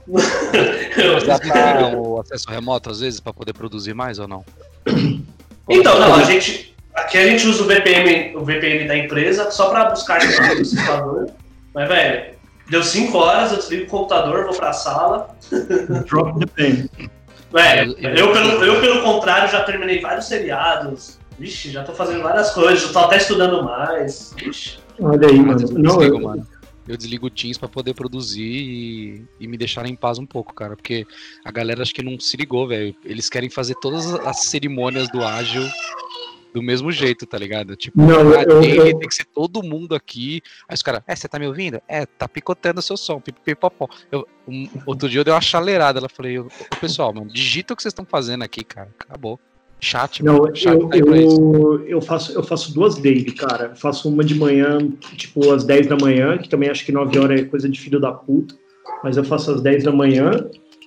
Vocês 0.06 1.40
desligam 1.40 2.00
o 2.02 2.20
acesso 2.20 2.48
remoto 2.50 2.90
às 2.90 3.00
vezes 3.00 3.18
pra 3.20 3.32
poder 3.32 3.52
produzir 3.54 3.94
mais 3.94 4.18
ou 4.18 4.28
não? 4.28 4.44
Então, 5.68 5.98
não, 5.98 6.14
a 6.14 6.22
gente. 6.24 6.74
Aqui 6.94 7.18
a 7.18 7.26
gente 7.26 7.46
usa 7.46 7.62
o 7.62 7.66
VPN, 7.66 8.36
o 8.36 8.44
VPN 8.44 8.86
da 8.88 8.96
empresa 8.96 9.50
só 9.50 9.68
pra 9.68 9.90
buscar 9.90 10.18
no 10.24 10.32
computador. 10.56 11.30
Mas, 11.74 11.88
velho, 11.88 12.35
deu 12.68 12.82
5 12.82 13.16
horas, 13.16 13.52
eu 13.52 13.58
desligo 13.58 13.84
o 13.84 13.88
computador, 13.88 14.44
vou 14.46 14.54
pra 14.54 14.72
sala. 14.72 15.36
drop 16.08 16.38
the 16.40 16.46
pen. 16.46 16.88
Velho, 17.52 17.96
Eu- 17.98 18.10
eu, 18.14 18.32
pelo, 18.32 18.64
eu, 18.64 18.80
pelo 18.80 19.02
contrário, 19.02 19.50
já 19.50 19.62
terminei 19.62 20.00
vários 20.00 20.26
seriados. 20.26 21.18
Vixe, 21.38 21.70
já 21.70 21.84
tô 21.84 21.92
fazendo 21.92 22.22
várias 22.22 22.50
coisas, 22.50 22.80
já 22.82 22.92
tô 22.92 22.98
até 22.98 23.18
estudando 23.18 23.62
mais. 23.62 24.34
Vixe. 24.36 24.78
Olha 25.00 25.28
aí, 25.28 25.38
mano. 25.38 25.52
Mas 25.60 25.70
eu 25.70 25.78
Não, 25.78 25.96
desligo, 25.98 26.16
eu, 26.16 26.20
mano. 26.22 26.46
Eu 26.88 26.96
desligo 26.96 27.26
o 27.26 27.30
Teams 27.30 27.58
pra 27.58 27.68
poder 27.68 27.94
produzir 27.94 28.42
e, 28.44 29.24
e 29.40 29.48
me 29.48 29.56
deixar 29.58 29.84
em 29.86 29.96
paz 29.96 30.18
um 30.18 30.24
pouco, 30.26 30.54
cara. 30.54 30.76
Porque 30.76 31.04
a 31.44 31.50
galera 31.50 31.82
acho 31.82 31.92
que 31.92 32.02
não 32.02 32.18
se 32.20 32.36
ligou, 32.36 32.68
velho. 32.68 32.94
Eles 33.04 33.28
querem 33.28 33.50
fazer 33.50 33.74
todas 33.80 34.14
as 34.24 34.44
cerimônias 34.44 35.08
do 35.10 35.22
ágil 35.24 35.62
do 36.56 36.62
mesmo 36.62 36.90
jeito, 36.90 37.26
tá 37.26 37.36
ligado? 37.36 37.76
Tipo, 37.76 38.00
Não, 38.00 38.30
ah, 38.32 38.42
eu- 38.42 38.60
tem, 38.60 38.70
eu- 38.76 38.98
tem 38.98 39.06
que 39.08 39.14
ser 39.14 39.26
todo 39.26 39.62
mundo 39.62 39.94
aqui. 39.94 40.40
Aí 40.66 40.74
os 40.74 40.80
caras, 40.82 41.02
é, 41.06 41.14
você 41.14 41.28
tá 41.28 41.38
me 41.38 41.46
ouvindo? 41.46 41.78
É, 41.86 42.06
tá 42.06 42.26
picotando 42.26 42.80
o 42.80 42.82
seu 42.82 42.96
som, 42.96 43.20
pipipopó. 43.20 43.86
Eu, 44.10 44.26
um, 44.48 44.66
outro 44.86 45.06
dia 45.06 45.20
eu 45.20 45.24
dei 45.24 45.34
uma 45.34 45.40
chaleirada, 45.42 45.98
ela 45.98 46.08
falei, 46.08 46.38
ô, 46.38 46.46
pessoal, 46.80 47.12
mano, 47.12 47.30
digita 47.30 47.74
o 47.74 47.76
que 47.76 47.82
vocês 47.82 47.92
estão 47.92 48.06
fazendo 48.06 48.42
aqui, 48.42 48.64
cara. 48.64 48.88
Acabou. 48.98 49.38
Chat, 49.78 50.24
Não, 50.24 50.38
mano. 50.38 50.56
Chat 50.56 50.72
eu, 50.80 50.88
tá 50.88 50.96
eu, 50.96 51.86
eu, 51.86 52.00
faço, 52.00 52.32
eu 52.32 52.42
faço 52.42 52.72
duas 52.72 52.94
daily, 52.96 53.32
cara. 53.32 53.66
Eu 53.72 53.76
faço 53.76 54.08
uma 54.08 54.24
de 54.24 54.34
manhã, 54.34 54.78
tipo, 55.18 55.52
às 55.52 55.62
10 55.62 55.86
da 55.88 55.96
manhã, 56.00 56.38
que 56.38 56.48
também 56.48 56.70
acho 56.70 56.86
que 56.86 56.90
9 56.92 57.18
horas 57.18 57.38
é 57.38 57.44
coisa 57.44 57.68
de 57.68 57.78
filho 57.78 58.00
da 58.00 58.10
puta. 58.12 58.54
Mas 59.04 59.18
eu 59.18 59.24
faço 59.24 59.50
às 59.50 59.60
10 59.60 59.84
da 59.84 59.92
manhã. 59.92 60.30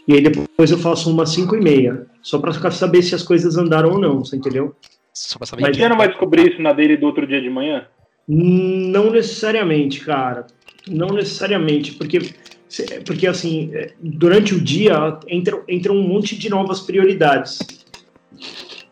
E 0.07 0.13
aí 0.15 0.21
depois 0.21 0.71
eu 0.71 0.79
faço 0.79 1.11
uma 1.11 1.21
às 1.21 1.29
5 1.29 1.55
e 1.55 1.61
meia. 1.61 2.07
Só 2.23 2.39
pra 2.39 2.51
ficar- 2.51 2.71
saber 2.71 3.03
se 3.03 3.13
as 3.13 3.21
coisas 3.21 3.55
andaram 3.57 3.91
ou 3.91 3.99
não, 3.99 4.25
você 4.25 4.35
entendeu? 4.35 4.75
Só 5.13 5.37
pra 5.37 5.47
saber 5.47 5.61
Mas 5.63 5.71
que- 5.75 5.83
Você 5.83 5.89
não 5.89 5.97
vai 5.97 6.07
descobrir 6.07 6.51
isso 6.51 6.61
na 6.61 6.73
dele 6.73 6.97
do 6.97 7.05
outro 7.05 7.25
dia 7.27 7.41
de 7.41 7.49
manhã? 7.49 7.85
Não 8.27 9.11
necessariamente, 9.11 10.01
cara. 10.01 10.45
Não 10.87 11.09
necessariamente, 11.09 11.93
porque, 11.93 12.33
se- 12.67 13.01
porque 13.01 13.27
assim, 13.27 13.71
é, 13.73 13.91
durante 13.99 14.53
o 14.53 14.61
dia 14.61 15.17
entra, 15.27 15.61
entra 15.67 15.91
um 15.91 16.01
monte 16.07 16.37
de 16.37 16.49
novas 16.49 16.81
prioridades. 16.81 17.59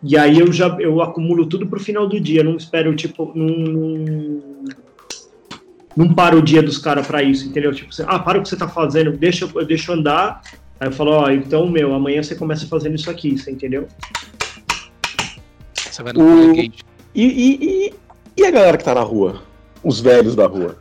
E 0.03 0.17
aí 0.17 0.39
eu 0.39 0.51
já 0.51 0.67
eu 0.79 1.01
acumulo 1.01 1.45
tudo 1.47 1.65
pro 1.67 1.79
final 1.79 2.07
do 2.07 2.19
dia, 2.19 2.43
não 2.43 2.55
espero, 2.55 2.95
tipo, 2.95 3.31
não, 3.35 3.47
não, 3.47 4.41
não 5.95 6.13
paro 6.13 6.37
o 6.37 6.41
dia 6.41 6.61
dos 6.61 6.77
caras 6.77 7.05
pra 7.07 7.23
isso, 7.23 7.47
entendeu? 7.47 7.71
Tipo, 7.73 7.89
assim, 7.89 8.03
ah, 8.07 8.19
para 8.19 8.37
o 8.37 8.43
que 8.43 8.49
você 8.49 8.55
tá 8.57 8.67
fazendo, 8.67 9.11
deixa, 9.11 9.45
eu- 9.45 9.61
eu 9.61 9.65
deixo 9.65 9.91
andar. 9.91 10.41
Aí 10.79 10.87
eu 10.87 10.91
falo, 10.91 11.11
ó, 11.11 11.29
então, 11.31 11.67
meu, 11.67 11.93
amanhã 11.95 12.21
você 12.21 12.35
começa 12.35 12.67
fazendo 12.67 12.95
isso 12.95 13.09
aqui, 13.09 13.35
você 13.37 13.49
entendeu? 13.49 13.87
Você 15.97 16.03
vai 16.03 16.13
no 16.13 16.21
O- 16.23 16.41
Stargate. 16.51 16.85
E, 17.15 17.23
e, 17.25 17.65
e, 17.87 17.93
e 18.37 18.45
a 18.45 18.51
galera 18.51 18.77
que 18.77 18.83
tá 18.83 18.93
na 18.93 19.01
rua? 19.01 19.41
Os 19.83 19.99
velhos 19.99 20.35
da 20.35 20.45
rua. 20.45 20.75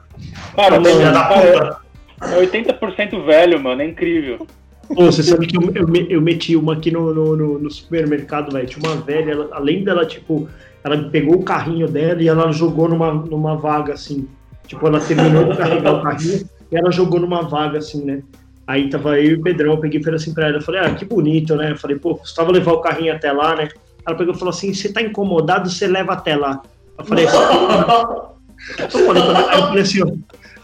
Cara, 0.55 0.79
da 0.79 1.13
cara, 1.13 1.81
puta. 2.21 2.35
é 2.35 2.47
80% 2.47 3.25
velho, 3.25 3.59
mano, 3.63 3.81
é 3.81 3.87
incrível. 3.87 4.47
Pô, 4.95 5.07
você 5.07 5.23
sabe 5.23 5.47
que 5.47 5.57
eu, 5.57 5.63
eu, 5.75 5.89
eu 6.11 6.21
meti 6.21 6.55
uma 6.55 6.75
aqui 6.75 6.91
no, 6.91 7.15
no, 7.15 7.35
no- 7.35 7.59
no 7.59 7.71
supermercado, 7.71 8.53
velho. 8.53 8.67
Tinha 8.69 8.87
uma 8.87 9.01
velha, 9.01 9.33
ela- 9.33 9.49
além 9.53 9.83
dela, 9.83 10.05
tipo, 10.05 10.47
ela 10.85 10.99
pegou 11.09 11.37
o 11.37 11.43
carrinho 11.43 11.89
dela 11.89 12.23
e 12.23 12.29
ela 12.29 12.53
jogou 12.53 12.87
numa, 12.89 13.13
numa 13.15 13.57
vaga, 13.57 13.95
assim. 13.95 14.29
Tipo, 14.67 14.87
ela 14.87 15.01
terminou 15.01 15.45
de 15.51 15.57
carregar 15.57 15.95
o 15.95 16.03
carrinho 16.03 16.47
e 16.71 16.77
ela 16.77 16.91
jogou 16.93 17.19
numa 17.21 17.41
vaga, 17.49 17.79
assim, 17.79 18.05
né? 18.05 18.23
Aí 18.67 18.91
tava 18.91 19.19
eu 19.19 19.31
e 19.31 19.35
o 19.35 19.43
Pedrão, 19.43 19.73
eu 19.73 19.81
peguei 19.81 19.99
e 20.01 20.05
falei 20.05 20.17
assim 20.19 20.35
pra 20.35 20.49
ela, 20.49 20.59
eu 20.59 20.63
falei, 20.63 20.81
ah, 20.83 20.95
que 20.95 21.05
bonito, 21.07 21.57
né? 21.57 21.71
Eu 21.73 21.77
falei, 21.79 21.97
pô, 21.99 22.17
custava 22.17 22.53
levar 22.53 22.73
o 22.73 22.81
carrinho 22.83 23.15
até 23.15 23.33
lá, 23.33 23.57
né? 23.57 23.69
Ela 24.07 24.17
pegou 24.17 24.35
e 24.35 24.39
falou 24.39 24.51
assim, 24.55 24.73
você 24.73 24.93
tá 24.93 25.03
incomodado, 25.03 25.69
você 25.71 25.87
leva 25.87 26.13
até 26.13 26.37
lá. 26.37 26.63
Eu 26.99 27.05
falei 27.05 27.27
assim, 27.27 27.37
eu 27.37 28.89
falei, 28.89 29.23
pra 29.23 29.33
ela- 29.33 29.51
aí 29.53 29.61
eu 29.61 29.67
falei 29.67 29.83
assim, 29.83 30.03
ó, 30.03 30.07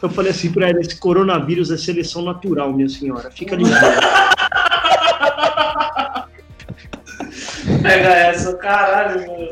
eu 0.02 0.08
falei 0.10 0.30
assim 0.30 0.52
pra 0.52 0.68
ela, 0.68 0.80
esse 0.80 0.96
coronavírus 0.96 1.70
é 1.70 1.76
seleção 1.76 2.22
natural, 2.22 2.72
minha 2.72 2.88
senhora, 2.88 3.30
fica 3.30 3.56
ligeira. 3.56 3.80
Pega 7.82 8.08
essa, 8.14 8.54
caralho, 8.56 9.26
mano. 9.26 9.48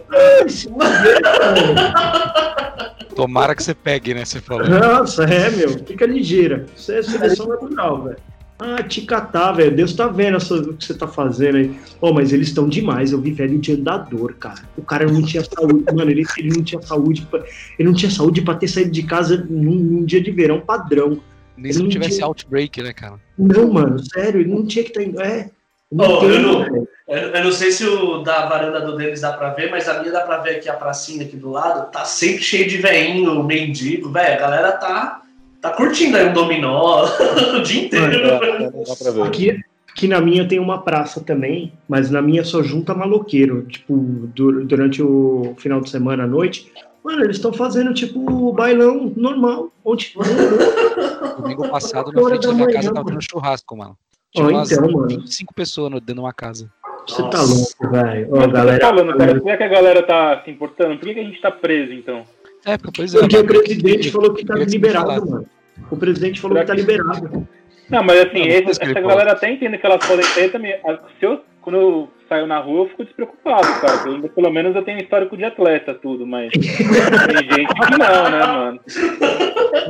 Tomara 3.15 3.55
que 3.55 3.63
você 3.63 3.75
pegue, 3.75 4.15
né? 4.15 4.25
Você 4.25 4.41
falou. 4.41 4.67
Nossa, 4.69 5.25
é, 5.25 5.51
meu, 5.51 5.71
fica 5.85 6.07
ligeira. 6.07 6.67
Isso 6.77 6.93
é 6.93 7.03
seleção 7.03 7.47
natural, 7.49 8.03
velho. 8.03 8.17
Ah, 8.61 8.83
te 8.83 9.01
catar, 9.03 9.53
velho. 9.53 9.75
Deus 9.75 9.95
tá 9.95 10.07
vendo 10.07 10.37
essa- 10.37 10.55
o 10.55 10.75
que 10.75 10.85
você 10.85 10.93
tá 10.95 11.09
fazendo 11.09 11.57
aí. 11.57 11.75
Oh, 12.01 12.13
mas 12.13 12.33
eles 12.33 12.49
estão 12.49 12.69
demais. 12.69 13.11
Eu 13.13 13.21
vi 13.21 13.33
velho 13.33 13.59
de 13.59 13.73
andador, 13.73 14.35
cara. 14.35 14.61
O 14.77 14.83
cara 14.83 15.07
não 15.07 15.23
tinha 15.23 15.43
saúde. 15.43 15.85
Mano, 15.95 16.11
ele, 16.11 16.25
ele 16.39 16.49
não 16.57 16.63
tinha 16.63 16.81
saúde. 16.83 17.23
Pra, 17.31 17.41
ele 17.79 17.89
não 17.89 17.95
tinha 17.95 18.11
saúde 18.11 18.43
pra 18.43 18.55
ter 18.55 18.69
saído 18.69 18.91
de 18.91 19.03
casa 19.03 19.47
num, 19.49 19.75
num 19.75 20.05
dia 20.05 20.21
de 20.23 20.31
verão 20.31 20.61
padrão. 20.61 21.21
Nem 21.57 21.73
se 21.73 21.79
não 21.79 21.85
Não 21.87 21.91
tivesse 21.91 22.17
tinha- 22.17 22.27
outbreak, 22.27 22.83
né, 22.83 22.93
cara? 22.93 23.15
Não, 23.39 23.73
mano, 23.73 23.99
sério, 23.99 24.41
ele 24.41 24.51
não 24.51 24.67
tinha 24.67 24.85
que 24.85 24.91
estar 24.91 25.03
indo. 25.03 25.21
É. 25.21 25.51
Oh, 25.93 26.25
eu 26.25 26.41
não- 26.41 26.63
velho. 26.63 26.89
Eu, 27.09 27.19
eu 27.31 27.45
não 27.45 27.51
sei 27.51 27.73
se 27.73 27.85
o 27.85 28.19
da 28.19 28.47
varanda 28.47 28.81
do 28.81 28.97
deles 28.97 29.23
dá 29.23 29.33
pra 29.33 29.51
ver, 29.55 29.69
mas 29.71 29.89
a 29.89 29.99
minha 30.01 30.13
dá 30.13 30.21
pra 30.21 30.37
ver 30.39 30.57
aqui 30.57 30.69
a 30.69 30.75
pracinha 30.75 31.25
aqui 31.25 31.37
do 31.37 31.51
lado. 31.51 31.91
Tá 31.91 32.05
sempre 32.05 32.43
cheio 32.43 32.69
de 32.69 32.77
veinho, 32.77 33.43
mendigo, 33.43 34.11
velho. 34.13 34.35
A 34.35 34.39
galera 34.41 34.73
tá, 34.73 35.21
tá 35.61 35.71
curtindo 35.73 36.17
aí 36.17 36.29
um 36.29 36.33
dominó 36.33 37.05
o 37.57 37.63
dia 37.63 37.85
inteiro. 37.87 38.15
É, 38.29 38.71
não 38.71 38.83
dá 38.85 38.97
pra 38.97 39.11
ver. 39.11 39.23
Aqui, 39.23 39.61
aqui 39.91 40.09
na 40.09 40.21
minha 40.21 40.47
tem 40.47 40.59
uma 40.59 40.83
praça 40.83 41.21
também, 41.21 41.73
mas 41.89 42.11
na 42.11 42.21
minha 42.23 42.45
só 42.45 42.63
junta 42.63 42.95
maloqueiro. 42.95 43.63
Tipo, 43.67 43.97
dur- 44.35 44.65
durante 44.65 45.03
o 45.03 45.55
final 45.59 45.81
de 45.81 45.91
semana 45.91 46.25
à 46.25 46.27
noite. 46.27 46.73
Mano, 47.03 47.25
eles 47.25 47.37
estão 47.37 47.51
fazendo, 47.53 47.95
tipo, 47.95 48.53
bailão 48.53 49.11
normal. 49.17 49.71
Onde, 49.85 50.13
Domingo 51.41 51.69
passado, 51.71 52.13
na 52.13 52.23
frente 52.23 52.43
da 52.43 52.49
da 52.49 52.55
minha 52.55 52.73
casa, 52.73 52.93
tava 52.93 53.07
tendo 53.09 53.21
churrasco, 53.23 53.77
mano. 53.77 53.97
Tinha 54.33 54.47
Ó, 54.47 54.51
umas 54.51 54.71
então, 54.71 54.91
mano. 54.91 55.09
25 55.09 55.55
pessoas 55.55 55.91
no- 55.91 55.99
dentro 56.01 56.15
de 56.17 56.21
uma 56.21 56.33
casa. 56.33 56.71
Você 57.09 57.23
tá 57.31 57.41
louco, 57.43 57.91
velho. 57.91 58.27
Eu 58.37 58.43
tô 58.43 58.49
galera. 58.51 58.81
falando, 58.87 59.17
cara, 59.17 59.35
por 59.35 59.43
que 59.45 59.57
que 59.57 59.63
a 59.63 59.69
galera 59.69 60.03
tá 60.03 60.43
se 60.45 60.51
importando? 60.51 60.99
Por 60.99 61.07
que, 61.09 61.15
que 61.15 61.21
a 61.21 61.25
gente 61.25 61.41
tá 61.41 61.51
preso, 61.51 61.93
então? 61.95 62.23
É, 62.67 62.77
porque, 62.77 63.01
pois 63.03 63.15
é. 63.15 63.19
Porque 63.21 63.37
o 63.37 63.45
mano, 63.45 63.49
presidente 63.63 64.11
falou 64.11 64.35
que 64.35 64.45
tá 64.45 64.55
queria 64.55 64.67
que 64.67 64.71
você 64.73 64.77
liberado, 64.77 65.31
mano. 65.31 65.47
O 65.91 65.97
presidente 65.97 66.41
falou 66.41 66.59
que 66.59 66.65
tá 66.67 66.75
liberado. 66.75 67.49
Não, 67.91 68.05
mas 68.05 68.21
assim, 68.21 68.39
Não, 68.41 68.47
não 68.47 68.53
esse- 68.71 68.79
que 68.81 68.85
essa 68.85 68.95
falou. 68.95 69.09
galera 69.09 69.33
até 69.33 69.51
entende 69.51 69.79
que 69.79 69.87
elas 69.87 70.07
podem 70.07 70.25
ter 70.35 70.53
também. 70.53 70.75
A- 70.85 70.99
Se 71.19 71.27
eu, 71.27 71.41
quando 71.61 71.77
eu 71.77 72.09
saio 72.29 72.47
na 72.47 72.59
rua, 72.61 72.85
eu 72.85 72.89
fico 72.91 73.05
despreocupado, 73.05 73.67
cara. 73.81 74.29
pelo 74.29 74.51
menos 74.51 74.77
eu 74.77 74.83
tenho 74.83 74.99
histórico 75.01 75.37
de 75.37 75.45
atleta, 75.45 75.93
tudo, 75.95 76.25
mas 76.27 76.53
tem 76.53 76.63
gente 76.69 77.75
que 77.75 77.99
não, 77.99 78.31
né, 78.31 78.47
mano? 78.47 78.81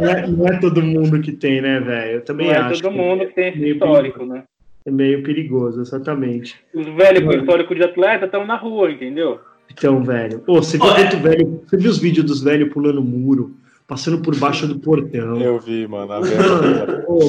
Não 0.01 0.09
é, 0.09 0.27
não 0.27 0.47
é 0.47 0.59
todo 0.61 0.83
mundo 0.83 1.21
que 1.21 1.33
tem, 1.33 1.61
né, 1.61 1.81
velho? 1.81 2.13
Eu 2.13 2.25
também 2.25 2.47
Não 2.47 2.55
é 2.55 2.59
acho. 2.59 2.81
todo 2.83 2.93
que 2.93 2.99
mundo 2.99 3.27
que 3.27 3.35
tem 3.35 3.49
esse 3.51 3.59
meio 3.59 3.73
histórico, 3.75 4.25
né? 4.25 4.45
É 4.87 4.91
meio 4.91 5.23
perigoso, 5.23 5.83
exatamente. 5.83 6.57
Os 6.73 6.87
velhos 6.87 7.23
com 7.25 7.33
histórico 7.33 7.75
de 7.75 7.83
atleta 7.83 8.25
estão 8.25 8.47
na 8.47 8.57
rua, 8.57 8.91
entendeu? 8.91 9.39
Então, 9.71 10.03
velho. 10.03 10.41
Pô, 10.41 10.63
você 10.63 10.77
viu 10.77 10.87
Ó, 10.87 10.97
é. 10.97 11.09
velho. 11.17 11.63
Você 11.67 11.77
viu 11.77 11.91
os 11.91 11.99
vídeos 11.99 12.27
dos 12.27 12.43
velhos 12.43 12.73
pulando 12.73 13.03
muro, 13.03 13.55
passando 13.87 14.19
por 14.19 14.37
baixo 14.37 14.67
do 14.67 14.79
portão. 14.79 15.41
Eu 15.41 15.59
vi, 15.61 15.87
mano. 15.87 16.09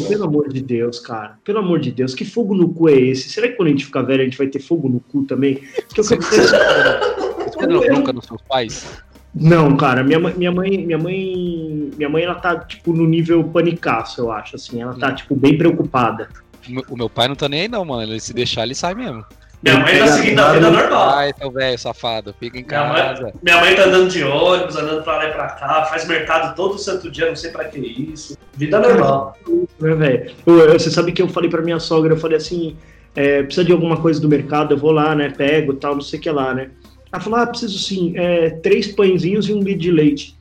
Pelo 0.08 0.23
amor 0.23 0.49
de 0.49 0.62
Deus, 0.62 0.99
cara. 0.99 1.38
Pelo 1.43 1.60
amor 1.60 1.80
de 1.80 1.91
Deus, 1.91 2.13
que 2.15 2.25
fogo 2.25 2.56
no 2.56 2.69
cu 2.69 2.89
é 2.89 2.93
esse? 2.93 3.30
Será 3.30 3.47
que 3.47 3.56
quando 3.56 3.67
a 3.67 3.71
gente 3.71 3.86
ficar 3.86 4.01
velho 4.01 4.21
a 4.21 4.25
gente 4.25 4.38
vai 4.38 4.47
ter 4.47 4.60
fogo 4.60 4.89
no 4.89 4.99
cu 4.99 5.23
também? 5.23 5.62
Porque 5.88 6.01
eu 6.01 6.06
quero 6.06 6.21
você 6.21 7.67
dando 7.67 7.82
bronca 7.82 8.13
nos 8.13 8.25
seus 8.25 8.41
pais? 8.41 9.04
Não, 9.34 9.77
cara, 9.77 10.04
minha 10.04 10.19
mãe, 10.19 10.34
minha 10.36 10.51
mãe, 10.51 10.86
minha 10.86 10.97
mãe, 10.97 11.91
minha 11.95 12.10
mãe, 12.10 12.23
ela 12.23 12.36
tá 12.36 12.60
tipo 12.60 12.91
no 12.91 13.08
nível 13.08 13.41
panicaço, 13.45 14.19
eu 14.19 14.30
acho, 14.30 14.58
assim, 14.58 14.82
ela 14.82 14.93
tá 14.93 15.13
tipo 15.13 15.36
bem 15.36 15.58
preocupada. 15.58 16.27
O 16.67 16.71
meu, 16.71 16.84
o 16.89 16.97
meu 16.97 17.10
pai 17.10 17.30
não 17.30 17.36
tá 17.36 17.47
nem 17.47 17.62
aí, 17.62 17.67
não, 17.67 17.84
mano. 17.86 18.04
Ele 18.04 18.19
se 18.19 18.34
deixar, 18.34 18.63
ele 18.63 18.75
sai 18.75 18.93
mesmo. 18.93 19.25
Minha 19.63 19.80
mãe 19.80 20.00
tá 20.00 20.08
seguindo 20.08 20.39
a 20.39 20.54
vida 20.54 20.71
normal. 20.71 21.10
Ai, 21.10 21.32
seu 21.38 21.52
velho, 21.52 21.78
safado, 21.78 22.34
fica 22.39 22.58
em 22.58 22.65
Minha 22.65 22.88
mãe, 22.88 23.02
casa. 23.02 23.34
minha 23.43 23.62
mãe 23.62 23.76
tá 23.76 23.84
andando 23.84 24.10
de 24.10 24.24
ônibus, 24.24 24.76
andando 24.76 25.04
pra 25.04 25.17
lá 25.17 25.26
e 25.30 25.32
pra 25.32 25.47
cá, 25.50 25.86
faz 25.86 26.08
mercado 26.08 26.56
todo 26.56 26.80
santo 26.80 27.12
dia, 27.12 27.28
não 27.28 27.36
sei 27.36 27.52
pra 27.52 27.65
que 27.65 27.80
isso. 27.80 28.36
Vida 28.56 28.80
normal. 28.80 29.38
Né, 29.80 29.93
velho? 29.93 30.32
Você 30.74 30.89
sabe 30.89 31.12
que 31.12 31.21
eu 31.21 31.30
falei 31.30 31.50
pra 31.50 31.62
minha 31.62 31.80
sogra, 31.80 32.13
eu 32.13 32.17
falei 32.17 32.38
assim, 32.38 32.76
é, 33.15 33.43
precisa 33.43 33.63
de 33.63 33.71
alguma 33.71 33.97
coisa 33.97 34.19
do 34.19 34.28
mercado, 34.28 34.74
eu 34.74 34.78
vou 34.78 34.91
lá, 34.91 35.13
né, 35.13 35.30
pego, 35.30 35.76
tal, 35.76 35.93
não 35.93 36.02
sei 36.02 36.17
o 36.17 36.21
que 36.21 36.32
lá, 36.32 36.54
né. 36.56 36.71
Ela 37.13 37.21
falou, 37.21 37.39
ah, 37.39 37.45
preciso 37.45 37.78
sim, 37.78 38.13
é, 38.17 38.50
três 38.50 38.88
pãezinhos 38.88 39.47
e 39.47 39.54
um 39.54 39.60
litro 39.60 39.82
de 39.82 39.91
leite. 39.91 40.36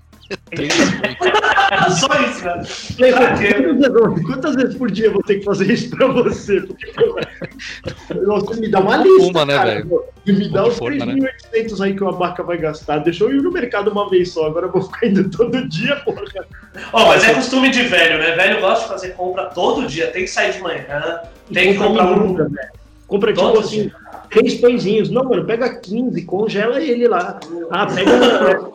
Só 1.91 2.09
isso, 2.25 2.45
né? 2.45 2.63
Quê? 3.39 3.53
quantas, 3.53 3.93
vezes- 3.93 4.27
quantas 4.27 4.55
vezes 4.57 4.75
por 4.77 4.91
dia 4.91 5.07
eu 5.07 5.13
vou 5.13 5.23
ter 5.23 5.37
que 5.39 5.45
fazer 5.45 5.73
isso 5.73 5.91
pra 5.97 6.07
você? 6.09 6.61
Porque, 6.63 6.87
você 8.25 8.61
me 8.61 8.69
dá 8.69 8.81
uma 8.81 8.97
lista, 8.97 9.31
Uma, 9.31 9.45
né, 9.47 9.55
cara, 9.57 9.71
velho? 9.75 9.87
pô, 9.87 10.05
E 10.27 10.33
me 10.33 10.49
dá 10.51 10.63
Uma 10.65 10.69
os 10.71 10.79
forma, 10.79 11.07
né? 11.07 11.15
3.800 11.53 11.81
aí 11.81 11.95
que 11.95 12.03
o 12.05 12.09
abaca 12.09 12.43
vai 12.43 12.59
gastar. 12.59 12.99
Deixa 12.99 13.25
eu 13.25 13.31
ir 13.31 13.43
no 13.43 13.51
mercado 13.53 13.91
uma 13.91 14.09
vez 14.11 14.31
só, 14.33 14.47
agora 14.47 14.67
eu 14.67 14.73
vou 14.73 14.83
ficar 14.83 15.07
indo 15.07 15.29
todo 15.31 15.69
dia, 15.69 15.97
porra. 15.97 16.23
Ó, 16.93 17.07
mas 17.07 17.25
é 17.25 17.35
costume 17.35 17.71
de 17.71 17.83
velho, 17.83 18.19
né? 18.19 18.33
Velho 18.37 18.61
gosta 18.61 18.85
de 18.85 18.89
fazer 18.91 19.09
compra 19.15 19.47
todo 19.47 19.87
dia, 19.87 20.09
tem 20.09 20.23
que 20.25 20.31
sair 20.31 20.53
de 20.53 20.61
manhã, 20.61 21.21
tem 21.53 21.73
que 21.73 21.79
comprar 21.79 22.13
um. 22.13 22.35
velho. 22.35 22.51
Compra 23.07 23.33
tipo 23.33 23.59
assim, 23.59 23.83
dia. 23.83 23.93
três 24.31 24.55
pãezinhos. 24.55 25.11
Não, 25.11 25.25
mano, 25.25 25.45
pega 25.45 25.81
15, 25.81 26.23
congela 26.23 26.81
ele 26.81 27.09
lá. 27.09 27.41
Ah, 27.71 27.87
pega, 27.87 28.11
pega 28.45 28.71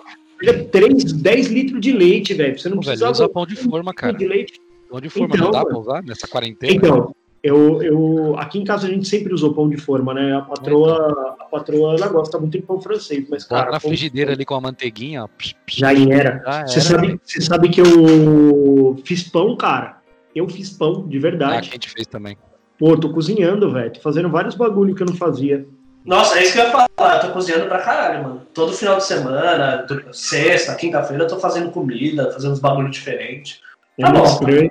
3, 0.71 1.13
10 1.13 1.47
litros 1.47 1.81
de 1.81 1.91
leite, 1.91 2.33
velho. 2.33 2.57
Você 2.59 2.69
não 2.69 2.77
Ô, 2.77 2.81
velho, 2.81 2.97
precisa 2.97 3.11
usa 3.11 3.29
pão 3.29 3.45
de 3.45 3.55
forma, 3.55 3.93
cara. 3.93 4.13
de 4.13 4.27
leite. 4.27 4.59
Pão 4.89 4.99
de 5.01 5.09
forma 5.09 5.35
Então, 5.35 5.45
não 5.45 5.51
dá 5.51 5.65
pra 5.65 5.77
usar 5.77 6.03
nessa 6.03 6.27
quarentena? 6.27 6.73
Então, 6.73 7.15
eu, 7.41 7.81
eu, 7.83 8.35
aqui 8.39 8.57
em 8.59 8.63
casa 8.63 8.87
a 8.87 8.89
gente 8.89 9.07
sempre 9.07 9.33
usou 9.33 9.53
pão 9.53 9.69
de 9.69 9.77
forma, 9.77 10.13
né? 10.13 10.35
A 10.35 10.41
patroa, 10.41 11.35
a 11.39 11.45
patroa 11.45 11.95
ela 11.95 12.07
gosta 12.07 12.39
muito 12.39 12.53
de 12.53 12.61
pão 12.63 12.81
francês, 12.81 13.25
mas, 13.29 13.43
Bota 13.43 13.61
cara, 13.61 13.71
na 13.71 13.79
frigideira 13.79 14.31
ali 14.33 14.43
com 14.45 14.55
a 14.55 14.61
manteiguinha, 14.61 15.23
ó. 15.23 15.27
Psh, 15.27 15.53
psh, 15.65 15.75
já 15.77 15.93
era. 15.93 16.41
já 16.45 16.65
Você 16.67 16.79
era. 16.79 16.87
sabe, 16.87 17.19
você 17.23 17.41
sabe 17.41 17.69
que 17.69 17.81
eu 17.81 18.97
fiz 19.05 19.23
pão, 19.29 19.55
cara? 19.55 20.01
Eu 20.35 20.49
fiz 20.49 20.69
pão, 20.71 21.07
de 21.07 21.17
Ah, 21.17 21.21
verdade. 21.21 21.69
que 21.69 21.73
a 21.75 21.75
gente 21.75 21.89
fez 21.89 22.07
também. 22.07 22.37
Pô, 22.77 22.97
tô 22.97 23.09
cozinhando, 23.13 23.71
velho. 23.71 23.93
Tô 23.93 24.01
fazendo 24.01 24.27
vários 24.29 24.55
bagulho 24.55 24.93
que 24.93 25.01
eu 25.01 25.07
não 25.07 25.15
fazia. 25.15 25.65
Nossa, 26.05 26.37
é 26.37 26.43
isso 26.43 26.53
que 26.53 26.59
eu 26.59 26.65
ia 26.65 26.71
falar. 26.71 27.15
Eu 27.15 27.19
tô 27.21 27.29
cozinhando 27.29 27.65
pra 27.65 27.79
caralho, 27.79 28.23
mano. 28.23 28.41
Todo 28.53 28.71
final 28.73 28.97
de 28.97 29.05
semana, 29.05 29.85
sexta, 30.11 30.75
quinta-feira, 30.75 31.23
eu 31.23 31.27
tô 31.27 31.39
fazendo 31.39 31.71
comida, 31.71 32.31
fazendo 32.31 32.51
uns 32.53 32.59
bagulho 32.59 32.89
diferentes. 32.91 33.59
Tá 33.99 34.11
meio 34.11 34.23
bom. 34.23 34.67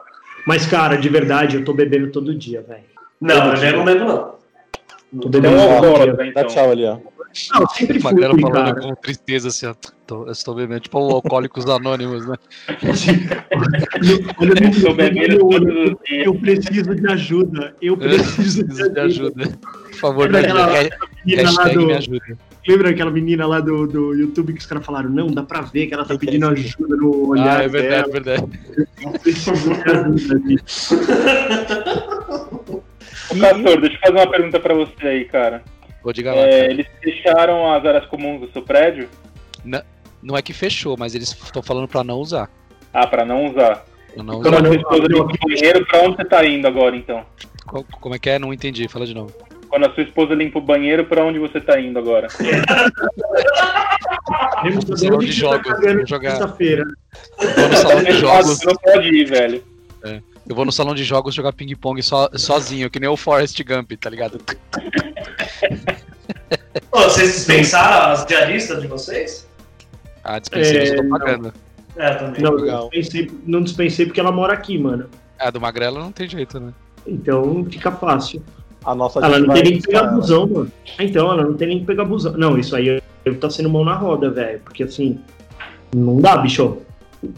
Mas, 0.46 0.66
cara, 0.66 0.96
de 0.96 1.08
verdade, 1.08 1.56
eu 1.56 1.64
tô 1.64 1.72
bebendo 1.72 2.12
todo 2.12 2.34
dia, 2.34 2.62
velho. 2.62 2.84
Não, 3.20 3.50
eu 3.50 3.56
já 3.56 3.72
não 3.72 3.84
bebo, 3.84 4.04
não. 4.04 4.16
Tô 5.20 5.28
Então, 5.28 5.30
bebendo 5.30 5.56
eu 5.56 5.80
todo 5.80 6.04
dia. 6.04 6.12
Dá 6.14 6.26
então. 6.26 6.46
tchau 6.46 6.70
ali, 6.70 6.84
ó. 6.86 6.98
Não, 7.52 7.60
eu 7.62 7.68
sempre 7.68 8.00
fui, 8.00 8.12
Magrelo 8.12 8.40
falando 8.40 8.54
cara. 8.74 8.80
com 8.80 8.94
tristeza 8.94 9.48
assim. 9.48 9.72
Tô, 10.06 10.26
eu 10.26 10.32
estou 10.32 10.54
bebendo, 10.54 10.80
tipo 10.80 10.98
o 10.98 11.10
Alcoólicos 11.12 11.66
Anônimos, 11.68 12.26
né? 12.26 12.36
Eu, 14.02 14.88
eu, 14.88 14.94
bebendo 14.94 15.98
eu 16.08 16.34
preciso 16.34 16.94
de 16.94 17.06
ajuda. 17.10 17.74
Eu 17.80 17.96
preciso 17.96 18.64
Preciso 18.66 18.90
de 18.92 19.00
ajuda. 19.00 19.44
Por 19.62 19.94
favor, 19.94 20.30
Lembra 20.30 20.40
me 20.40 20.46
aquela 20.60 20.78
ajuda. 20.78 20.96
menina 21.24 21.42
lá 21.42 21.48
Hashtag 21.64 21.74
do, 21.78 21.86
me 21.86 21.92
ajuda. 21.94 22.38
lembra 22.68 22.90
aquela 22.90 23.10
menina 23.10 23.46
lá 23.46 23.60
do, 23.60 23.86
do 23.86 24.12
YouTube 24.14 24.52
que 24.52 24.58
os 24.60 24.66
caras 24.66 24.84
falaram, 24.84 25.08
não, 25.08 25.26
dá 25.28 25.42
pra 25.42 25.62
ver 25.62 25.86
que 25.86 25.94
ela 25.94 26.04
tá 26.04 26.16
pedindo 26.18 26.46
ajuda 26.48 26.96
no 26.96 27.28
olhar 27.28 27.60
Ah, 27.60 27.62
é 27.64 27.68
verdade, 27.68 27.88
dela. 27.88 28.06
é 28.06 28.20
verdade. 28.20 28.60
Eu 29.02 29.10
preciso 29.12 29.52
de 29.74 29.90
ajuda, 29.90 30.38
gente. 30.48 30.94
Ô, 33.30 33.38
Castor, 33.40 33.80
deixa 33.80 33.96
eu 33.96 34.00
fazer 34.00 34.12
uma 34.18 34.30
pergunta 34.30 34.60
pra 34.60 34.74
você 34.74 35.06
aí, 35.06 35.24
cara. 35.24 35.62
Vou 36.04 36.12
diga 36.12 36.32
lá. 36.34 36.42
É, 36.42 36.66
eles 36.70 36.86
fecharam 37.02 37.72
as 37.72 37.84
áreas 37.84 38.04
comuns 38.06 38.42
do 38.42 38.52
seu 38.52 38.62
prédio? 38.62 39.08
Não 40.22 40.36
é 40.36 40.42
que 40.42 40.52
fechou, 40.52 40.96
mas 40.98 41.14
eles 41.14 41.30
estão 41.30 41.62
falando 41.62 41.88
pra 41.88 42.04
não 42.04 42.18
usar. 42.18 42.48
Ah, 42.92 43.06
pra 43.06 43.24
não 43.24 43.46
usar. 43.46 43.84
Pra 44.14 44.22
não 44.22 44.40
Quando 44.40 44.46
usar. 44.48 44.56
a 44.58 44.60
não- 44.62 44.66
sua 44.72 44.76
esposa 44.76 45.02
não- 45.08 45.18
limpa 45.26 45.34
o 45.34 45.48
banheiro, 45.48 45.86
pra 45.86 46.00
onde 46.02 46.16
você 46.16 46.24
tá 46.24 46.44
indo 46.46 46.66
agora, 46.68 46.96
então? 46.96 47.24
Co- 47.66 47.84
Como 48.00 48.14
é 48.14 48.18
que 48.18 48.30
é? 48.30 48.38
Não 48.38 48.52
entendi. 48.52 48.86
Fala 48.88 49.06
de 49.06 49.14
novo. 49.14 49.32
Quando 49.68 49.86
a 49.86 49.94
sua 49.94 50.02
esposa 50.04 50.34
limpa 50.34 50.58
o 50.58 50.62
banheiro, 50.62 51.04
pra 51.04 51.24
onde 51.24 51.38
você 51.38 51.60
tá 51.60 51.80
indo 51.80 51.98
agora? 51.98 52.28
No 54.64 54.96
salão 54.96 55.18
de 55.18 55.26
tá 55.26 55.32
jogos, 55.32 55.80
vou 55.80 56.06
jogar. 56.06 56.30
Sexta-feira. 56.30 56.84
No 57.40 57.76
salão 57.76 58.02
de 58.04 58.12
jogos. 58.12 58.58
Você 58.58 58.66
não 58.66 58.74
pode 58.76 59.08
ir, 59.08 59.24
velho. 59.26 59.62
Eu 60.48 60.54
vou 60.54 60.64
no 60.64 60.72
salão 60.72 60.94
de 60.94 61.04
jogos 61.04 61.34
jogar 61.34 61.52
ping-pong 61.52 62.02
so, 62.02 62.16
sozinho, 62.34 62.90
que 62.90 63.00
nem 63.00 63.08
o 63.08 63.16
Forrest 63.16 63.58
Gump, 63.64 63.92
tá 63.92 64.10
ligado? 64.10 64.38
Ô, 66.92 66.98
vocês 67.02 67.32
dispensaram 67.32 68.12
as 68.12 68.26
diaristas 68.26 68.80
de 68.82 68.86
vocês? 68.86 69.48
Ah, 70.22 70.38
dispensei, 70.38 70.78
mas 70.80 70.88
eu 70.90 70.94
É, 70.94 70.96
tô 70.96 71.02
não. 71.02 71.18
pagando. 71.18 71.54
É, 71.96 72.14
também. 72.14 72.42
Não, 72.42 72.52
não 72.56 72.88
dispensei, 72.90 73.30
não 73.46 73.62
dispensei 73.62 74.06
porque 74.06 74.20
ela 74.20 74.32
mora 74.32 74.52
aqui, 74.52 74.76
mano. 74.78 75.06
Ah, 75.38 75.50
do 75.50 75.60
Magrela 75.60 76.00
não 76.00 76.12
tem 76.12 76.28
jeito, 76.28 76.60
né? 76.60 76.72
Então 77.06 77.64
fica 77.70 77.90
fácil. 77.92 78.42
A 78.84 78.94
nossa 78.94 79.18
Ela 79.20 79.38
não 79.38 79.54
tem 79.54 79.62
nem 79.62 79.78
que 79.78 79.86
pegar 79.86 80.04
busão, 80.08 80.46
mano. 80.46 80.72
Ah, 80.98 81.04
Então, 81.04 81.32
ela 81.32 81.42
não 81.44 81.54
tem 81.54 81.68
nem 81.68 81.80
que 81.80 81.86
pegar 81.86 82.04
busão. 82.04 82.32
Não, 82.32 82.58
isso 82.58 82.76
aí 82.76 83.02
eu 83.24 83.38
tá 83.38 83.48
sendo 83.48 83.70
mão 83.70 83.84
na 83.84 83.94
roda, 83.94 84.30
velho. 84.30 84.60
Porque 84.60 84.82
assim, 84.82 85.18
não 85.94 86.20
dá, 86.20 86.36
bicho. 86.36 86.78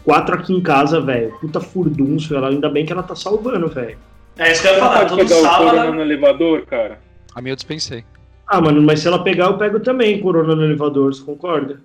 Quatro 0.04 0.34
aqui 0.34 0.52
em 0.52 0.60
casa, 0.62 1.00
velho. 1.00 1.36
Puta 1.40 1.60
furdunço. 1.60 2.34
Ela, 2.34 2.48
ainda 2.48 2.68
bem 2.68 2.84
que 2.84 2.92
ela 2.92 3.02
tá 3.02 3.14
salvando, 3.14 3.68
velho. 3.68 3.98
É 4.38 4.52
isso 4.52 4.62
que 4.62 4.68
eu 4.68 4.72
ia 4.74 4.78
falar. 4.78 5.06
Todo 5.06 5.18
pegar 5.18 5.36
o 5.36 5.42
corona 5.42 5.70
sábado. 5.70 5.92
no 5.94 6.00
elevador, 6.02 6.66
cara? 6.66 6.98
A 7.34 7.40
minha 7.40 7.52
eu 7.52 7.56
dispensei. 7.56 8.04
Ah, 8.46 8.60
mano, 8.60 8.80
mas 8.82 9.00
se 9.00 9.08
ela 9.08 9.22
pegar, 9.22 9.46
eu 9.46 9.58
pego 9.58 9.80
também 9.80 10.20
corona 10.20 10.54
no 10.54 10.64
elevador, 10.64 11.12
você 11.12 11.22
concorda? 11.22 11.80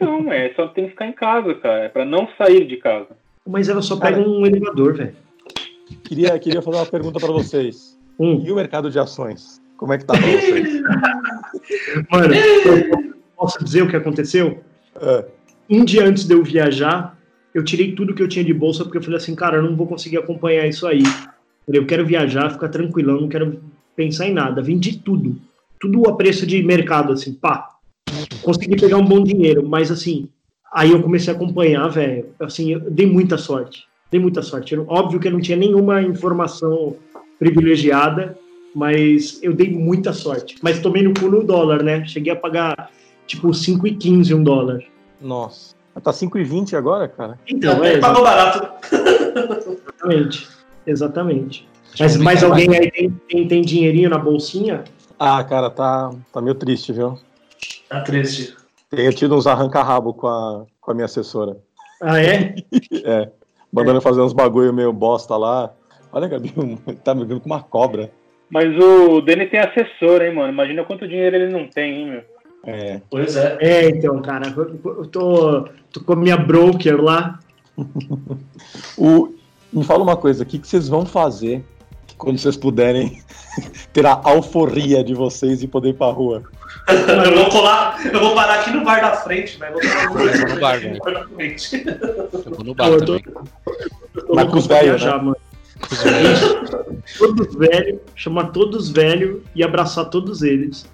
Não, 0.00 0.32
é 0.32 0.52
só 0.54 0.68
tem 0.68 0.84
que 0.84 0.90
ficar 0.90 1.06
em 1.06 1.12
casa, 1.12 1.54
cara. 1.54 1.84
É 1.84 1.88
pra 1.88 2.04
não 2.04 2.28
sair 2.38 2.66
de 2.66 2.76
casa. 2.76 3.08
Mas 3.46 3.68
ela 3.68 3.82
só 3.82 3.96
Cara. 3.96 4.16
pega 4.16 4.28
um 4.28 4.44
elevador, 4.44 4.94
velho. 4.94 5.14
Queria, 6.04 6.38
queria 6.38 6.62
fazer 6.62 6.78
uma 6.78 6.86
pergunta 6.86 7.20
pra 7.20 7.32
vocês. 7.32 7.96
Hum. 8.18 8.42
E 8.44 8.50
o 8.50 8.56
mercado 8.56 8.90
de 8.90 8.98
ações? 8.98 9.60
Como 9.76 9.92
é 9.92 9.98
que 9.98 10.04
tá 10.04 10.14
pra 10.14 10.26
vocês? 10.26 10.80
Mano, 12.10 12.34
eu 12.34 13.14
posso 13.36 13.62
dizer 13.62 13.82
o 13.82 13.88
que 13.88 13.96
aconteceu? 13.96 14.62
É. 15.00 15.24
Um 15.68 15.84
dia 15.84 16.04
antes 16.04 16.24
de 16.24 16.34
eu 16.34 16.42
viajar, 16.42 17.15
eu 17.56 17.64
tirei 17.64 17.92
tudo 17.92 18.12
que 18.14 18.22
eu 18.22 18.28
tinha 18.28 18.44
de 18.44 18.52
bolsa, 18.52 18.84
porque 18.84 18.98
eu 18.98 19.02
falei 19.02 19.16
assim, 19.16 19.34
cara, 19.34 19.56
eu 19.56 19.62
não 19.62 19.74
vou 19.74 19.86
conseguir 19.86 20.18
acompanhar 20.18 20.66
isso 20.66 20.86
aí. 20.86 21.02
Eu 21.66 21.86
quero 21.86 22.04
viajar, 22.04 22.50
ficar 22.50 22.68
tranquilão, 22.68 23.22
não 23.22 23.28
quero 23.28 23.60
pensar 23.96 24.28
em 24.28 24.32
nada. 24.32 24.60
Vendi 24.60 24.98
tudo. 24.98 25.36
Tudo 25.80 26.06
a 26.06 26.14
preço 26.14 26.46
de 26.46 26.62
mercado, 26.62 27.14
assim, 27.14 27.32
pá. 27.32 27.70
Consegui 28.42 28.76
pegar 28.76 28.98
um 28.98 29.04
bom 29.04 29.24
dinheiro, 29.24 29.66
mas 29.66 29.90
assim, 29.90 30.28
aí 30.70 30.92
eu 30.92 31.02
comecei 31.02 31.32
a 31.32 31.36
acompanhar, 31.36 31.88
velho. 31.88 32.26
Assim, 32.38 32.72
eu 32.72 32.90
dei 32.90 33.06
muita 33.06 33.38
sorte. 33.38 33.84
Dei 34.10 34.20
muita 34.20 34.42
sorte. 34.42 34.74
Eu- 34.74 34.84
óbvio 34.86 35.18
que 35.18 35.26
eu 35.26 35.32
não 35.32 35.40
tinha 35.40 35.56
nenhuma 35.56 36.02
informação 36.02 36.96
privilegiada, 37.38 38.38
mas 38.74 39.42
eu 39.42 39.54
dei 39.54 39.70
muita 39.70 40.12
sorte. 40.12 40.56
Mas 40.62 40.80
tomei 40.80 41.02
no 41.02 41.14
cu 41.14 41.28
no 41.28 41.42
dólar, 41.42 41.82
né? 41.82 42.04
Cheguei 42.04 42.32
a 42.32 42.36
pagar 42.36 42.90
tipo 43.26 43.48
5,15 43.54 44.34
um 44.34 44.42
dólar. 44.42 44.82
Nossa. 45.20 45.75
Tá 46.02 46.10
5,20 46.12 46.74
agora, 46.74 47.08
cara? 47.08 47.38
Então, 47.46 47.82
é, 47.84 47.92
Ele 47.92 48.00
pagou 48.00 48.22
barato. 48.22 48.68
exatamente. 49.66 50.48
Exatamente. 50.86 51.68
Mas 51.98 52.16
brincar 52.16 52.44
alguém 52.44 52.68
aí 52.76 52.90
tem, 52.90 53.10
tem, 53.28 53.48
tem 53.48 53.62
dinheirinho 53.62 54.10
na 54.10 54.18
bolsinha? 54.18 54.84
Ah, 55.18 55.42
cara, 55.42 55.70
tá, 55.70 56.10
tá 56.32 56.40
meio 56.40 56.54
triste, 56.54 56.92
viu? 56.92 57.18
Tá 57.88 58.02
triste. 58.02 58.54
Tenho 58.90 59.12
tido 59.12 59.34
uns 59.34 59.46
arranca-rabo 59.46 60.12
com 60.12 60.26
a, 60.28 60.64
com 60.80 60.90
a 60.90 60.94
minha 60.94 61.06
assessora. 61.06 61.56
Ah, 62.02 62.20
é? 62.20 62.54
É. 63.04 63.30
Mandando 63.72 63.98
eu 63.98 64.02
fazer 64.02 64.20
uns 64.20 64.32
bagulho 64.32 64.72
meio 64.72 64.92
bosta 64.92 65.36
lá. 65.36 65.72
Olha, 66.12 66.28
Gabi, 66.28 66.52
tá 67.04 67.14
me 67.14 67.24
vendo 67.24 67.40
com 67.40 67.46
uma 67.46 67.62
cobra. 67.62 68.10
Mas 68.48 68.66
o 68.78 69.20
Denis 69.20 69.50
tem 69.50 69.58
assessor, 69.60 70.22
hein, 70.22 70.34
mano? 70.34 70.52
Imagina 70.52 70.84
quanto 70.84 71.08
dinheiro 71.08 71.36
ele 71.36 71.52
não 71.52 71.66
tem, 71.66 71.94
hein, 71.94 72.10
meu? 72.10 72.22
É. 72.66 73.00
Pois 73.08 73.36
é. 73.36 73.56
É, 73.60 73.88
então, 73.88 74.20
cara, 74.20 74.48
eu 74.56 75.06
tô, 75.06 75.68
tô 75.92 76.00
com 76.00 76.12
a 76.12 76.16
minha 76.16 76.36
broker 76.36 77.00
lá. 77.00 77.38
O, 78.98 79.34
me 79.72 79.84
fala 79.84 80.02
uma 80.02 80.16
coisa, 80.16 80.42
o 80.42 80.46
que, 80.46 80.58
que 80.58 80.66
vocês 80.66 80.88
vão 80.88 81.04
fazer 81.04 81.62
quando 82.16 82.38
vocês 82.38 82.56
puderem 82.56 83.22
ter 83.92 84.06
a 84.06 84.18
alforria 84.24 85.04
de 85.04 85.12
vocês 85.14 85.62
e 85.62 85.68
poder 85.68 85.90
ir 85.90 85.94
pra 85.94 86.06
rua? 86.10 86.42
Eu 86.88 87.36
vou 87.36 87.50
colar, 87.50 87.98
eu 88.06 88.18
vou 88.20 88.34
parar 88.34 88.60
aqui 88.60 88.70
no 88.70 88.82
bar 88.84 89.00
da 89.00 89.12
frente, 89.16 89.58
velho. 89.58 89.74
Vou 89.74 89.82
parar 89.82 90.04
Eu 90.04 90.46
vou 90.46 90.54
no 90.54 90.60
bar, 90.60 90.80
velho. 90.80 90.98
bar 91.04 91.12
da 91.14 91.28
frente. 91.28 91.84
Eu 91.86 92.52
vou 92.54 92.64
no 92.64 92.74
Pô, 92.74 92.84
bar 92.84 92.88
eu 92.88 93.04
tô- 93.04 93.20
também. 93.20 93.34
Eu 94.14 94.22
tô 94.26 94.34
Mas 94.34 94.44
louco 94.44 94.52
com 94.52 94.58
os 94.58 94.66
pra 94.66 94.76
velhos, 94.78 95.02
viajar, 95.02 95.22
né? 95.22 95.32
Os 95.90 96.02
velhos. 96.02 96.40
Todos 97.18 97.54
velhos, 97.54 98.00
chamar 98.14 98.46
todos 98.46 98.90
velhos 98.90 99.42
e 99.54 99.62
abraçar 99.62 100.06
todos 100.06 100.42
eles. 100.42 100.86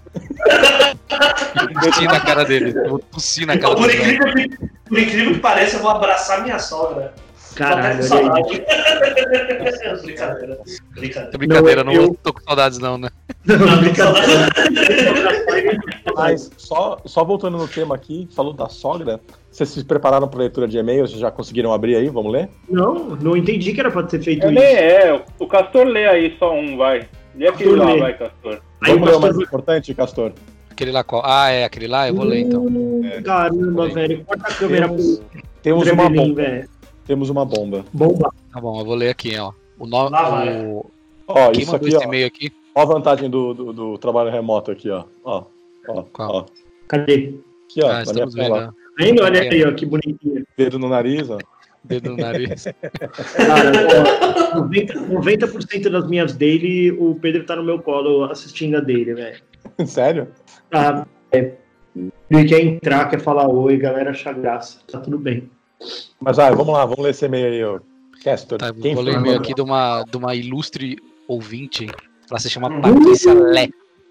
Tossir 1.83 2.09
na 2.09 2.21
cara 2.21 2.45
dele. 2.45 2.73
Eu 2.77 2.91
vou 2.91 2.99
tossir 2.99 3.47
na 3.47 3.59
cara 3.59 3.75
Por 3.75 3.87
dele. 3.87 4.03
incrível, 4.15 4.35
que, 4.35 4.69
por 4.89 4.99
incrível 4.99 5.35
que 5.35 5.41
pareça, 5.41 5.77
eu 5.77 5.83
vou 5.83 5.91
abraçar 5.91 6.43
minha 6.43 6.59
sogra. 6.59 7.15
Caralho, 7.55 8.09
com 8.09 8.15
olha 8.15 8.33
aí. 8.35 8.63
Brincadeira. 10.03 10.59
Brincadeira. 10.95 11.31
É 11.33 11.39
brincadeira, 11.39 11.85
Não, 11.85 11.93
não, 11.93 12.03
eu- 12.03 12.17
tô 12.23 12.33
com 12.33 12.41
saudades 12.43 12.79
não, 12.79 12.97
né? 12.99 13.09
Não, 13.45 13.79
brincadeira. 13.79 14.49
Mas 16.15 16.51
só, 16.57 16.99
só 17.07 17.25
voltando 17.25 17.57
no 17.59 17.67
tema 17.69 17.95
aqui, 17.95 18.29
falou 18.35 18.53
da 18.53 18.69
sogra, 18.69 19.21
vocês 19.51 19.69
se 19.69 19.85
prepararam 19.85 20.29
para 20.29 20.41
leitura 20.41 20.69
de 20.69 20.79
e-mails? 20.79 21.11
Já 21.13 21.31
conseguiram 21.31 21.73
abrir 21.73 21.97
aí? 21.97 22.09
Vamos 22.09 22.33
ler? 22.33 22.49
Não, 22.69 22.95
não 23.17 23.37
entendi 23.37 23.73
que 23.73 23.81
era 23.81 23.91
pra 23.91 24.03
ter 24.03 24.23
feito 24.23 24.47
É, 24.47 24.51
isso. 24.51 24.59
lê, 24.61 24.73
é, 24.75 25.25
o 25.39 25.47
Castor 25.47 25.87
lê 25.87 26.07
aí 26.07 26.37
só 26.39 26.55
um, 26.55 26.77
vai. 26.77 27.09
Lê 27.35 27.49
aquele 27.49 27.77
lá, 27.77 27.93
lê. 27.93 28.01
vai, 28.01 28.17
Castor. 28.17 28.61
Aí 28.83 28.93
Vamos 28.93 29.03
o 29.09 29.11
ler 29.11 29.17
o 29.17 29.21
mais 29.21 29.37
importante, 29.39 29.95
Castor? 29.95 30.33
Aquele 30.71 30.91
lá 30.93 31.05
qual? 31.05 31.23
Ah, 31.25 31.51
é, 31.51 31.65
aquele 31.65 31.87
lá? 31.87 32.09
Eu 32.09 32.15
vou 32.15 32.25
ler 32.25 32.41
então. 32.41 32.65
Hum, 32.67 33.03
Caramba, 33.25 33.89
Peraí. 33.89 34.09
velho. 34.09 34.25
Corta 34.25 34.49
a 34.49 34.55
câmera 34.55 34.89
Temos, 34.89 35.19
pro 35.19 35.43
temos 35.63 35.89
uma 35.89 36.09
bomba. 36.11 36.35
velho. 36.43 36.69
Temos 37.07 37.31
uma 37.31 37.45
bomba. 37.45 37.85
Bomba. 37.93 38.33
Tá 38.53 38.61
bom, 38.61 38.81
eu 38.81 38.85
vou 38.85 38.95
ler 38.95 39.11
aqui, 39.11 39.37
ó. 39.39 39.53
O 39.79 39.87
nome. 39.87 40.11
Lá 40.11 40.29
vai. 40.31 40.67
O... 40.67 40.87
Ó, 41.27 41.51
Quem 41.51 41.63
isso 41.63 41.75
aqui, 41.75 41.89
esse 41.89 41.97
ó. 41.97 42.03
e-mail 42.03 42.27
aqui? 42.27 42.53
Ó 42.75 42.83
a 42.83 42.85
vantagem 42.85 43.29
do, 43.29 43.53
do, 43.53 43.73
do 43.73 43.99
trabalho 43.99 44.31
remoto 44.31 44.71
aqui, 44.71 44.91
ó. 44.91 45.05
Ó, 45.25 45.45
ó, 45.89 46.03
Qual? 46.13 46.31
ó. 46.31 46.47
Cadê? 46.89 47.35
Aqui, 47.65 47.83
ó, 47.83 47.91
Ah, 47.91 48.03
estamos 48.03 48.35
vendo. 48.35 48.53
Olha 49.23 49.41
aí, 49.41 49.65
ó, 49.65 49.73
que 49.73 49.87
bonitinho. 49.87 50.45
Dedo 50.57 50.79
no 50.79 50.89
nariz, 50.89 51.29
ó. 51.29 51.39
Dedo 51.85 52.11
no 52.11 52.17
nariz. 52.17 52.65
Cara, 53.37 53.73
ó, 54.55 54.63
90%, 54.63 55.09
90 55.09 55.91
das 55.91 56.09
minhas 56.09 56.35
daily, 56.35 56.93
o 56.93 57.15
Pedro 57.21 57.45
tá 57.45 57.57
no 57.57 57.65
meu 57.65 57.79
colo 57.81 58.25
assistindo 58.25 58.77
a 58.77 58.81
dele, 58.81 59.15
velho. 59.15 59.43
Sério? 59.87 60.29
Tá, 60.71 61.07
é, 61.33 61.55
ele 62.31 62.49
quer 62.49 62.61
entrar, 62.61 63.09
quer 63.09 63.21
falar 63.21 63.49
oi, 63.49 63.77
galera, 63.77 64.11
achar 64.11 64.35
graça. 64.35 64.79
Tá 64.91 65.01
tudo 65.01 65.19
bem. 65.19 65.51
Mas 66.21 66.37
vai, 66.37 66.51
vamos 66.55 66.73
lá, 66.73 66.85
vamos 66.85 66.99
ler 67.03 67.11
esse 67.11 67.25
e-mail 67.25 67.47
aí, 67.47 67.65
ó. 67.65 67.81
Castor. 68.23 68.59
Tá, 68.59 68.73
Quem 68.73 68.95
vou 68.95 69.03
ler 69.03 69.13
foi 69.13 69.21
e-mail 69.21 69.39
aqui 69.39 69.55
de 69.55 69.61
uma, 69.63 70.05
de 70.05 70.17
uma 70.17 70.35
ilustre 70.35 70.97
ouvinte. 71.27 71.89
Ela 72.31 72.39
se 72.39 72.49
chama 72.49 72.69
Hum. 72.69 72.81
Patrícia 72.81 73.35
Lé. 73.35 73.69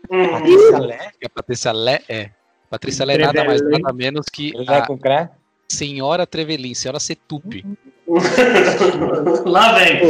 Hum, 0.09 0.27
Patrícia 0.31 0.79
Lé? 0.79 1.11
A 1.23 1.29
Patrícia 1.29 1.71
Lé 1.71 2.01
é. 2.09 2.29
Patrícia 2.69 3.05
Lé 3.05 3.15
é 3.15 3.17
nada 3.19 3.43
mais, 3.43 3.61
nada 3.61 3.93
menos 3.93 4.25
que 4.31 4.51
Lé 4.55 4.77
a 4.77 4.85
com 4.85 4.97
cré? 4.97 5.29
senhora 5.69 6.27
Trevelin, 6.27 6.73
senhora 6.73 6.99
Setupi. 6.99 7.65
Lá 9.45 9.73
vem. 9.73 10.01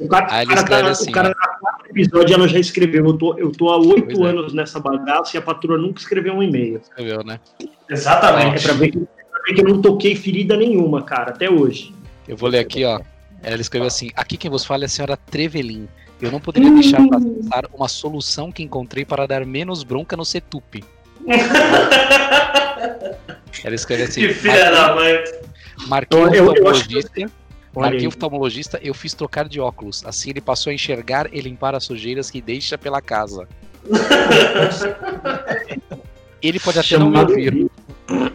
O 0.00 0.08
cara, 0.08 0.26
Aí 0.30 0.46
o 0.46 0.50
ele 0.50 0.54
cara, 0.54 0.60
escreve 0.60 0.82
tá, 0.82 0.90
assim, 0.90 1.10
o 1.10 1.12
cara 1.12 1.28
na 1.28 1.48
quarta 1.60 1.88
episódio 1.90 2.34
ela 2.34 2.48
já 2.48 2.58
escreveu. 2.58 3.06
Eu 3.06 3.16
tô, 3.16 3.38
eu 3.38 3.52
tô 3.52 3.68
há 3.70 3.76
oito 3.78 4.26
é. 4.26 4.30
anos 4.30 4.52
nessa 4.52 4.80
bagaça 4.80 5.36
e 5.36 5.38
a 5.38 5.42
patroa 5.42 5.78
nunca 5.78 6.00
escreveu 6.00 6.34
um 6.34 6.42
e-mail. 6.42 6.80
Escreveu, 6.82 7.22
né? 7.22 7.38
É 7.60 7.92
Exatamente. 7.92 8.64
pra 8.64 8.72
ver 8.74 8.90
que, 8.90 8.98
é 8.98 9.17
ver 9.48 9.54
que 9.54 9.60
eu 9.60 9.64
não 9.74 9.82
toquei 9.82 10.14
ferida 10.14 10.56
nenhuma, 10.56 11.02
cara, 11.02 11.30
até 11.30 11.50
hoje. 11.50 11.92
Eu 12.26 12.36
vou 12.36 12.48
ler 12.48 12.60
aqui, 12.60 12.84
ó. 12.84 13.00
Ela 13.42 13.60
escreveu 13.60 13.86
assim: 13.88 14.10
Aqui 14.14 14.36
quem 14.36 14.50
vos 14.50 14.64
fala 14.64 14.84
é 14.84 14.86
a 14.86 14.88
senhora 14.88 15.16
Trevelin. 15.16 15.88
Eu 16.20 16.32
não 16.32 16.40
poderia 16.40 16.70
deixar 16.72 17.00
passar 17.08 17.66
uma 17.72 17.88
solução 17.88 18.50
que 18.50 18.62
encontrei 18.62 19.04
para 19.04 19.26
dar 19.26 19.44
menos 19.46 19.82
bronca 19.84 20.16
no 20.16 20.24
Setup. 20.24 20.82
Ela 23.64 23.74
escreve 23.74 24.02
assim: 24.04 24.20
Que 24.22 24.34
filha 24.34 24.70
da 24.70 24.94
mãe. 24.94 25.14
Marquinhos 25.86 26.32
Eu- 26.34 26.54
eu 26.54 26.68
acho 26.68 26.88
que- 26.88 26.96
oftalmologista. 26.98 27.20
Aí. 27.20 27.26
Marquinhos 27.74 28.14
oftalmologista, 28.14 28.80
eu 28.82 28.92
fiz 28.94 29.14
trocar 29.14 29.48
de 29.48 29.60
óculos. 29.60 30.04
Assim 30.04 30.30
ele 30.30 30.40
passou 30.40 30.70
a 30.70 30.74
enxergar 30.74 31.28
e 31.32 31.40
limpar 31.40 31.74
as 31.76 31.84
sujeiras 31.84 32.28
que 32.30 32.40
deixa 32.40 32.76
pela 32.76 33.00
casa. 33.00 33.46
Ele 36.42 36.60
pode 36.60 36.78
até 36.78 36.96
não 36.98 37.10
me 37.10 37.16
Chamado 37.16 37.30
ouvir, 37.30 37.70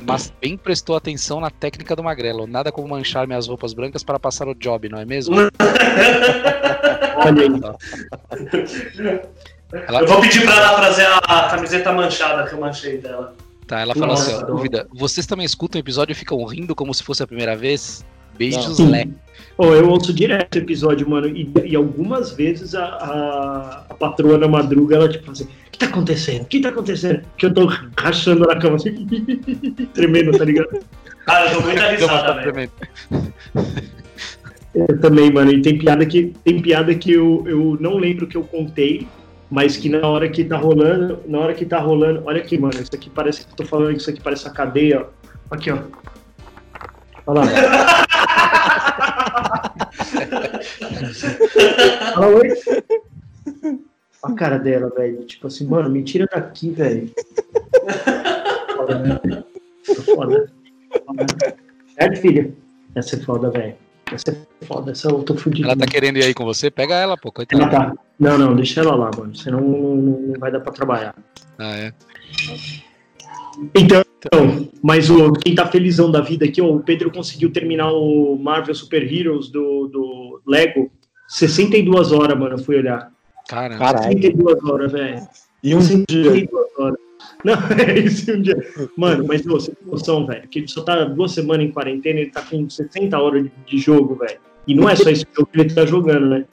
mas 0.06 0.32
bem 0.42 0.56
prestou 0.58 0.96
atenção 0.96 1.40
na 1.40 1.50
técnica 1.50 1.96
do 1.96 2.04
magrelo. 2.04 2.46
Nada 2.48 2.72
como 2.72 2.88
manchar 2.88 3.26
minhas 3.28 3.48
roupas 3.48 3.74
brancas 3.74 4.04
para 4.04 4.20
passar 4.20 4.48
o 4.48 4.54
job, 4.56 4.90
não 4.90 5.00
é 5.00 5.06
mesmo? 5.06 5.36
Olha 7.26 7.42
aí. 7.42 7.50
Ela, 9.88 10.02
Eu 10.02 10.08
vou 10.08 10.22
pedir 10.22 10.46
pra 10.46 10.56
ela 10.56 10.76
trazer 10.76 11.08
a 11.08 11.50
camiseta 11.50 11.92
manchada 11.92 12.48
que 12.48 12.54
eu 12.54 12.60
manchei 12.60 13.00
dela. 13.00 13.36
tá, 13.68 13.80
ela 13.82 13.96
fala 13.96 14.14
assim, 14.14 14.34
ó, 14.36 14.42
dúvida, 14.44 14.88
vocês 14.94 15.26
também 15.26 15.46
escutam 15.46 15.80
o 15.80 15.84
episódio 15.84 16.12
e 16.12 16.16
ficam 16.16 16.44
rindo 16.46 16.76
como 16.76 16.94
se 16.94 17.04
fosse 17.04 17.24
a 17.24 17.28
primeira 17.28 17.56
vez? 17.56 18.06
Beijos. 18.38 18.80
Lé. 18.80 19.08
Ô, 19.58 19.66
eu 19.76 19.88
ouço 19.90 20.14
direto 20.14 20.56
o 20.56 20.58
episódio, 20.58 21.08
mano, 21.08 21.28
e, 21.28 21.52
e 21.64 21.76
algumas 21.76 22.32
vezes 22.32 22.74
a, 22.74 22.84
a, 22.84 23.86
a 23.90 23.94
patroa 23.94 24.38
na 24.38 24.48
madruga, 24.48 24.96
ela 24.96 25.10
tipo 25.10 25.30
assim, 25.32 25.44
o 25.44 25.72
que 25.72 25.78
tá 25.78 25.86
acontecendo? 25.86 26.42
O 26.42 26.46
que 26.46 26.60
tá 26.60 26.70
acontecendo? 26.70 27.22
Que 27.38 27.46
eu 27.46 27.54
tô 27.54 27.72
rachando 27.98 28.48
na 28.48 28.56
cama 28.56 28.78
assim, 28.78 29.06
tremendo, 29.94 30.36
tá 30.38 30.46
ligado? 30.46 30.80
Cara, 31.26 31.52
eu 31.54 31.62
muita 31.62 31.94
Então, 31.94 32.08
risada, 32.08 32.44
tá 32.44 32.52
velho. 32.52 32.72
Eu 34.74 35.00
também, 35.00 35.32
mano, 35.32 35.52
e 35.52 35.62
tem 35.62 35.78
piada 35.78 36.04
que, 36.04 36.34
tem 36.44 36.60
piada 36.60 36.96
que 36.96 37.12
eu, 37.12 37.44
eu 37.46 37.78
não 37.80 37.98
lembro 37.98 38.26
que 38.26 38.36
eu 38.36 38.44
contei, 38.44 39.08
mas 39.52 39.78
que 39.78 39.88
na 39.88 40.08
hora 40.08 40.28
que 40.28 40.44
tá 40.44 40.58
rolando, 40.58 41.20
na 41.28 41.40
hora 41.40 41.54
que 41.54 41.64
tá 41.64 41.80
rolando, 41.80 42.24
olha 42.26 42.42
aqui, 42.42 42.58
mano, 42.58 42.74
isso 42.74 42.90
aqui 42.92 43.08
parece, 43.08 43.46
eu 43.48 43.56
tô 43.56 43.66
falando 43.66 43.92
que 43.94 44.02
isso 44.02 44.10
aqui 44.10 44.20
parece 44.20 44.48
a 44.48 44.52
cadeia, 44.52 45.02
ó. 45.02 45.06
Aqui, 45.52 45.70
ó. 45.70 45.78
Olha 47.26 47.42
lá. 47.42 47.48
Fala 52.14 52.28
oi. 52.28 52.50
A 54.24 54.34
cara 54.34 54.58
dela, 54.58 54.90
velho. 54.96 55.26
Tipo 55.26 55.48
assim, 55.48 55.66
mano, 55.68 55.90
me 55.90 56.04
tira 56.04 56.28
daqui, 56.32 56.72
velho. 56.72 57.12
Foda, 58.76 59.00
né? 59.00 59.20
Foda. 60.06 60.52
Foda. 61.06 61.26
É, 61.98 62.16
filha? 62.16 62.54
Essa 62.96 63.16
é 63.16 63.20
foda, 63.20 63.50
velho. 63.50 63.76
Essa 64.12 64.32
é 64.32 64.66
foda, 64.66 64.92
essa 64.92 65.08
eu 65.10 65.24
tô 65.24 65.36
fudido. 65.36 65.68
Ela 65.68 65.78
tá 65.78 65.86
querendo 65.86 66.18
ir 66.18 66.24
aí 66.24 66.34
com 66.34 66.46
você? 66.46 66.70
Pega 66.70 66.96
ela, 66.96 67.18
pô, 67.18 67.32
coitada. 67.32 67.64
Ela 67.64 67.72
tá. 67.72 67.94
Não, 68.20 68.38
não, 68.38 68.56
deixa 68.56 68.82
ela 68.82 68.96
lá, 68.96 69.10
mano. 69.18 69.36
Senão 69.36 69.60
não, 69.62 69.96
não 69.96 70.40
vai 70.40 70.52
dar 70.52 70.60
pra 70.60 70.72
trabalhar. 70.72 71.16
Ah, 71.58 71.76
é. 71.76 71.94
Então, 73.76 74.04
mas 74.82 75.10
o, 75.10 75.34
quem 75.34 75.54
tá 75.54 75.66
felizão 75.68 76.10
da 76.10 76.22
vida 76.22 76.46
aqui, 76.46 76.62
ó, 76.62 76.66
o 76.66 76.80
Pedro 76.80 77.12
conseguiu 77.12 77.52
terminar 77.52 77.92
o 77.92 78.38
Marvel 78.38 78.74
Super 78.74 79.04
Heroes 79.04 79.50
do, 79.50 79.88
do 79.88 80.42
Lego 80.46 80.92
62 81.28 82.12
horas, 82.12 82.38
mano. 82.38 82.56
Eu 82.56 82.60
fui 82.60 82.78
olhar. 82.78 83.12
Caramba. 83.48 83.80
Caralho. 83.80 84.14
62 84.14 84.64
horas, 84.64 84.92
velho. 84.92 85.28
E 85.64 85.76
um 85.76 85.80
dia. 85.80 86.06
62 86.08 86.68
horas. 86.78 86.98
Não, 87.44 87.54
é 87.88 88.00
isso 88.00 88.32
um 88.32 88.42
dia. 88.42 88.56
Mano, 88.98 89.26
mas 89.28 89.46
ô, 89.46 89.52
você 89.52 89.74
tem 89.74 89.88
noção, 89.88 90.26
velho, 90.26 90.48
que 90.48 90.60
ele 90.60 90.68
só 90.68 90.82
tá 90.82 91.04
duas 91.06 91.32
semanas 91.32 91.66
em 91.66 91.72
quarentena, 91.72 92.20
ele 92.20 92.30
tá 92.30 92.42
com 92.42 92.70
60 92.70 93.18
horas 93.18 93.44
de, 93.44 93.52
de 93.66 93.78
jogo, 93.78 94.16
velho. 94.16 94.40
E 94.68 94.74
não 94.76 94.90
é 94.90 94.96
só 94.96 95.10
esse 95.10 95.26
jogo 95.36 95.50
que 95.52 95.60
ele 95.60 95.74
tá 95.74 95.86
jogando, 95.86 96.28
né? 96.28 96.46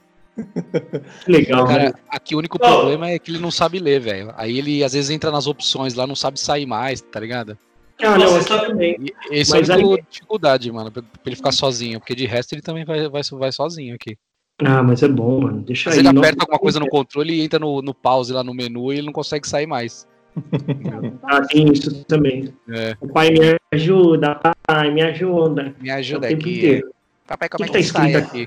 Que 1.24 1.31
legal, 1.33 1.66
Cara, 1.66 1.85
né? 1.85 1.92
aqui 2.09 2.35
o 2.35 2.38
único 2.38 2.57
Ô. 2.57 2.61
problema 2.61 3.11
é 3.11 3.18
que 3.18 3.31
ele 3.31 3.38
não 3.38 3.50
sabe 3.50 3.79
ler, 3.79 4.00
velho. 4.00 4.33
Aí 4.37 4.59
ele 4.59 4.83
às 4.85 4.92
vezes 4.92 5.11
entra 5.11 5.31
nas 5.31 5.46
opções 5.46 5.94
lá, 5.94 6.07
não 6.07 6.16
sabe 6.16 6.38
sair 6.40 6.66
mais, 6.66 7.00
tá 7.00 7.18
ligado? 7.20 7.57
Ah, 8.03 8.16
não, 8.16 8.37
aqui 8.37 8.46
também. 8.48 8.96
Esse 9.31 9.50
Mas 9.53 9.68
é 9.68 9.74
a 9.74 9.76
aí- 9.76 10.03
dificuldade, 10.11 10.72
mano, 10.72 10.90
pra, 10.90 11.03
ele 11.26 11.37
ficar 11.37 11.53
sozinho. 11.53 12.00
Porque 12.00 12.14
de 12.14 12.24
resto 12.26 12.55
ele 12.55 12.62
também 12.62 12.85
vai, 12.85 13.09
vai, 13.09 13.22
vai 13.31 13.53
sozinho 13.53 13.94
aqui. 13.94 14.16
Ah, 14.62 14.83
mas 14.83 15.03
é 15.03 15.09
bom, 15.09 15.40
mano. 15.42 15.61
Deixa 15.62 15.90
aí. 15.90 15.98
ele 15.98 16.12
não- 16.12 16.20
aperta 16.20 16.42
alguma 16.44 16.59
coisa 16.59 16.81
no 16.81 16.88
controle 16.88 17.35
e 17.35 17.42
entra 17.42 17.59
no, 17.59 17.83
no 17.83 17.92
pause 17.94 18.33
lá 18.33 18.42
no 18.42 18.55
menu 18.55 18.92
e 18.92 18.96
ele 18.98 19.07
não 19.07 19.12
consegue 19.12 19.46
sair 19.48 19.66
mais. 19.66 20.07
Ah, 21.24 21.42
tem 21.42 21.70
isso 21.72 22.05
também. 22.05 22.55
É. 22.68 22.96
O 23.00 23.09
pai 23.09 23.31
me 23.31 23.57
ajuda, 23.72 24.40
pai, 24.66 24.90
me 24.92 25.03
ajuda. 25.03 25.74
Me 25.81 25.90
O 25.90 25.94
ajuda 25.94 26.29
tempo 26.29 26.40
aqui. 26.42 26.83
Papai, 27.26 27.48
como 27.48 27.64
é 27.64 27.68
que 27.68 27.79
que, 27.79 27.92
tá 27.92 27.98
sai 28.00 28.12
escrito 28.12 28.26
aqui? 28.29 28.46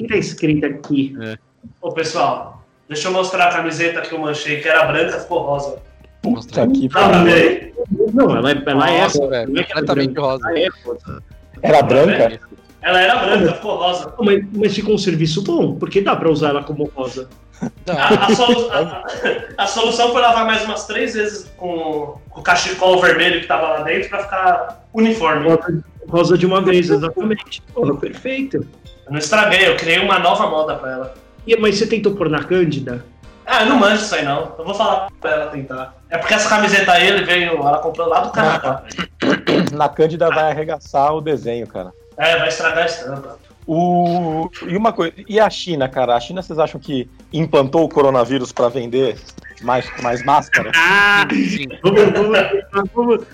O 0.00 0.02
que 0.02 0.08
tá 0.08 0.16
escrito 0.16 0.64
aqui? 0.64 1.14
Ô, 1.82 1.92
pessoal, 1.92 2.64
deixa 2.88 3.08
eu 3.08 3.12
mostrar 3.12 3.48
a 3.48 3.52
camiseta 3.52 4.00
que 4.00 4.14
eu 4.14 4.18
manchei, 4.18 4.60
que 4.62 4.66
era 4.68 4.86
branca, 4.86 5.20
ficou 5.20 5.42
rosa. 5.42 5.76
Mostra 6.24 6.66
Puta 6.66 6.78
que 6.80 6.88
Dá 6.88 7.08
pra 7.08 7.22
ver 7.22 7.34
aí? 7.34 7.74
Não, 8.14 8.34
ela, 8.36 8.50
é- 8.50 8.62
ela 8.66 8.90
é. 8.90 9.00
Nossa, 9.02 9.26
velho. 9.28 9.52
não 9.52 9.60
é 9.60 9.64
que 9.64 9.72
ela 9.72 9.80
é 9.80 9.86
Completamente 9.86 10.18
rosa. 10.18 10.58
É. 10.58 10.68
Era 11.62 11.82
branca? 11.82 12.40
Ela 12.82 13.00
era 13.02 13.16
branca, 13.18 13.52
ficou 13.54 13.76
rosa. 13.76 14.14
Mas, 14.20 14.44
mas 14.54 14.74
ficou 14.74 14.94
um 14.94 14.98
serviço 14.98 15.42
bom, 15.42 15.74
porque 15.76 16.00
dá 16.00 16.16
pra 16.16 16.30
usar 16.30 16.48
ela 16.50 16.62
como 16.62 16.84
rosa. 16.94 17.28
A, 17.86 18.26
a 18.26 18.34
solu- 18.34 18.70
a- 18.72 19.04
a 19.58 19.66
solução 19.66 20.12
foi 20.12 20.22
lavar 20.22 20.46
mais 20.46 20.64
umas 20.64 20.86
três 20.86 21.12
vezes 21.12 21.50
com, 21.58 22.16
com 22.30 22.40
o 22.40 22.42
cachecol 22.42 22.98
vermelho 23.02 23.42
que 23.42 23.46
tava 23.46 23.68
lá 23.68 23.82
dentro 23.82 24.08
pra 24.08 24.22
ficar 24.22 24.82
uniforme. 24.94 25.46
Rosa, 25.46 25.84
rosa 26.08 26.38
de 26.38 26.46
uma 26.46 26.62
vez, 26.62 26.88
exatamente. 26.88 27.60
Porra, 27.74 27.94
perfeito. 27.96 28.66
Eu 29.10 29.14
não 29.14 29.18
estraguei, 29.18 29.66
eu 29.66 29.76
criei 29.76 29.98
uma 29.98 30.20
nova 30.20 30.46
moda 30.46 30.76
pra 30.76 30.92
ela. 30.92 31.14
E, 31.44 31.56
mas 31.56 31.76
você 31.76 31.84
tentou 31.84 32.14
pôr 32.14 32.30
na 32.30 32.44
Cândida? 32.44 33.04
Ah, 33.44 33.64
eu 33.64 33.66
não 33.70 33.76
manjo 33.76 34.04
isso 34.04 34.14
aí 34.14 34.24
não. 34.24 34.54
Eu 34.56 34.64
vou 34.64 34.72
falar 34.72 35.10
pra 35.20 35.32
ela 35.32 35.46
tentar. 35.50 35.96
É 36.08 36.16
porque 36.16 36.32
essa 36.32 36.48
camiseta 36.48 36.92
aí, 36.92 37.08
ele 37.08 37.24
veio, 37.24 37.54
ela 37.54 37.78
comprou 37.78 38.06
lá 38.06 38.20
do 38.20 38.30
Canadá. 38.30 38.84
Na 39.74 39.88
Cândida 39.88 40.28
vai 40.28 40.52
arregaçar 40.52 41.12
o 41.12 41.20
desenho, 41.20 41.66
cara. 41.66 41.92
É, 42.16 42.38
vai 42.38 42.46
estragar 42.46 42.84
a 42.84 42.86
estampa. 42.86 43.36
O... 43.66 44.48
E 44.68 44.76
uma 44.76 44.92
coisa, 44.92 45.12
e 45.28 45.40
a 45.40 45.50
China, 45.50 45.88
cara? 45.88 46.14
A 46.14 46.20
China, 46.20 46.40
vocês 46.40 46.60
acham 46.60 46.80
que 46.80 47.10
implantou 47.32 47.82
o 47.82 47.88
coronavírus 47.88 48.52
pra 48.52 48.68
vender 48.68 49.18
mais, 49.62 49.90
mais 50.00 50.24
máscara? 50.24 50.70
Ah! 50.76 51.26
Sim. 51.32 51.66
Vamos, 51.82 52.12
vamos, 52.12 52.90
vamos. 52.94 53.24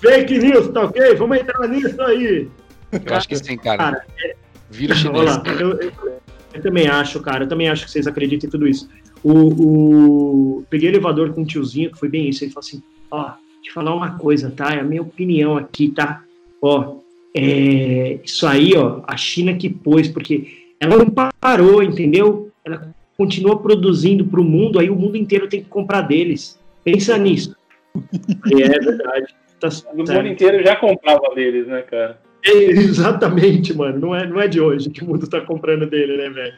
Fake 0.00 0.38
news, 0.38 0.72
tá 0.72 0.84
ok? 0.84 1.16
Vamos 1.16 1.36
entrar 1.36 1.68
nisso 1.68 2.00
aí. 2.00 2.48
Eu 2.92 3.14
acho 3.14 3.28
que 3.28 3.36
sim, 3.36 3.58
cara. 3.58 3.78
Cara, 3.78 4.06
Vírus 4.70 4.98
chinês. 4.98 5.24
lá. 5.36 5.42
Eu, 5.60 5.70
eu- 5.80 5.92
eu 6.54 6.62
também 6.62 6.88
acho, 6.88 7.20
cara. 7.20 7.44
Eu 7.44 7.48
também 7.48 7.68
acho 7.68 7.84
que 7.84 7.90
vocês 7.90 8.06
acreditam 8.06 8.48
em 8.48 8.50
tudo 8.50 8.66
isso. 8.68 8.88
O, 9.22 9.32
o- 10.58 10.64
Peguei 10.70 10.88
elevador 10.88 11.32
com 11.32 11.42
um 11.42 11.44
tiozinho, 11.44 11.90
que 11.90 11.98
foi 11.98 12.08
bem 12.08 12.28
isso. 12.28 12.44
Ele 12.44 12.52
falou 12.52 12.64
assim: 12.66 12.82
Ó, 13.10 13.30
te 13.62 13.72
falar 13.72 13.94
uma 13.94 14.16
coisa, 14.18 14.50
tá? 14.50 14.74
É 14.74 14.80
a 14.80 14.84
minha 14.84 15.02
opinião 15.02 15.56
aqui, 15.56 15.88
tá? 15.90 16.22
Ó, 16.62 16.96
é, 17.36 18.18
isso 18.24 18.46
aí, 18.46 18.74
ó, 18.76 19.02
a 19.06 19.16
China 19.16 19.54
que 19.54 19.68
pôs, 19.68 20.08
porque 20.08 20.48
ela 20.80 20.96
não 20.96 21.06
parou, 21.40 21.82
entendeu? 21.82 22.50
Ela 22.64 22.94
continua 23.16 23.58
produzindo 23.58 24.24
para 24.24 24.40
o 24.40 24.44
mundo, 24.44 24.78
aí 24.78 24.88
o 24.90 24.96
mundo 24.96 25.16
inteiro 25.16 25.48
tem 25.48 25.62
que 25.62 25.68
comprar 25.68 26.02
deles. 26.02 26.58
Pensa 26.84 27.16
nisso. 27.18 27.54
É 28.52 28.68
verdade. 28.78 29.34
Tá 29.60 29.68
O 29.92 29.96
mundo 29.98 30.26
inteiro 30.26 30.62
já 30.64 30.74
comprava 30.76 31.34
deles, 31.34 31.66
né, 31.66 31.82
cara? 31.82 32.18
É, 32.44 32.52
exatamente, 32.52 33.74
mano. 33.74 33.98
Não 33.98 34.14
é, 34.14 34.26
não 34.26 34.40
é 34.40 34.48
de 34.48 34.60
hoje 34.60 34.90
que 34.90 35.02
o 35.02 35.06
mundo 35.06 35.26
tá 35.28 35.40
comprando 35.40 35.86
dele, 35.88 36.16
né, 36.16 36.30
velho? 36.30 36.54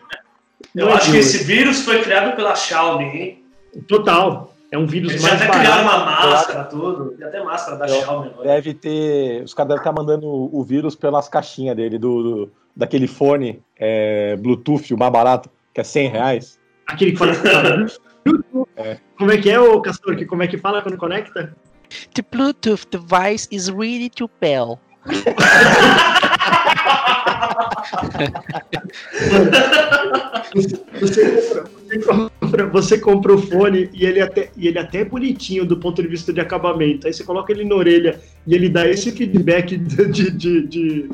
Eu 0.75 0.89
é 0.89 0.93
acho 0.93 1.07
que 1.07 1.19
hoje. 1.19 1.19
esse 1.21 1.45
vírus 1.45 1.83
foi 1.83 2.01
criado 2.03 2.37
pela 2.37 2.55
Xiaomi, 2.55 3.05
hein? 3.05 3.45
Total. 3.89 4.55
É 4.71 4.79
um 4.79 4.87
vírus 4.87 5.11
Eles 5.11 5.23
já 5.23 5.29
mais 5.31 5.43
até 5.43 5.59
criaram 5.59 5.83
uma 5.83 5.99
máscara, 5.99 6.65
tudo. 6.65 7.11
Tem 7.19 7.27
até 7.27 7.43
máscara 7.43 7.77
da 7.77 7.87
Eu- 7.89 7.95
Xiaomi 8.01 8.29
agora. 8.29 8.49
Deve 8.49 8.75
ter. 8.75 9.43
Os 9.43 9.53
caras 9.53 9.69
devem 9.69 9.81
estar 9.81 9.93
mandando 9.93 10.27
o 10.29 10.65
vírus 10.65 10.95
pelas 10.95 11.29
caixinhas 11.29 11.77
dele, 11.77 11.99
do, 11.99 12.23
do- 12.23 12.53
daquele 12.75 13.07
fone 13.07 13.61
é, 13.79 14.37
Bluetooth, 14.37 14.95
o 14.95 14.99
mais 14.99 15.13
barato, 15.13 15.51
que 15.75 15.81
é 15.81 15.85
100 15.85 16.09
reais. 16.09 16.59
Aquele 16.87 17.13
que 17.13 17.19
fala. 17.19 17.33
Como 19.19 19.31
é 19.31 19.37
que 19.37 19.51
é, 19.51 19.59
ô 19.61 19.81
Castor? 19.81 20.17
Que 20.17 20.25
como 20.25 20.43
é 20.43 20.47
que 20.47 20.57
fala 20.57 20.81
quando 20.81 20.97
conecta? 20.97 21.55
The 22.15 22.23
Bluetooth 22.31 22.87
device 22.91 23.49
is 23.51 23.69
ready 23.69 24.09
to 24.11 24.29
pair. 24.29 24.79
Você 31.01 31.31
compra, 31.31 31.65
você 31.81 31.99
compra, 32.01 32.67
você 32.67 32.99
compra 32.99 33.33
o 33.35 33.39
fone 33.39 33.91
e 33.93 34.05
ele, 34.07 34.21
até, 34.21 34.51
e 34.57 34.69
ele 34.69 34.79
até 34.79 35.01
é 35.01 35.05
bonitinho 35.05 35.65
do 35.65 35.77
ponto 35.77 36.03
de 36.03 36.09
vista 36.09 36.33
de 36.33 36.41
acabamento. 36.41 37.07
Aí 37.07 37.13
você 37.13 37.25
coloca 37.25 37.53
ele 37.53 37.65
na 37.65 37.75
orelha 37.75 38.21
e 38.47 38.55
ele 38.55 38.69
dá 38.69 38.87
esse 38.89 39.11
feedback 39.13 39.77
de, 39.77 40.07
de, 40.07 40.31
de, 40.31 40.67
de, 40.67 41.11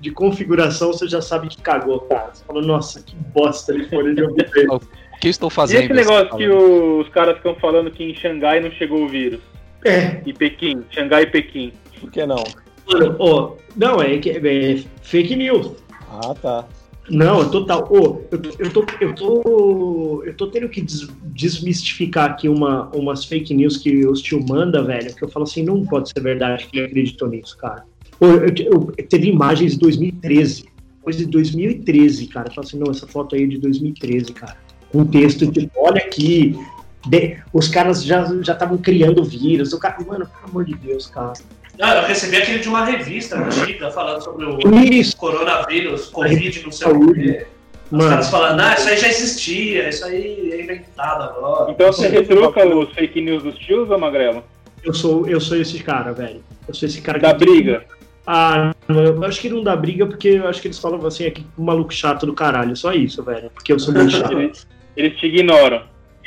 de 0.00 0.10
configuração, 0.10 0.92
você 0.92 1.06
já 1.08 1.20
sabe 1.20 1.48
que 1.48 1.60
cagou, 1.60 2.00
cara. 2.00 2.30
Você 2.32 2.44
fala, 2.44 2.62
nossa, 2.62 3.02
que 3.02 3.14
bosta 3.34 3.72
de 3.74 3.88
fone 3.88 4.14
de 4.14 4.22
ouvido. 4.22 4.46
O 5.16 5.18
que 5.18 5.28
estou 5.28 5.48
E 5.48 5.50
fazendo? 5.50 5.84
esse 5.84 5.92
negócio 5.94 6.28
Você 6.28 6.36
que 6.36 6.48
os 6.50 7.08
caras 7.08 7.38
ficam 7.38 7.54
falando 7.54 7.90
que 7.90 8.04
em 8.04 8.14
Xangai 8.14 8.60
não 8.60 8.70
chegou 8.72 9.02
o 9.02 9.08
vírus? 9.08 9.40
É, 9.82 10.20
E 10.26 10.32
Pequim, 10.34 10.84
Xangai 10.90 11.22
e 11.22 11.26
Pequim. 11.26 11.72
Por 11.98 12.10
que 12.10 12.26
não? 12.26 12.44
Mano, 12.88 13.16
ó, 13.18 13.52
não, 13.76 14.00
é, 14.00 14.14
é 14.16 14.82
fake 15.02 15.36
news. 15.36 15.72
Ah, 16.10 16.34
tá. 16.34 16.68
Não, 17.08 17.48
total. 17.50 17.86
Ô, 17.90 18.20
eu, 18.32 18.38
tô- 18.42 18.50
eu, 18.58 18.72
tô, 18.72 18.84
eu, 19.00 19.14
tô, 19.14 20.22
eu 20.24 20.34
tô 20.36 20.46
tendo 20.48 20.68
que 20.68 20.80
des- 20.80 21.08
desmistificar 21.26 22.30
aqui 22.30 22.48
uma, 22.48 22.88
umas 22.94 23.24
fake 23.24 23.54
news 23.54 23.76
que 23.76 24.04
os 24.06 24.20
tio 24.20 24.44
manda, 24.48 24.82
velho, 24.82 25.14
que 25.14 25.22
eu 25.22 25.28
falo 25.28 25.44
assim, 25.44 25.62
não 25.62 25.84
pode 25.84 26.08
ser 26.10 26.20
verdade 26.20 26.66
que 26.66 26.76
ele 26.78 26.86
acreditou 26.86 27.28
nisso, 27.28 27.56
cara. 27.58 27.84
Ô, 28.18 28.26
eu, 28.26 28.48
eu- 28.58 29.06
teve 29.08 29.28
imagens 29.28 29.72
de 29.74 29.78
2013, 29.78 30.64
coisa 31.02 31.18
de 31.20 31.26
2013, 31.26 32.26
cara. 32.26 32.48
Eu 32.48 32.54
falo 32.54 32.66
assim, 32.66 32.78
não, 32.78 32.90
essa 32.90 33.06
foto 33.06 33.36
aí 33.36 33.44
é 33.44 33.46
de 33.46 33.58
2013, 33.58 34.32
cara. 34.32 34.56
Com 34.90 35.04
texto 35.04 35.46
de, 35.46 35.70
olha 35.76 35.98
aqui, 35.98 36.58
de- 37.06 37.36
os 37.52 37.68
caras 37.68 38.02
já 38.04 38.24
já 38.42 38.52
estavam 38.54 38.78
criando 38.78 39.22
vírus. 39.22 39.72
O 39.72 39.78
cara, 39.78 39.96
mano, 40.04 40.26
pelo 40.26 40.50
amor 40.50 40.64
de 40.64 40.74
Deus, 40.74 41.06
cara. 41.06 41.34
Ah, 41.80 41.96
eu 41.96 42.06
recebi 42.06 42.36
aquele 42.36 42.58
de 42.58 42.68
uma 42.68 42.84
revista 42.84 43.36
antiga 43.38 43.90
falando 43.90 44.22
sobre 44.22 44.46
o 44.46 44.58
Isso, 44.82 45.16
coronavírus, 45.16 46.06
Covid, 46.06 46.62
não 46.64 46.72
sei 46.72 46.88
o 46.88 47.12
quê. 47.12 47.46
Os 47.86 47.92
mano. 47.92 48.10
caras 48.10 48.30
falando, 48.30 48.60
ah, 48.60 48.74
isso 48.74 48.88
aí 48.88 48.96
já 48.96 49.08
existia, 49.08 49.88
isso 49.88 50.04
aí 50.04 50.50
é 50.52 50.62
inventado 50.62 51.22
agora. 51.22 51.70
Então 51.70 51.92
você 51.92 52.08
retruca 52.08 52.66
os 52.66 52.92
fake 52.94 53.20
news 53.20 53.42
dos 53.42 53.56
tios, 53.58 53.88
ô 53.90 53.98
Magrelo? 53.98 54.42
Eu 54.82 54.92
sou, 54.92 55.28
eu 55.28 55.40
sou 55.40 55.56
esse 55.56 55.78
cara, 55.82 56.12
velho. 56.12 56.42
Eu 56.66 56.74
sou 56.74 56.88
esse 56.88 57.00
cara 57.00 57.18
Da 57.18 57.34
que 57.34 57.44
briga. 57.44 57.84
Ah, 58.26 58.74
eu 58.88 59.22
acho 59.24 59.40
que 59.40 59.48
não 59.48 59.62
dá 59.62 59.76
briga 59.76 60.04
porque 60.04 60.28
eu 60.28 60.48
acho 60.48 60.60
que 60.60 60.66
eles 60.66 60.78
falam 60.78 61.04
assim, 61.06 61.26
aqui, 61.26 61.46
um 61.56 61.62
maluco 61.62 61.94
chato 61.94 62.26
do 62.26 62.34
caralho, 62.34 62.76
só 62.76 62.92
isso, 62.92 63.22
velho. 63.22 63.50
Porque 63.54 63.72
eu 63.72 63.78
sou 63.78 63.94
muito 63.94 64.10
chato. 64.16 64.32
Eles, 64.32 64.66
eles 64.96 65.16
te 65.18 65.26
ignoram. 65.26 65.82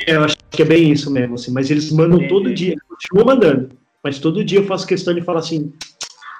É, 0.06 0.16
eu 0.16 0.24
acho 0.24 0.36
que 0.50 0.62
é 0.62 0.64
bem 0.64 0.90
isso 0.90 1.10
mesmo, 1.10 1.34
assim. 1.34 1.52
Mas 1.52 1.70
eles 1.70 1.92
mandam 1.92 2.16
Entendi. 2.16 2.28
todo 2.28 2.54
dia, 2.54 2.76
continuam 2.88 3.26
mandando. 3.26 3.79
Mas 4.02 4.18
todo 4.18 4.44
dia 4.44 4.58
eu 4.58 4.66
faço 4.66 4.86
questão 4.86 5.14
de 5.14 5.20
falar 5.22 5.40
assim, 5.40 5.72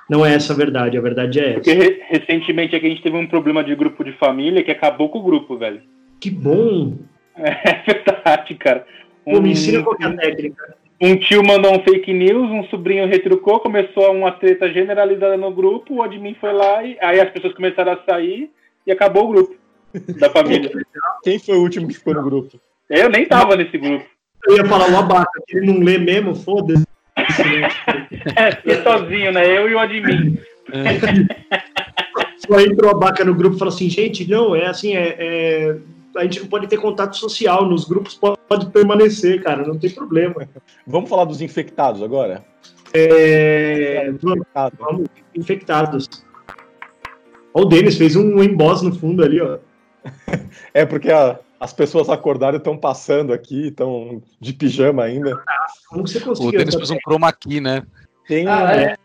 não 0.08 0.24
é 0.24 0.34
essa 0.34 0.52
a 0.52 0.56
verdade, 0.56 0.96
a 0.96 1.00
verdade 1.00 1.38
é 1.40 1.52
Porque 1.54 1.70
essa. 1.70 1.78
re- 1.82 2.00
recentemente 2.08 2.74
aqui 2.74 2.86
a 2.86 2.88
gente 2.90 3.02
teve 3.02 3.16
um 3.16 3.26
problema 3.26 3.62
de 3.62 3.74
grupo 3.74 4.02
de 4.04 4.12
família 4.14 4.62
que 4.62 4.70
acabou 4.70 5.08
com 5.08 5.18
o 5.18 5.22
grupo, 5.22 5.56
velho. 5.58 5.82
Que 6.20 6.30
bom! 6.30 6.96
É 7.42 7.82
verdade, 7.86 8.54
cara. 8.56 8.84
Pô, 9.24 9.40
me 9.40 9.52
ensina 9.52 9.82
qual 9.82 9.96
que 9.96 10.04
é 10.04 10.12
técnica. 10.12 10.76
um 11.00 11.16
tio 11.16 11.42
mandou 11.42 11.72
um 11.74 11.82
fake 11.82 12.12
news, 12.12 12.50
um 12.50 12.64
sobrinho 12.64 13.06
retrucou, 13.06 13.60
começou 13.60 14.12
uma 14.12 14.32
treta 14.32 14.70
generalizada 14.70 15.36
no 15.38 15.50
grupo, 15.50 15.94
o 15.94 16.02
admin 16.02 16.34
foi 16.38 16.52
lá 16.52 16.84
e 16.84 16.98
aí 17.00 17.18
as 17.18 17.30
pessoas 17.30 17.54
começaram 17.54 17.92
a 17.92 18.04
sair 18.04 18.50
e 18.86 18.92
acabou 18.92 19.24
o 19.24 19.28
grupo 19.28 19.54
da 20.18 20.28
família. 20.32 20.70
Quem 21.22 21.38
foi 21.38 21.56
o 21.56 21.62
último 21.62 21.88
que 21.88 21.94
ficou 21.94 22.12
no 22.12 22.22
grupo? 22.24 22.60
Eu 22.90 23.08
nem 23.08 23.24
tava 23.24 23.56
nesse 23.56 23.78
grupo. 23.78 24.04
Eu 24.46 24.56
ia 24.56 24.64
falar 24.66 24.90
o 24.90 24.96
abaca, 24.98 25.30
que 25.46 25.56
ele 25.56 25.66
não 25.72 25.80
lê 25.80 25.96
mesmo, 25.96 26.34
foda-se. 26.34 26.84
É, 28.36 28.52
fiquei 28.52 28.82
sozinho, 28.82 29.32
né? 29.32 29.46
Eu 29.58 29.68
e 29.68 29.74
o 29.74 29.78
admin. 29.78 30.38
Só 32.38 32.60
entra 32.60 32.86
o 32.86 32.90
abaca 32.90 33.24
no 33.24 33.34
grupo 33.34 33.56
e 33.56 33.58
fala 33.58 33.70
assim, 33.70 33.88
gente, 33.88 34.28
não, 34.28 34.54
é 34.56 34.66
assim, 34.66 34.94
é, 34.94 35.16
é- 35.18 35.76
a 36.16 36.22
gente 36.24 36.40
não 36.40 36.46
pode 36.48 36.66
ter 36.66 36.76
contato 36.78 37.16
social, 37.16 37.64
nos 37.66 37.84
grupos 37.84 38.14
pode, 38.14 38.38
pode 38.48 38.66
permanecer, 38.70 39.42
cara, 39.42 39.64
não 39.66 39.78
tem 39.78 39.90
problema. 39.90 40.34
Vamos 40.86 41.08
falar 41.08 41.24
dos 41.24 41.40
infectados 41.40 42.02
agora? 42.02 42.44
É, 42.92 44.10
vamos, 44.20 44.38
Infectado. 44.40 44.76
vamos, 44.80 45.06
infectados. 45.36 46.08
Ó, 47.54 47.62
o 47.62 47.64
Denis 47.64 47.96
fez 47.96 48.16
um 48.16 48.42
emboss 48.42 48.82
no 48.82 48.92
fundo 48.94 49.22
ali, 49.22 49.40
ó. 49.40 49.58
É 50.74 50.84
porque 50.86 51.10
a- 51.12 51.38
as 51.60 51.74
pessoas 51.74 52.08
acordaram 52.08 52.56
e 52.56 52.58
estão 52.58 52.76
passando 52.76 53.32
aqui, 53.34 53.68
estão 53.68 54.22
de 54.40 54.52
pijama 54.54 55.04
ainda. 55.04 55.38
Como 55.88 56.04
que 56.04 56.10
você 56.10 56.18
O? 56.42 56.50
Denis 56.50 56.74
pôs 56.74 56.90
um 56.90 56.96
chroma 57.04 57.30
key, 57.32 57.60
né? 57.60 57.82
Tem, 58.26 58.48
um, 58.48 58.50
Ah, 58.50 58.72
é? 58.74 58.96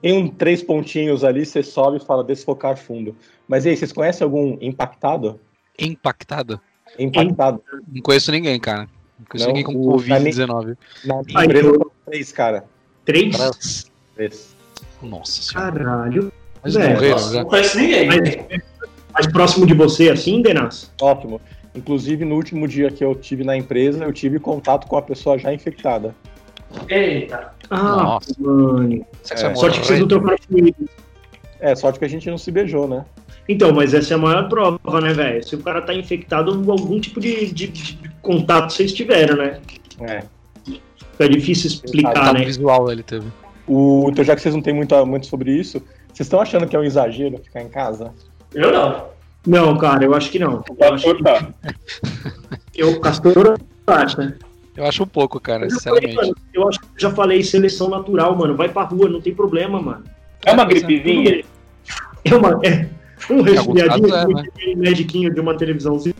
tem 0.00 0.16
um 0.16 0.28
três 0.28 0.62
pontinhos 0.62 1.24
ali, 1.24 1.44
você 1.44 1.62
sobe 1.62 1.96
e 1.96 2.00
fala 2.00 2.22
desfocar 2.22 2.76
fundo. 2.76 3.16
Mas 3.48 3.66
e 3.66 3.70
aí, 3.70 3.76
vocês 3.76 3.92
conhecem 3.92 4.24
algum 4.24 4.56
impactado? 4.60 5.40
Impactado. 5.76 6.60
Impactado. 6.96 7.60
Não 7.92 8.00
conheço 8.00 8.30
ninguém, 8.30 8.60
cara. 8.60 8.88
Não 9.18 9.26
conheço 9.28 9.48
Não, 9.48 9.54
ninguém 9.56 9.64
com 9.64 9.80
o- 9.80 9.92
Covid-19. 9.98 10.76
Na 11.04 11.22
minha 11.22 11.44
empresa 11.44 11.72
três, 12.06 12.30
cara. 12.32 12.64
Três? 13.04 13.36
Três. 13.36 13.92
Três. 14.14 14.56
Nossa 15.02 15.42
senhora. 15.42 15.72
Caralho. 15.72 16.32
Mas 16.62 16.76
É, 16.76 16.94
morreram 16.94 17.32
não 17.32 17.44
conheço 17.44 17.76
ninguém. 17.78 18.06
Mais, 18.06 18.20
mais 19.12 19.26
próximo 19.32 19.66
de 19.66 19.74
você, 19.74 20.10
assim, 20.10 20.40
Denas? 20.40 20.92
Ótimo. 21.00 21.40
Inclusive, 21.74 22.24
no 22.24 22.36
último 22.36 22.68
dia 22.68 22.90
que 22.90 23.04
eu 23.04 23.14
tive 23.14 23.42
na 23.44 23.56
empresa, 23.56 24.04
eu 24.04 24.12
tive 24.12 24.38
contato 24.38 24.86
com 24.86 24.96
a 24.96 25.02
pessoa 25.02 25.36
já 25.38 25.52
infectada. 25.52 26.14
Eita. 26.88 27.52
Ah, 27.70 27.82
Nossa. 27.82 28.34
mano. 28.38 29.04
Será 29.22 29.34
que 29.34 29.40
você 29.40 29.46
É. 29.46 29.54
Sorte 29.54 29.80
que 29.80 29.86
vocês 29.86 30.00
não 30.00 30.08
trocaram 30.08 30.38
fluido. 30.48 30.88
É, 31.60 31.74
sorte 31.74 31.98
que 31.98 32.04
a 32.04 32.08
gente 32.08 32.28
não 32.30 32.38
se 32.38 32.50
beijou, 32.50 32.86
né? 32.86 33.04
Então, 33.48 33.72
mas 33.72 33.92
essa 33.94 34.14
é 34.14 34.16
a 34.16 34.18
maior 34.18 34.48
prova, 34.48 35.00
né, 35.00 35.12
velho? 35.12 35.46
Se 35.46 35.54
o 35.54 35.58
cara 35.62 35.82
tá 35.82 35.92
infectado, 35.94 36.50
algum 36.70 37.00
tipo 37.00 37.20
de, 37.20 37.46
de- 37.52 37.68
de 37.68 37.98
contato 38.22 38.72
vocês 38.72 38.92
tiveram, 38.92 39.36
né? 39.36 39.60
É. 40.00 40.22
É 41.18 41.28
difícil 41.28 41.68
explicar, 41.68 42.12
Contato 42.14 42.34
né? 42.38 42.44
visual 42.44 42.90
ele 42.90 43.02
teve. 43.02 43.26
O, 43.66 44.08
então, 44.10 44.24
já 44.24 44.34
que 44.34 44.42
vocês 44.42 44.54
não 44.54 44.62
têm 44.62 44.74
muito, 44.74 45.06
muito 45.06 45.26
sobre 45.26 45.52
isso, 45.52 45.78
vocês 46.12 46.26
estão 46.26 46.40
achando 46.40 46.66
que 46.66 46.74
é 46.74 46.78
um 46.78 46.84
exagero 46.84 47.38
ficar 47.38 47.62
em 47.62 47.68
casa? 47.68 48.12
Eu 48.52 48.72
não. 48.72 49.06
Não, 49.46 49.76
cara, 49.76 50.04
eu 50.04 50.14
acho 50.14 50.30
que 50.30 50.38
não. 50.38 50.64
O 50.68 50.76
Eu 50.78 50.94
acho 50.94 51.04
pastor 51.04 51.16
que 51.16 51.22
tá. 51.22 51.48
eu, 52.74 53.00
Castor, 53.00 53.58
acho, 53.86 54.18
né? 54.18 54.34
Eu 54.76 54.86
acho 54.86 55.02
um 55.02 55.06
pouco, 55.06 55.38
cara, 55.38 55.66
Eu, 55.66 55.70
já 55.70 55.80
falei, 55.80 56.00
sinceramente. 56.00 56.16
mano, 56.16 56.34
eu 56.54 56.68
acho 56.68 56.80
que 56.80 56.86
eu 56.86 57.00
já 57.00 57.10
falei 57.10 57.42
seleção 57.42 57.88
natural, 57.88 58.36
mano. 58.36 58.56
Vai 58.56 58.68
pra 58.68 58.82
rua, 58.82 59.08
não 59.08 59.20
tem 59.20 59.34
problema, 59.34 59.80
mano. 59.80 60.04
É 60.44 60.52
uma 60.52 60.62
é. 60.62 60.66
gripezinha? 60.66 61.44
É 62.24 62.34
uma. 62.34 62.60
É, 62.64 62.88
um 63.30 63.42
resfriadinho, 63.42 64.14
é, 64.14 64.26
um 64.26 64.38
aquele 64.38 64.74
mediquinho 64.76 65.32
de 65.32 65.40
uma 65.40 65.56
televisãozinha. 65.56 66.14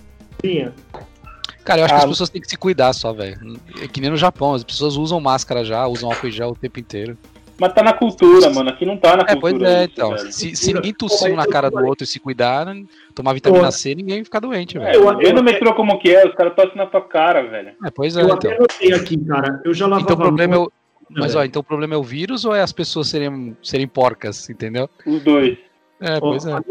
Cara, 1.64 1.80
eu 1.80 1.84
acho 1.86 1.94
que 1.94 2.00
Ah, 2.00 2.04
as 2.04 2.10
pessoas 2.10 2.30
têm 2.30 2.40
que 2.40 2.48
se 2.48 2.56
cuidar 2.56 2.92
só, 2.92 3.12
velho. 3.12 3.58
É 3.80 3.88
que 3.88 4.00
nem 4.00 4.10
no 4.10 4.16
Japão, 4.16 4.54
as 4.54 4.62
pessoas 4.62 4.96
usam 4.96 5.18
máscara 5.18 5.64
já, 5.64 5.86
usam 5.86 6.10
álcool 6.10 6.28
em 6.28 6.30
gel 6.30 6.50
o 6.50 6.56
tempo 6.56 6.78
inteiro. 6.78 7.16
Mas 7.58 7.72
tá 7.72 7.82
na 7.82 7.92
cultura, 7.92 8.50
mano. 8.50 8.68
Aqui 8.70 8.84
não 8.84 8.96
tá 8.96 9.16
na 9.16 9.22
É, 9.28 9.36
pois 9.36 9.52
cultura. 9.52 9.70
é, 9.70 9.84
isso, 9.84 9.92
então. 9.92 10.10
velho. 10.10 10.32
Se, 10.32 10.56
se 10.56 10.72
ninguém 10.74 10.92
tossir 10.92 11.34
na 11.36 11.46
cara 11.46 11.70
do 11.70 11.84
outro 11.84 12.02
e 12.04 12.06
se 12.06 12.18
cuidar, 12.18 12.66
tomar 13.14 13.32
vitamina 13.32 13.70
C, 13.70 13.94
ninguém 13.94 14.24
fica 14.24 14.40
doente, 14.40 14.76
É, 14.76 14.80
velho. 14.80 14.94
Eu- 15.08 15.18
vê 15.18 15.32
no 15.32 15.42
metrô 15.42 15.72
como 15.74 15.98
que 15.98 16.10
é, 16.14 16.26
os 16.26 16.34
caras 16.34 16.54
tossem 16.54 16.76
na 16.76 16.86
tua 16.86 17.00
cara, 17.00 17.42
velho. 17.42 17.72
É, 17.84 17.90
pois 17.90 18.16
é, 18.16 18.22
Eu 18.22 18.26
então. 18.26 18.36
até 18.36 18.56
anotei 18.56 18.92
aqui, 18.92 19.16
cara. 19.24 19.60
Eu 19.64 19.72
já 19.72 19.86
lavava 19.86 20.02
Então 20.04 20.16
o 20.16 20.18
problema 20.20 20.54
é 20.54 20.58
mão, 20.58 20.66
o. 20.66 20.72
Mas 21.10 21.34
ó, 21.36 21.44
então 21.44 21.60
o 21.60 21.64
problema 21.64 21.94
é 21.94 21.96
o 21.96 22.02
vírus 22.02 22.44
ou 22.44 22.54
é 22.54 22.60
as 22.62 22.72
pessoas 22.72 23.08
serem, 23.08 23.56
serem 23.62 23.86
porcas, 23.86 24.48
entendeu? 24.50 24.88
Os 25.06 25.22
dois. 25.22 25.56
É, 26.00 26.16
Ó, 26.16 26.20
pois 26.20 26.44
é. 26.44 26.50
minha- 26.50 26.64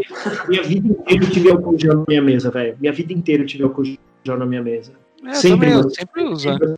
Minha 0.50 0.64
vida 0.64 0.88
inteira 0.90 1.24
eu 1.24 1.30
tive 1.32 1.52
álcool 1.52 1.80
gel 1.80 1.96
na 2.00 2.04
minha 2.08 2.22
mesa, 2.22 2.52
velho. 2.52 2.76
Minha 2.80 2.92
vida 2.92 3.14
inteira 3.14 3.44
eu 3.44 3.48
tive 3.48 3.64
álcool 3.64 3.84
gel 3.86 4.38
na 4.38 4.46
minha 4.46 4.62
mesa. 4.62 4.92
É, 5.26 5.34
sempre, 5.36 5.70
também, 5.70 5.84
eu 5.84 5.90
sempre 5.92 6.24
uso. 6.24 6.50
né? 6.50 6.76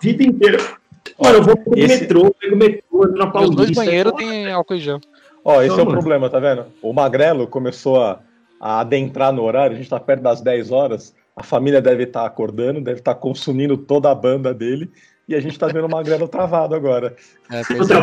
Vida 0.00 0.22
inteira. 0.22 0.58
Mano, 1.22 1.36
eu 1.38 1.42
vou 1.42 1.56
pro 1.56 1.78
Esse- 1.78 2.00
metrô, 2.02 2.34
pego 2.40 2.54
o 2.54 2.58
metrô, 2.58 3.06
na 3.16 3.26
Paulista. 3.26 3.56
dois 3.56 3.70
banheiros 3.72 4.12
tem 4.14 4.50
álcool 4.50 4.74
em 4.74 4.80
gel. 4.80 5.00
Ó, 5.44 5.62
esse 5.62 5.78
é 5.78 5.82
o 5.82 5.86
problema, 5.86 6.28
tá 6.28 6.38
vendo? 6.38 6.66
O 6.82 6.92
Magrelo 6.92 7.46
começou 7.46 8.02
a, 8.02 8.20
a 8.60 8.80
adentrar 8.80 9.32
no 9.32 9.42
horário, 9.42 9.74
a 9.74 9.78
gente 9.78 9.88
tá 9.88 9.98
perto 9.98 10.22
das 10.22 10.40
10 10.40 10.70
horas, 10.70 11.14
a 11.36 11.42
família 11.42 11.80
deve 11.80 12.02
estar 12.04 12.24
acordando, 12.26 12.80
deve 12.80 12.98
estar 13.00 13.14
consumindo 13.14 13.76
toda 13.76 14.10
a 14.10 14.14
banda 14.14 14.52
dele, 14.52 14.90
e 15.28 15.34
a 15.34 15.40
gente 15.40 15.58
tá 15.58 15.66
vendo 15.68 15.86
o 15.86 15.90
Magrelo 15.90 16.28
travado 16.28 16.74
agora. 16.74 17.14
É, 17.50 17.62
pois 17.68 17.88
é. 17.90 17.94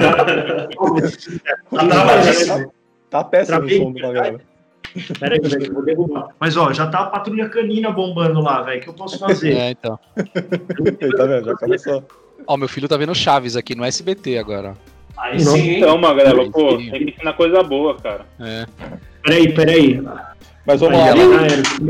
Tá. 2.45 2.65
Tá 3.09 3.23
péssimo 3.23 3.57
Travei. 3.59 3.79
o 3.79 3.83
som 3.83 3.91
do 3.91 3.99
Magrelo. 4.01 4.41
Pera 5.19 5.35
aí, 5.35 5.39
velho, 5.41 5.65
eu 5.67 5.73
vou 5.73 5.83
derrubar. 5.85 6.29
Mas 6.39 6.57
ó, 6.57 6.73
já 6.73 6.87
tá 6.87 6.99
a 7.01 7.05
patrulha 7.07 7.47
canina 7.49 7.91
bombando 7.91 8.39
lá, 8.41 8.61
velho. 8.63 8.79
O 8.79 8.83
que 8.83 8.89
eu 8.89 8.93
posso 8.93 9.19
fazer? 9.19 9.53
É, 9.55 9.71
então. 9.71 9.99
Tá 11.17 11.25
vendo? 11.25 11.45
Já 11.45 11.55
começou. 11.55 12.03
Ó, 12.45 12.57
meu 12.57 12.67
filho 12.67 12.87
tá 12.87 12.97
vendo 12.97 13.13
Chaves 13.15 13.55
aqui 13.55 13.75
no 13.75 13.83
SBT 13.83 14.37
agora. 14.37 14.73
Aí 15.17 15.39
sim, 15.39 15.57
hein? 15.59 15.77
Então, 15.77 15.97
Magrelo, 15.97 16.45
Sim. 16.45 16.51
pô, 16.51 16.77
tem 16.77 16.91
que 16.91 17.11
ensinar 17.15 17.33
coisa 17.33 17.63
boa, 17.63 17.95
cara. 17.95 18.25
É. 18.39 18.65
Peraí, 19.23 19.51
peraí. 19.53 20.01
Mas 20.65 20.79
vamos 20.79 20.99
Aí, 20.99 21.05
lá. 21.05 21.45
ela. 21.45 21.47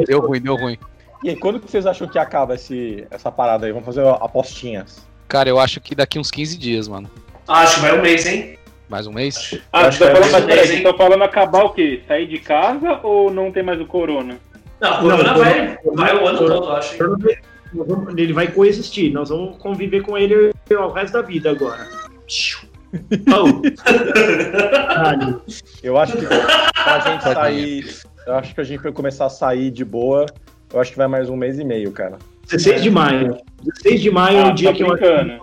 Deu 0.07 0.21
ruim, 0.21 0.39
deu 0.41 0.55
ruim. 0.55 0.77
E 1.23 1.29
aí, 1.31 1.35
quando 1.35 1.59
que 1.59 1.69
vocês 1.69 1.85
acham 1.85 2.07
que 2.07 2.17
acaba 2.17 2.55
esse, 2.55 3.05
essa 3.11 3.29
parada 3.31 3.65
aí? 3.65 3.71
Vamos 3.71 3.85
fazer 3.85 4.07
apostinhas. 4.07 5.05
Cara, 5.27 5.49
eu 5.49 5.59
acho 5.59 5.81
que 5.81 5.93
daqui 5.93 6.17
uns 6.17 6.31
15 6.31 6.57
dias, 6.57 6.87
mano. 6.87 7.09
Acho 7.47 7.75
que 7.75 7.81
vai 7.81 7.97
um 7.97 8.01
mês, 8.01 8.25
hein? 8.25 8.57
Mais 8.87 9.05
um 9.07 9.11
mês? 9.11 9.59
Ah, 9.73 9.87
acho 9.87 9.97
você 9.97 10.05
tá 10.05 10.11
que 10.13 10.15
falando, 10.15 10.31
mas 10.31 10.45
peraí, 10.45 10.65
vocês 10.67 10.77
estão 10.79 10.97
falando 10.97 11.23
acabar 11.23 11.65
o 11.65 11.69
quê? 11.71 12.01
Sair 12.07 12.27
de 12.27 12.39
casa 12.39 12.99
ou 13.03 13.29
não 13.29 13.51
tem 13.51 13.61
mais 13.63 13.81
o 13.81 13.85
corona? 13.85 14.37
Não, 14.79 14.93
o 14.93 14.99
Corona 15.01 15.23
Não, 15.23 15.37
vai, 15.39 15.77
Corona- 15.77 16.01
vai 16.03 16.15
o 16.15 16.27
ano 16.27 16.37
todo, 16.37 16.53
eu 16.53 16.71
acho. 16.71 16.93
hein? 17.03 17.37
Nós 17.73 17.87
vamos- 17.87 18.13
Ele 18.17 18.33
vai 18.33 18.47
coexistir, 18.51 19.11
nós 19.11 19.29
vamos 19.29 19.57
conviver 19.57 20.01
com 20.01 20.17
ele 20.17 20.51
o 20.71 20.87
resto 20.89 21.13
da 21.13 21.21
vida 21.21 21.51
agora. 21.51 21.87
Oh. 23.29 23.61
Eu 25.83 25.97
acho 25.97 26.17
que 26.17 26.25
pra 26.25 26.99
gente 26.99 27.23
sair. 27.23 27.85
Eu 28.25 28.35
acho 28.35 28.53
que 28.55 28.61
a 28.61 28.63
gente 28.63 28.81
vai 28.83 28.91
começar 28.91 29.25
a 29.25 29.29
sair 29.29 29.71
de 29.71 29.85
boa. 29.85 30.25
Eu 30.73 30.79
acho 30.81 30.91
que 30.91 30.97
vai 30.97 31.07
mais 31.07 31.29
um 31.29 31.35
mês 31.35 31.59
e 31.59 31.63
meio, 31.63 31.91
cara. 31.91 32.17
16 32.49 32.81
de 32.83 32.89
maio. 32.89 33.37
16 33.63 34.01
de 34.01 34.11
maio 34.11 34.37
é 34.37 34.41
Ah, 34.41 34.47
o 34.47 34.53
dia 34.53 34.69
tá 34.71 34.75
que 34.75 34.83
eu 34.83 34.87
brincando. 34.89 35.33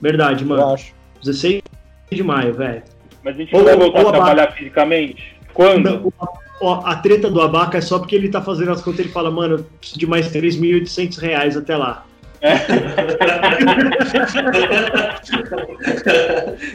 Verdade, 0.00 0.42
Eu 0.44 0.48
mano. 0.48 0.74
acho. 0.74 0.92
16 1.22 1.62
de 2.10 2.22
maio, 2.22 2.54
velho. 2.54 2.82
Mas 3.24 3.34
a 3.34 3.38
gente 3.38 3.54
Ou- 3.54 3.60
não 3.60 3.66
vai 3.66 3.76
voltar 3.76 3.98
a 3.98 4.08
a 4.08 4.12
trabalhar 4.12 4.52
fisicamente? 4.52 5.36
Quando? 5.52 5.90
Não, 5.90 6.12
ó, 6.60 6.82
a 6.84 6.96
treta 6.96 7.30
do 7.30 7.40
Abaca 7.40 7.78
é 7.78 7.80
só 7.80 7.98
porque 7.98 8.14
ele 8.16 8.28
tá 8.28 8.40
fazendo 8.42 8.72
as 8.72 8.80
contas, 8.82 9.00
ele 9.00 9.08
fala, 9.10 9.30
mano, 9.30 9.56
eu 9.56 9.64
preciso 9.78 9.98
de 10.00 10.06
mais 10.06 10.28
3.800 10.32 11.18
reais 11.20 11.56
até 11.56 11.76
lá. 11.76 12.04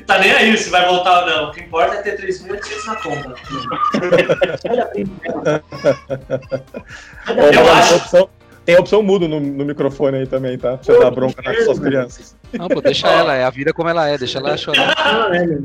tá 0.08 0.18
nem 0.20 0.32
aí 0.32 0.58
se 0.58 0.70
vai 0.70 0.86
voltar 0.88 1.22
ou 1.22 1.30
não. 1.30 1.50
O 1.50 1.52
que 1.52 1.62
importa 1.62 1.96
é 1.96 2.02
ter 2.02 2.18
3.800 2.20 2.86
na 2.88 2.96
conta. 2.98 3.36
Ô, 7.30 7.32
Eu 7.54 7.72
acho- 7.74 7.96
opção, 7.96 8.30
tem 8.66 8.76
opção 8.78 9.04
mudo 9.04 9.28
no, 9.28 9.40
no 9.40 9.66
microfone 9.66 10.18
aí 10.20 10.28
também, 10.28 10.58
tá? 10.58 10.78
Pra 10.78 10.84
você 10.84 11.00
dar 11.00 11.12
bronca 11.12 11.42
nas 11.42 11.64
suas 11.64 11.80
crianças. 11.80 12.36
Não, 12.54 12.68
pô, 12.68 12.82
deixa 12.82 13.08
ela, 13.08 13.36
é 13.36 13.44
a 13.44 13.50
vida 13.50 13.74
como 13.74 13.90
ela 13.90 14.08
é, 14.10 14.18
deixa 14.18 14.40
ela 14.40 14.58
chorar. 14.58 14.94
Ah, 14.98 15.30
é? 15.36 15.58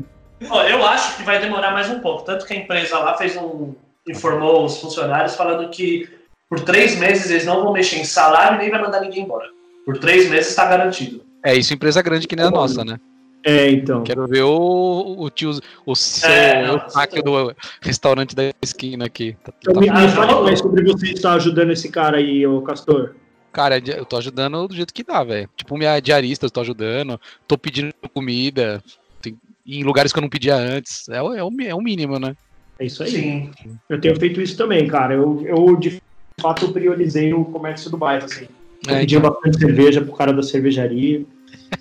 Ó, 0.49 0.63
eu 0.63 0.85
acho 0.85 1.17
que 1.17 1.23
vai 1.23 1.39
demorar 1.39 1.71
mais 1.71 1.89
um 1.89 1.99
pouco. 1.99 2.23
Tanto 2.23 2.45
que 2.45 2.53
a 2.53 2.57
empresa 2.57 2.99
lá 2.99 3.17
fez 3.17 3.35
um. 3.35 3.73
Informou 4.07 4.65
os 4.65 4.77
funcionários 4.79 5.35
falando 5.35 5.69
que 5.69 6.09
por 6.49 6.59
três 6.61 6.95
meses 6.97 7.29
eles 7.29 7.45
não 7.45 7.63
vão 7.63 7.73
mexer 7.73 7.97
em 7.97 8.05
salário 8.05 8.55
e 8.55 8.59
nem 8.61 8.69
vai 8.71 8.81
mandar 8.81 9.01
ninguém 9.01 9.23
embora. 9.23 9.47
Por 9.85 9.97
três 9.97 10.29
meses 10.29 10.49
está 10.49 10.65
garantido. 10.65 11.21
É 11.43 11.55
isso, 11.55 11.73
empresa 11.73 12.01
grande 12.01 12.27
que 12.27 12.35
nem 12.35 12.45
a 12.45 12.51
nossa, 12.51 12.83
né? 12.83 12.99
É, 13.43 13.69
então. 13.69 14.03
Quero 14.03 14.27
ver 14.27 14.41
o, 14.43 15.15
o 15.19 15.29
tio, 15.29 15.51
o 15.85 15.95
seu 15.95 16.29
É, 16.29 16.67
Eustáquio 16.69 17.23
do 17.23 17.55
restaurante 17.81 18.35
da 18.35 18.51
esquina 18.61 19.05
aqui. 19.05 19.37
Tá- 19.43 19.53
Então, 19.61 19.73
tá- 19.75 19.79
me, 19.79 19.89
me 19.89 19.93
não. 20.27 20.43
mais 20.43 20.59
sobre 20.59 20.83
você 20.83 21.07
estar 21.13 21.33
ajudando 21.33 21.71
esse 21.71 21.89
cara 21.89 22.17
aí, 22.17 22.45
ô 22.45 22.61
Castor. 22.61 23.15
Cara, 23.53 23.77
eu 23.79 24.05
tô 24.05 24.17
ajudando 24.17 24.67
do 24.67 24.75
jeito 24.75 24.93
que 24.93 25.03
dá, 25.03 25.23
velho. 25.23 25.49
Tipo, 25.55 25.77
minha 25.77 25.99
diarista 25.99 26.45
eu 26.45 26.49
tô 26.51 26.59
ajudando, 26.59 27.19
tô 27.47 27.57
pedindo 27.57 27.93
comida, 28.13 28.83
tem- 29.21 29.37
em 29.65 29.83
lugares 29.83 30.11
que 30.11 30.19
eu 30.19 30.21
não 30.21 30.29
pedia 30.29 30.55
antes. 30.55 31.07
É, 31.07 31.21
o- 31.21 31.33
é, 31.33 31.43
o, 31.43 31.49
é 31.61 31.73
o 31.73 31.81
mínimo, 31.81 32.19
né? 32.19 32.35
É 32.79 32.85
isso 32.85 33.03
aí. 33.03 33.09
Sim. 33.09 33.51
Eu 33.89 33.99
tenho 33.99 34.15
feito 34.19 34.41
isso 34.41 34.55
também, 34.57 34.85
cara. 34.87 35.13
Eu, 35.15 35.41
eu 35.45 35.75
de 35.75 36.01
fato 36.39 36.71
priorizei 36.71 37.33
o 37.33 37.43
comércio 37.45 37.89
do 37.89 37.97
bairro, 37.97 38.25
assim. 38.25 38.47
Eu 38.87 38.95
É, 38.95 38.99
pedia 38.99 39.19
bastante 39.19 39.57
cerveja 39.57 40.01
pro 40.01 40.13
cara 40.13 40.31
da 40.33 40.43
cervejaria. 40.43 41.23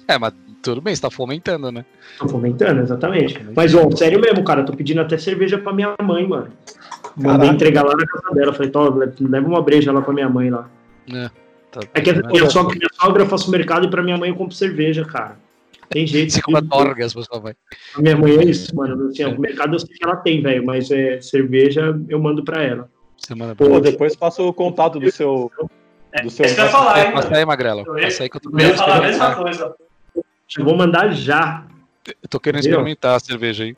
É, 0.09 0.19
mas 0.19 0.33
tudo 0.63 0.81
bem, 0.81 0.95
você 0.95 1.03
tá 1.03 1.11
fomentando, 1.11 1.71
né? 1.71 1.85
Tô 2.19 2.29
fomentando, 2.29 2.81
exatamente. 2.81 3.41
Mas, 3.55 3.75
ó, 3.75 3.89
sério 3.97 4.21
mesmo, 4.21 4.43
cara, 4.45 4.63
tô 4.65 4.73
pedindo 4.73 5.01
até 5.01 5.17
cerveja 5.19 5.59
pra 5.59 5.73
minha 5.73 5.95
mãe, 6.03 6.27
mano. 6.27 6.49
Mandei 7.17 7.33
Caraca. 7.39 7.55
entregar 7.55 7.83
lá 7.85 7.95
na 7.97 8.07
casa 8.07 8.35
dela. 8.35 8.53
Falei, 8.53 8.71
Tó, 8.71 8.89
leva 9.21 9.47
uma 9.47 9.63
breja 9.63 9.93
lá 9.93 10.01
pra 10.03 10.13
minha 10.15 10.29
mãe 10.29 10.51
lá. 10.51 10.69
Tá- 11.73 11.81
É 11.95 12.01
que 12.01 12.13
tá- 12.13 12.29
minha 12.29 12.49
sogra, 12.51 12.75
minha 12.77 12.89
sogra 13.01 13.23
eu 13.23 13.27
faço 13.29 13.51
mercado 13.51 13.87
e 13.87 13.91
pra 13.91 14.03
minha 14.03 14.17
mãe 14.17 14.31
eu 14.31 14.37
compro 14.37 14.55
cerveja, 14.55 15.05
cara. 15.05 15.37
Tem 15.89 16.07
jeito. 16.07 16.33
Você 16.33 16.43
compra 16.43 16.63
torgas 16.63 17.13
pra 17.15 17.23
sua 17.23 17.41
mãe. 17.41 17.55
A 17.95 18.01
minha 18.01 18.17
mãe 18.17 18.37
é 18.39 18.45
isso, 18.45 18.75
mano. 18.75 19.09
Assim, 19.09 19.25
O 19.25 19.41
mercado 19.41 19.75
eu 19.75 19.79
sei 19.79 19.89
que 19.97 20.05
ela 20.05 20.17
tem, 20.17 20.43
velho, 20.43 20.65
mas 20.65 20.91
é, 20.91 21.21
cerveja 21.21 21.99
eu 22.09 22.19
mando 22.21 22.45
pra 22.45 22.63
ela. 22.63 22.91
Você 23.17 23.35
manda 23.35 23.55
Pô, 23.55 23.67
Pô, 23.69 23.81
depois 23.81 24.15
passa 24.17 24.43
o 24.43 24.53
contato 24.53 24.99
do 25.01 25.11
seu. 25.11 25.51
Do 26.23 26.31
seu 26.31 26.45
É 26.45 26.49
isso 26.49 26.55
que 26.55 26.61
eu 26.61 26.65
ia 26.65 26.71
falar, 26.71 27.07
hein? 27.07 27.13
Passa 27.13 27.37
aí, 27.37 27.45
Magrela. 27.45 27.83
Eu 27.87 27.97
ia- 27.99 28.03
Passa 28.05 28.23
aí 28.25 28.29
que 28.29 28.37
eu 28.37 28.41
tô 28.41 28.51
Eu 28.51 28.53
ia 28.55 28.59
querendo 28.65 28.79
falar 28.79 28.97
a 28.99 29.03
mesma 29.03 29.35
coisa. 29.35 29.75
Eu 30.59 30.65
vou 30.65 30.77
mandar 30.77 31.13
já. 31.13 31.65
Eu 32.07 32.29
tô 32.29 32.39
querendo 32.41 32.61
Entendeu? 32.61 32.79
experimentar 32.79 33.17
a 33.17 33.21
cerveja 33.21 33.65
aí. 33.65 33.77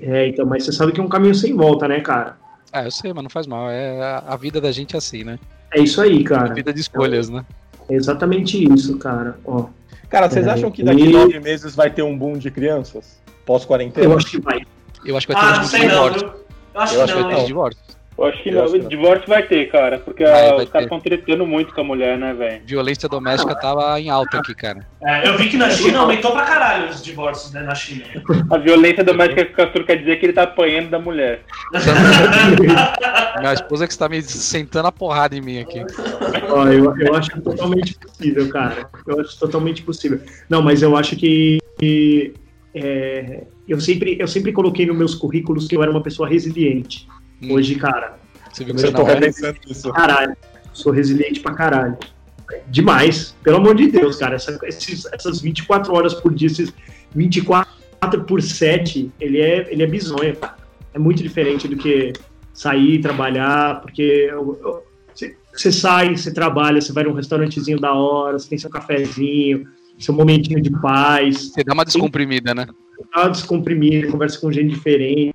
É, 0.00 0.28
então, 0.28 0.46
mas 0.46 0.64
você 0.64 0.72
sabe 0.72 0.92
que 0.92 1.00
é 1.00 1.02
um 1.02 1.08
caminho 1.08 1.34
sem 1.34 1.54
volta, 1.54 1.88
né, 1.88 2.00
cara? 2.00 2.36
Ah, 2.72 2.84
eu 2.84 2.90
sei, 2.90 3.12
mas 3.12 3.22
não 3.22 3.30
faz 3.30 3.46
mal. 3.46 3.70
É 3.70 4.00
a, 4.02 4.18
a 4.28 4.36
vida 4.36 4.60
da 4.60 4.70
gente 4.70 4.94
é 4.94 4.98
assim, 4.98 5.24
né? 5.24 5.38
É 5.74 5.80
isso 5.80 6.00
aí, 6.00 6.20
A 6.20 6.28
cara. 6.28 6.54
vida 6.54 6.72
de 6.72 6.80
escolhas, 6.80 7.28
né? 7.28 7.44
É 7.88 7.94
exatamente 7.94 8.62
isso, 8.72 8.98
cara. 8.98 9.38
Ó, 9.44 9.66
Cara, 10.08 10.28
vocês 10.30 10.46
É, 10.46 10.50
acham 10.50 10.70
que 10.70 10.82
daqui 10.82 11.02
e- 11.04 11.12
nove 11.12 11.38
meses 11.40 11.74
vai 11.74 11.90
ter 11.90 12.02
um 12.02 12.16
boom 12.16 12.38
de 12.38 12.50
crianças? 12.50 13.20
Pós-quarentena? 13.44 14.06
eu 14.06 14.16
acho 14.16 14.26
que 14.30 14.40
vai. 14.40 14.60
Eu 15.04 15.16
acho 15.16 15.26
que 15.26 15.32
vai 15.34 15.42
ter 15.42 15.48
Ah, 15.48 15.56
mais 15.56 15.68
sei 15.68 15.80
não, 15.86 15.88
divórcio. 16.10 16.32
Eu 16.74 16.80
acho 16.80 16.94
Eu 16.94 16.98
que 16.98 17.02
acho 17.04 17.12
que 17.14 17.18
não, 17.20 17.26
Vai 17.26 17.34
ter 17.34 17.40
hein? 17.40 17.46
divórcio. 17.46 17.82
Eu 18.18 18.24
acho 18.24 18.42
que 18.42 18.48
Eu 18.48 18.54
não, 18.56 18.64
acho 18.64 18.72
que 18.72 18.78
o 18.78 18.82
não. 18.82 18.88
divórcio 18.88 19.28
vai 19.28 19.42
ter, 19.46 19.70
cara, 19.70 20.00
porque 20.00 20.24
Vai, 20.24 20.48
vai 20.48 20.64
os 20.64 20.70
caras 20.70 20.86
estão 20.86 20.98
tretando 20.98 21.46
muito 21.46 21.72
com 21.72 21.80
a 21.80 21.84
mulher, 21.84 22.18
né, 22.18 22.34
velho? 22.34 22.62
Violência 22.66 23.08
doméstica 23.08 23.54
tava 23.54 24.00
em 24.00 24.10
alta 24.10 24.38
aqui, 24.38 24.54
cara. 24.56 24.84
É, 25.00 25.28
eu 25.28 25.38
vi 25.38 25.48
que 25.48 25.56
na 25.56 25.70
China 25.70 26.00
aumentou 26.00 26.32
pra 26.32 26.42
caralho 26.42 26.88
os 26.88 27.00
divórcios, 27.00 27.52
né, 27.52 27.62
na 27.62 27.76
China. 27.76 28.04
A 28.50 28.58
violência 28.58 29.04
doméstica 29.04 29.44
que 29.44 29.52
o 29.52 29.54
Castor 29.54 29.84
quer 29.84 29.96
dizer 29.98 30.18
que 30.18 30.26
ele 30.26 30.32
tá 30.32 30.42
apanhando 30.42 30.90
da 30.90 30.98
mulher. 30.98 31.42
Minha 33.38 33.52
esposa 33.52 33.86
que 33.86 33.92
está 33.92 34.08
me 34.08 34.20
sentando 34.20 34.88
a 34.88 34.92
porrada 34.92 35.36
em 35.36 35.40
mim 35.40 35.60
aqui. 35.60 35.80
Ó, 36.48 36.66
eu, 36.66 36.98
eu 36.98 37.14
acho 37.14 37.40
totalmente 37.40 37.96
possível, 37.98 38.48
cara. 38.48 38.88
Eu 39.06 39.20
acho 39.20 39.38
totalmente 39.38 39.82
possível. 39.82 40.20
Não, 40.48 40.60
mas 40.60 40.82
eu 40.82 40.96
acho 40.96 41.14
que, 41.14 41.58
que, 41.78 42.34
é, 42.74 43.44
eu, 43.68 43.80
sempre, 43.80 44.16
eu 44.18 44.26
sempre 44.26 44.52
coloquei 44.52 44.86
nos 44.86 44.96
meus 44.96 45.14
currículos 45.14 45.68
que 45.68 45.76
eu 45.76 45.82
era 45.82 45.90
uma 45.90 46.02
pessoa 46.02 46.28
resiliente. 46.28 47.06
Hum. 47.42 47.52
Hoje, 47.52 47.74
cara, 47.76 48.18
Você 48.52 48.64
viu 48.64 48.74
que 48.74 48.80
você 48.80 48.86
Eu 48.88 48.92
tô 48.92 49.02
não 49.02 49.10
é? 49.10 49.14
repensando 49.14 49.58
isso. 49.68 49.92
caralho, 49.92 50.36
sou 50.72 50.92
resiliente 50.92 51.40
pra 51.40 51.54
caralho. 51.54 51.96
Demais, 52.68 53.36
pelo 53.42 53.58
amor 53.58 53.74
de 53.74 53.88
Deus, 53.90 54.16
cara. 54.16 54.36
Essa- 54.36 54.58
esses- 54.64 55.04
essas 55.12 55.40
24 55.40 55.92
horas 55.94 56.14
por 56.14 56.32
dia, 56.34 56.46
esses 56.46 56.72
24 57.14 58.24
por 58.26 58.40
7, 58.42 59.10
ele 59.20 59.40
é, 59.40 59.70
ele 59.72 59.82
é 59.82 59.86
bizonho, 59.86 60.34
cara. 60.36 60.56
É 60.94 60.98
muito 60.98 61.22
diferente 61.22 61.68
do 61.68 61.76
que 61.76 62.12
sair, 62.54 63.00
trabalhar, 63.00 63.80
porque 63.82 64.30
você 65.52 65.70
sai, 65.70 66.16
você 66.16 66.32
trabalha, 66.32 66.80
você 66.80 66.92
vai 66.92 67.04
num 67.04 67.12
restaurantezinho 67.12 67.78
da 67.78 67.92
hora, 67.92 68.38
você 68.38 68.48
tem 68.48 68.58
seu 68.58 68.70
cafezinho, 68.70 69.68
seu 69.98 70.14
momentinho 70.14 70.60
de 70.62 70.70
paz, 70.80 71.50
Você 71.52 71.62
dá 71.64 71.74
uma 71.74 71.84
descomprimida, 71.84 72.54
né? 72.54 72.66
tá 73.12 73.28
descomprimido, 73.28 74.08
conversa 74.10 74.38
com 74.40 74.50
gente 74.50 74.70
diferente, 74.74 75.34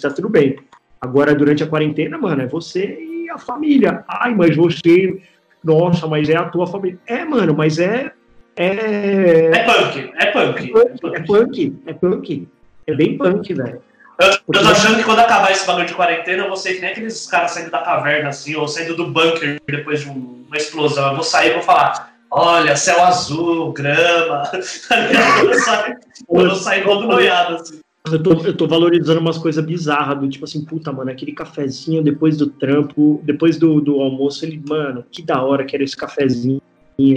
tá 0.00 0.10
tudo 0.10 0.28
bem. 0.28 0.56
Agora, 1.02 1.34
durante 1.34 1.64
a 1.64 1.66
quarentena, 1.66 2.16
mano, 2.16 2.42
é 2.42 2.46
você 2.46 2.96
e 3.00 3.28
a 3.28 3.36
família. 3.36 4.04
Ai, 4.06 4.32
mas 4.34 4.54
você. 4.54 5.20
Nossa, 5.62 6.06
mas 6.06 6.28
é 6.28 6.36
a 6.36 6.44
tua 6.44 6.64
família. 6.66 6.96
É, 7.06 7.24
mano, 7.24 7.52
mas 7.54 7.78
é. 7.80 8.12
É. 8.56 9.50
É 9.52 9.64
punk, 9.64 10.12
é 10.16 10.26
punk. 10.26 10.72
É 11.14 11.20
punk, 11.20 11.76
é 11.86 11.92
punk. 11.92 12.48
É 12.86 12.94
bem 12.94 13.18
punk, 13.18 13.52
velho. 13.52 13.82
Eu, 14.20 14.28
eu 14.28 14.62
tô 14.62 14.68
achando 14.70 14.98
que 14.98 15.04
quando 15.04 15.18
acabar 15.18 15.50
esse 15.50 15.66
bagulho 15.66 15.86
de 15.86 15.94
quarentena, 15.94 16.44
eu 16.44 16.48
vou 16.48 16.56
ser 16.56 16.74
que 16.74 16.80
nem 16.80 16.90
aqueles 16.90 17.26
caras 17.26 17.50
saindo 17.52 17.70
da 17.70 17.78
caverna, 17.78 18.28
assim, 18.28 18.54
ou 18.54 18.68
saindo 18.68 18.94
do 18.94 19.08
bunker 19.08 19.58
depois 19.66 20.02
de 20.02 20.08
um- 20.08 20.44
uma 20.46 20.56
explosão. 20.56 21.08
Eu 21.08 21.14
vou 21.14 21.24
sair 21.24 21.50
e 21.50 21.54
vou 21.54 21.62
falar: 21.62 22.12
olha, 22.30 22.76
céu 22.76 23.02
azul, 23.02 23.72
grama. 23.72 24.42
Tá 24.88 25.96
eu 26.28 26.46
vou 26.46 26.54
sair 26.54 26.84
todo 26.84 27.06
noiado, 27.08 27.56
assim. 27.56 27.80
Eu 28.10 28.20
tô, 28.20 28.32
eu 28.32 28.56
tô 28.56 28.66
valorizando 28.66 29.20
umas 29.20 29.38
coisas 29.38 29.64
bizarras, 29.64 30.18
do 30.18 30.28
tipo 30.28 30.44
assim, 30.44 30.64
puta, 30.64 30.92
mano, 30.92 31.10
aquele 31.10 31.32
cafezinho 31.32 32.02
depois 32.02 32.36
do 32.36 32.48
trampo, 32.48 33.20
depois 33.22 33.56
do, 33.56 33.80
do 33.80 34.00
almoço, 34.00 34.44
ele, 34.44 34.60
mano, 34.68 35.04
que 35.10 35.22
da 35.22 35.40
hora 35.42 35.64
que 35.64 35.76
era 35.76 35.84
esse 35.84 35.96
cafezinho, 35.96 36.60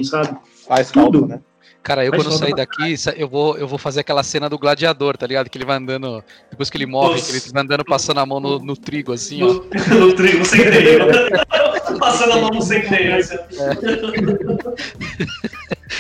sabe? 0.04 0.38
Faz 0.68 0.92
Tudo. 0.92 1.20
falta, 1.20 1.36
né? 1.36 1.42
Cara, 1.82 2.04
eu 2.04 2.12
Mas 2.12 2.24
quando 2.24 2.38
sair 2.38 2.56
daqui, 2.56 2.96
eu 3.16 3.28
vou, 3.28 3.58
eu 3.58 3.68
vou 3.68 3.78
fazer 3.78 4.00
aquela 4.00 4.24
cena 4.24 4.50
do 4.50 4.58
gladiador, 4.58 5.16
tá 5.18 5.28
ligado? 5.28 5.50
Que 5.52 5.58
ele 5.58 5.66
vai 5.66 5.78
andando, 5.78 6.24
depois 6.50 6.68
que 6.68 6.78
ele 6.78 6.88
morre, 6.88 7.14
Nossa. 7.14 7.32
que 7.32 7.38
ele 7.38 7.54
vai 7.54 7.64
andando 7.64 7.86
passando 7.86 8.20
a 8.20 8.26
mão 8.26 8.40
no, 8.40 8.58
no 8.58 8.76
trigo, 8.76 9.14
assim, 9.14 9.44
ó. 9.44 9.54
No, 9.54 10.08
no 10.08 10.16
trigo, 10.16 10.44
sem 10.46 10.62
treino. 10.66 11.06
Passando 12.00 12.34
a 12.34 12.38
mão 12.42 12.50
no 12.50 12.62
sem 12.62 12.82
treino. 12.82 13.16
Assim. 13.16 13.38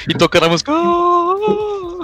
E 0.07 0.13
tocando 0.13 0.45
a 0.45 0.49
música. 0.49 0.71
"Oh!" 0.71 2.03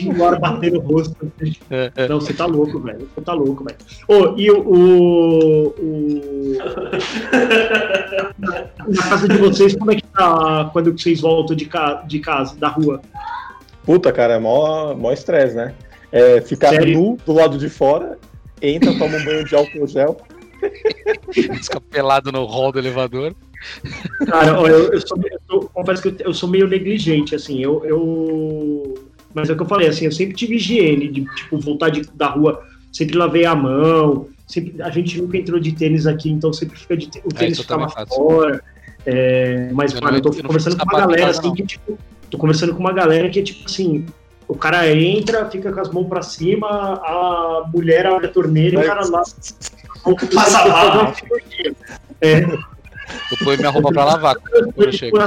Embora 0.00 0.38
bater 0.38 0.72
no 0.72 0.80
rosto. 0.80 1.30
É, 1.70 1.90
é. 1.96 2.08
Não, 2.08 2.18
você 2.20 2.32
tá 2.32 2.46
louco, 2.46 2.78
velho. 2.80 3.08
Você 3.14 3.20
tá 3.20 3.32
louco, 3.34 3.64
velho. 3.64 3.76
Ô, 4.08 4.38
e 4.38 4.50
o. 4.50 4.60
o, 4.60 5.66
o- 5.78 6.56
Na 8.88 9.02
casa 9.08 9.28
de 9.28 9.36
vocês, 9.38 9.74
como 9.76 9.90
é 9.92 9.96
que 9.96 10.02
tá 10.06 10.70
quando 10.72 10.92
vocês 10.92 11.20
voltam 11.20 11.54
de, 11.56 11.66
ca... 11.66 12.02
de 12.06 12.18
casa, 12.20 12.56
da 12.56 12.68
rua? 12.68 13.00
Puta, 13.84 14.12
cara, 14.12 14.34
é 14.34 14.38
mó 14.38 14.94
mó 14.94 15.12
estresse, 15.12 15.54
né? 15.56 15.74
É 16.10 16.40
ficar 16.40 16.68
Sério? 16.70 16.94
nu 16.98 17.18
do 17.26 17.32
lado 17.32 17.58
de 17.58 17.68
fora, 17.68 18.18
entra, 18.60 18.92
toma 18.98 19.16
um 19.16 19.24
banho 19.24 19.44
de 19.44 19.54
álcool 19.54 19.86
gel. 19.86 20.16
Fica 21.32 21.80
pelado 21.80 22.30
no 22.32 22.44
hall 22.44 22.72
do 22.72 22.78
elevador. 22.78 23.34
Cara, 24.26 24.58
ó, 24.60 24.66
eu, 24.66 24.92
eu, 24.92 25.00
sou, 25.06 25.18
eu 25.18 25.38
sou- 25.48 25.68
confesso 25.72 26.02
que 26.02 26.08
eu, 26.08 26.26
eu 26.26 26.34
sou 26.34 26.48
meio 26.48 26.66
negligente, 26.66 27.34
assim, 27.34 27.60
eu, 27.62 27.84
eu. 27.84 28.94
Mas 29.34 29.48
é 29.48 29.52
o 29.52 29.56
que 29.56 29.62
eu 29.62 29.66
falei, 29.68 29.88
assim, 29.88 30.04
eu 30.04 30.12
sempre 30.12 30.34
tive 30.34 30.56
higiene, 30.56 31.08
de 31.08 31.24
tipo, 31.36 31.58
voltar 31.58 31.88
de, 31.88 32.02
da 32.14 32.28
rua, 32.28 32.60
sempre 32.92 33.16
lavei 33.16 33.44
a 33.46 33.54
mão, 33.54 34.28
sempre, 34.46 34.82
a 34.82 34.90
gente 34.90 35.20
nunca 35.20 35.38
entrou 35.38 35.58
de 35.60 35.72
tênis 35.72 36.06
aqui, 36.06 36.30
então 36.30 36.52
sempre 36.52 36.78
fica 36.78 36.96
de 36.96 37.06
o 37.24 37.28
tênis 37.32 37.52
isso 37.58 37.60
eu 37.60 37.64
ficava 37.64 37.88
fora. 38.06 38.62
É, 39.06 39.70
mas, 39.72 39.92
Eu 39.94 40.00
mano, 40.00 40.12
não- 40.12 40.18
eu 40.18 40.22
tô 40.22 40.38
eu 40.38 40.44
conversando 40.44 40.76
com 40.76 40.84
uma 40.84 40.98
galera, 41.00 41.22
casa, 41.26 41.38
assim, 41.40 41.48
não. 41.48 41.54
que, 41.54 41.66
tipo, 41.66 41.98
tô 42.30 42.38
conversando 42.38 42.74
com 42.74 42.80
uma 42.80 42.92
galera 42.92 43.28
que 43.30 43.38
é 43.38 43.42
tipo 43.42 43.64
assim. 43.66 44.06
O 44.48 44.54
cara 44.56 44.92
entra, 44.92 45.48
fica 45.48 45.72
com 45.72 45.80
as 45.80 45.88
mãos 45.90 46.06
pra 46.08 46.20
cima, 46.20 46.66
a 46.68 47.64
mulher 47.72 48.04
abre 48.06 48.26
a 48.26 48.28
torneira 48.28 48.76
e 48.76 48.82
o 48.82 48.86
cara 48.86 49.00
lá. 49.08 49.22
Passa 50.34 50.66
mal. 50.68 51.12
É, 52.20 52.38
Eu 52.40 53.38
ponho 53.44 53.58
minha 53.58 53.70
roupa 53.70 53.92
pra 53.92 54.04
lavar 54.04 54.36
quando 54.36 54.72
eu 54.76 54.92
chego. 54.92 55.18
né? 55.18 55.26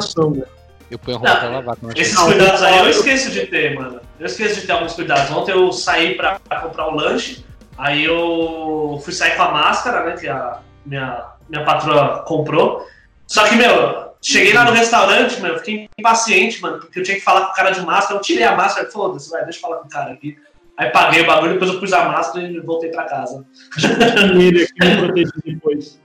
Eu 0.90 1.00
ponho 1.00 1.18
a 1.18 1.20
roupa 1.20 1.36
pra 1.36 1.50
lavar 1.50 1.76
quando 1.76 1.96
eu 1.96 2.02
Esses 2.02 2.14
chego. 2.18 2.26
cuidados 2.32 2.62
aí 2.64 2.80
eu 2.80 2.90
esqueço 2.90 3.32
de 3.32 3.48
ter, 3.48 3.76
mano. 3.76 4.00
Eu 4.20 4.26
esqueço 4.26 4.62
de 4.62 4.68
ter 4.68 4.74
alguns 4.74 4.94
cuidados. 4.94 5.30
Ontem 5.32 5.52
eu 5.52 5.72
saí 5.72 6.16
pra, 6.16 6.40
pra 6.40 6.60
comprar 6.62 6.88
o 6.88 6.96
lanche, 6.96 7.46
aí 7.78 8.06
eu 8.06 9.02
fui 9.04 9.14
sair 9.14 9.36
com 9.36 9.44
a 9.44 9.52
máscara, 9.52 10.06
né? 10.06 10.12
Que 10.18 10.28
a, 10.28 10.60
minha, 10.86 11.26
minha 11.50 11.64
patroa 11.66 12.20
comprou. 12.24 12.86
Só 13.28 13.44
que, 13.48 13.56
meu, 13.56 14.14
cheguei 14.22 14.54
lá 14.54 14.64
no 14.66 14.72
restaurante, 14.72 15.42
meu, 15.42 15.58
fiquei 15.58 15.90
impaciente, 15.98 16.62
mano, 16.62 16.78
porque 16.80 17.00
eu 17.00 17.04
tinha 17.04 17.18
que 17.18 17.24
falar 17.24 17.48
com 17.48 17.52
o 17.52 17.56
cara 17.56 17.72
de 17.72 17.82
máscara. 17.82 18.20
Eu 18.20 18.22
tirei 18.22 18.44
a 18.44 18.56
máscara, 18.56 18.90
foda-se, 18.92 19.30
vai, 19.32 19.44
deixa 19.44 19.58
eu 19.58 19.62
falar 19.64 19.78
com 19.78 19.88
o 19.88 19.90
cara 19.90 20.12
aqui. 20.14 20.38
Aí 20.78 20.90
paguei 20.90 21.22
o 21.22 21.26
bagulho, 21.28 21.54
depois 21.54 21.72
eu 21.72 21.80
pus 21.80 21.94
a 21.94 22.06
máscara 22.06 22.46
e 22.48 22.60
voltei 22.60 22.90
pra 22.92 23.04
casa. 23.06 23.46
Ele 24.38 24.64
aqui 24.64 24.74
me 24.88 24.98
proteger 24.98 25.34
depois. 25.46 26.02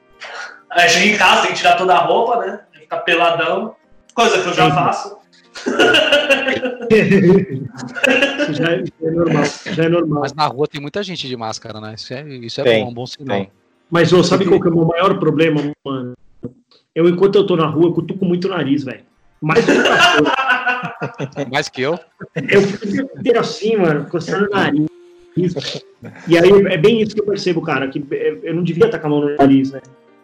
Aí 0.71 0.89
cheguei 0.89 1.15
em 1.15 1.19
casa, 1.19 1.43
tem 1.43 1.51
que 1.53 1.57
tirar 1.59 1.77
toda 1.77 1.95
a 1.95 1.99
roupa, 2.05 2.37
né? 2.39 2.61
Ficar 2.73 2.99
peladão, 2.99 3.75
coisa 4.15 4.41
que 4.41 4.49
eu 4.49 4.55
já 4.55 4.69
Sim. 4.69 4.75
faço. 4.77 5.19
Já, 8.51 8.73
é, 8.73 8.85
já 8.85 9.07
é 9.07 9.11
normal, 9.11 9.45
já 9.73 9.85
é 9.85 9.89
normal. 9.89 10.21
Mas 10.23 10.33
na 10.33 10.47
rua 10.47 10.67
tem 10.67 10.81
muita 10.81 11.03
gente 11.03 11.29
de 11.29 11.37
máscara, 11.37 11.81
né? 11.81 11.95
Isso 11.97 12.13
é, 12.13 12.23
isso 12.29 12.61
é 12.61 12.65
Tem, 12.65 12.85
bom, 12.85 12.91
um 12.91 12.95
bom 12.95 13.07
sinal. 13.07 13.37
tem. 13.37 13.51
Mas 13.91 14.13
ô, 14.13 14.23
sabe 14.25 14.45
qual 14.47 14.61
que 14.61 14.69
é 14.69 14.71
o 14.71 14.75
meu 14.75 14.85
maior 14.87 15.19
problema, 15.19 15.61
mano? 15.85 16.15
Eu, 16.95 17.09
enquanto 17.09 17.37
eu 17.37 17.47
tô 17.47 17.57
na 17.57 17.67
rua, 17.67 17.87
eu 17.87 17.93
cutuco 17.93 18.25
muito 18.25 18.47
o 18.47 18.51
nariz, 18.51 18.85
velho. 18.85 19.03
Mais 19.41 19.65
do 19.65 19.73
que. 19.73 19.89
Mais 21.51 21.69
que 21.69 21.83
eu. 21.83 21.99
Eu 22.37 22.63
fico 22.63 23.19
inteiro 23.19 23.41
assim, 23.41 23.77
mano, 23.77 24.07
coçando 24.09 24.47
o 24.47 24.51
nariz. 24.51 24.89
E 26.27 26.39
aí 26.39 26.51
é 26.69 26.77
bem 26.77 27.01
isso 27.01 27.15
que 27.15 27.21
eu 27.21 27.27
percebo, 27.27 27.63
cara, 27.63 27.89
que 27.89 28.05
eu 28.43 28.55
não 28.55 28.63
devia 28.63 28.87
estar 28.87 28.99
com 28.99 29.07
a 29.07 29.11
mão 29.11 29.21
no 29.21 29.37
nariz, 29.37 29.71
né? 29.73 29.81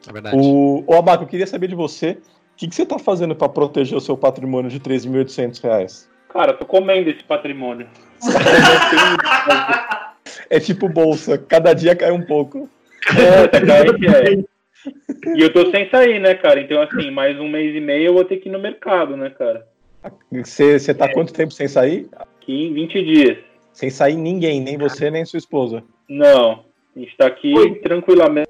É 0.08 0.12
verdade. 0.12 0.36
O, 0.36 0.84
o 0.86 0.94
Abaco, 0.94 1.24
eu 1.24 1.28
queria 1.28 1.46
saber 1.46 1.68
de 1.68 1.74
você, 1.74 2.12
o 2.12 2.56
que, 2.56 2.68
que 2.68 2.74
você 2.74 2.84
tá 2.86 2.98
fazendo 2.98 3.34
para 3.34 3.48
proteger 3.48 3.96
o 3.96 4.00
seu 4.00 4.16
patrimônio 4.16 4.70
de 4.70 4.80
3.800 4.80 5.62
reais? 5.62 6.08
Cara, 6.28 6.52
eu 6.52 6.58
tô 6.58 6.66
comendo 6.66 7.10
esse 7.10 7.24
patrimônio. 7.24 7.86
É 10.48 10.60
tipo 10.60 10.88
bolsa, 10.88 11.38
cada 11.38 11.72
dia 11.72 11.96
cai 11.96 12.12
um 12.12 12.22
pouco. 12.22 12.68
É, 13.16 13.46
tá 13.48 13.60
caindo, 13.60 13.96
é. 14.06 14.44
E 15.36 15.42
eu 15.42 15.52
tô 15.52 15.70
sem 15.70 15.88
sair, 15.90 16.20
né, 16.20 16.34
cara? 16.34 16.60
Então, 16.60 16.80
assim, 16.80 17.10
mais 17.10 17.38
um 17.38 17.48
mês 17.48 17.74
e 17.74 17.80
meio 17.80 18.06
eu 18.06 18.14
vou 18.14 18.24
ter 18.24 18.36
que 18.36 18.48
ir 18.48 18.52
no 18.52 18.58
mercado, 18.58 19.16
né, 19.16 19.30
cara? 19.30 19.66
Você, 20.30 20.78
você 20.78 20.94
tá 20.94 21.12
quanto 21.12 21.32
tempo 21.32 21.52
sem 21.52 21.68
sair? 21.68 22.08
Aqui 22.12 22.66
em 22.66 22.74
20 22.74 23.04
dias. 23.04 23.38
Sem 23.72 23.90
sair 23.90 24.16
ninguém, 24.16 24.60
nem 24.60 24.78
você, 24.78 25.10
nem 25.10 25.24
sua 25.24 25.38
esposa. 25.38 25.82
Não. 26.08 26.64
A 26.94 26.98
gente 26.98 27.16
tá 27.16 27.26
aqui 27.26 27.52
Oi. 27.54 27.74
tranquilamente. 27.76 28.48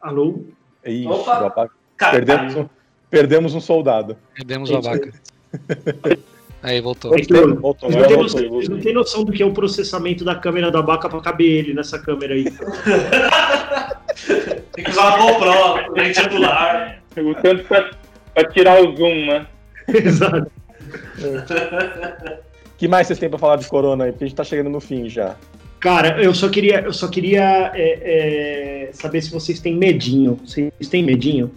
Alô? 0.00 0.40
Ixi, 0.84 1.08
Opa! 1.08 1.70
perdemos, 2.10 2.54
um, 2.56 2.68
perdemos 3.08 3.54
um 3.54 3.60
soldado. 3.60 4.16
Perdemos 4.34 4.70
a 4.70 4.80
vaca. 4.80 5.12
Aí, 6.62 6.80
voltou. 6.80 7.10
Voltou, 7.60 7.90
não, 7.90 7.98
têm 8.06 8.16
voltou. 8.16 8.22
noção, 8.22 8.48
vocês 8.48 8.68
não 8.70 8.80
têm 8.80 8.94
noção 8.94 9.22
do 9.22 9.32
que 9.32 9.42
é 9.42 9.46
o 9.46 9.52
processamento 9.52 10.24
da 10.24 10.34
câmera 10.34 10.70
da 10.70 10.80
vaca 10.80 11.10
pra 11.10 11.20
caber 11.20 11.46
ele 11.46 11.74
nessa 11.74 11.98
câmera 11.98 12.32
aí. 12.32 12.44
Tem 14.72 14.82
que 14.82 14.90
usar 14.90 15.14
uma 15.16 15.32
GoPro, 15.32 15.92
lente 15.92 16.20
angular. 16.20 17.02
O 17.18 17.34
tanto 17.34 17.64
pra, 17.64 17.90
pra 18.32 18.44
tirar 18.48 18.82
o 18.82 18.96
zoom, 18.96 19.26
né? 19.26 19.46
Exato. 19.92 20.50
O 22.66 22.76
que 22.76 22.88
mais 22.88 23.06
vocês 23.06 23.18
têm 23.18 23.28
pra 23.28 23.38
falar 23.38 23.56
de 23.56 23.66
corona 23.68 24.04
aí? 24.04 24.12
Porque 24.12 24.24
a 24.24 24.26
gente 24.28 24.36
tá 24.36 24.44
chegando 24.44 24.70
no 24.70 24.80
fim 24.80 25.08
já. 25.08 25.36
Cara, 25.80 26.22
eu 26.22 26.34
só 26.34 26.48
queria, 26.48 26.80
eu 26.80 26.92
só 26.92 27.08
queria 27.08 27.70
é, 27.74 28.88
é, 28.88 28.90
saber 28.92 29.20
se 29.22 29.30
vocês 29.30 29.60
têm 29.60 29.76
medinho. 29.76 30.40
Vocês 30.44 30.72
têm 30.90 31.02
medinho? 31.04 31.50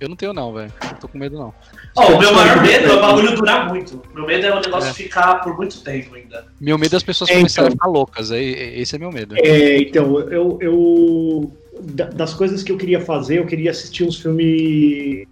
Eu 0.00 0.08
não 0.08 0.16
tenho, 0.16 0.32
não, 0.32 0.52
velho. 0.52 0.72
Não 0.82 0.94
tô 0.94 1.06
com 1.06 1.18
medo, 1.18 1.38
não. 1.38 1.54
Ó, 1.96 2.12
o 2.14 2.18
meu 2.18 2.34
maior 2.34 2.60
medo 2.62 2.86
é 2.86 2.92
o 2.92 3.00
bagulho 3.00 3.34
durar 3.36 3.68
muito. 3.68 4.02
Meu 4.14 4.26
medo 4.26 4.46
é 4.46 4.52
o 4.52 4.60
negócio 4.60 4.92
ficar 4.92 5.36
por 5.36 5.56
muito 5.56 5.80
tempo 5.82 6.14
ainda. 6.14 6.46
Meu 6.60 6.76
medo 6.76 6.94
é 6.94 6.96
as 6.96 7.02
pessoas 7.02 7.30
É, 7.30 7.34
começarem 7.36 7.68
então. 7.72 7.84
a 7.84 7.88
ficar 7.88 7.98
loucas. 7.98 8.32
Aí, 8.32 8.80
esse 8.80 8.96
é 8.96 8.98
meu 8.98 9.12
medo. 9.12 9.36
É, 9.38 9.78
então, 9.78 10.18
eu, 10.20 10.58
eu 10.60 11.52
da- 11.80 12.06
das 12.08 12.34
coisas 12.34 12.62
que 12.62 12.72
eu 12.72 12.76
queria 12.76 13.00
fazer, 13.00 13.38
eu 13.38 13.46
queria 13.46 13.70
assistir 13.70 14.02
uns 14.04 14.18
filmes 14.20 15.26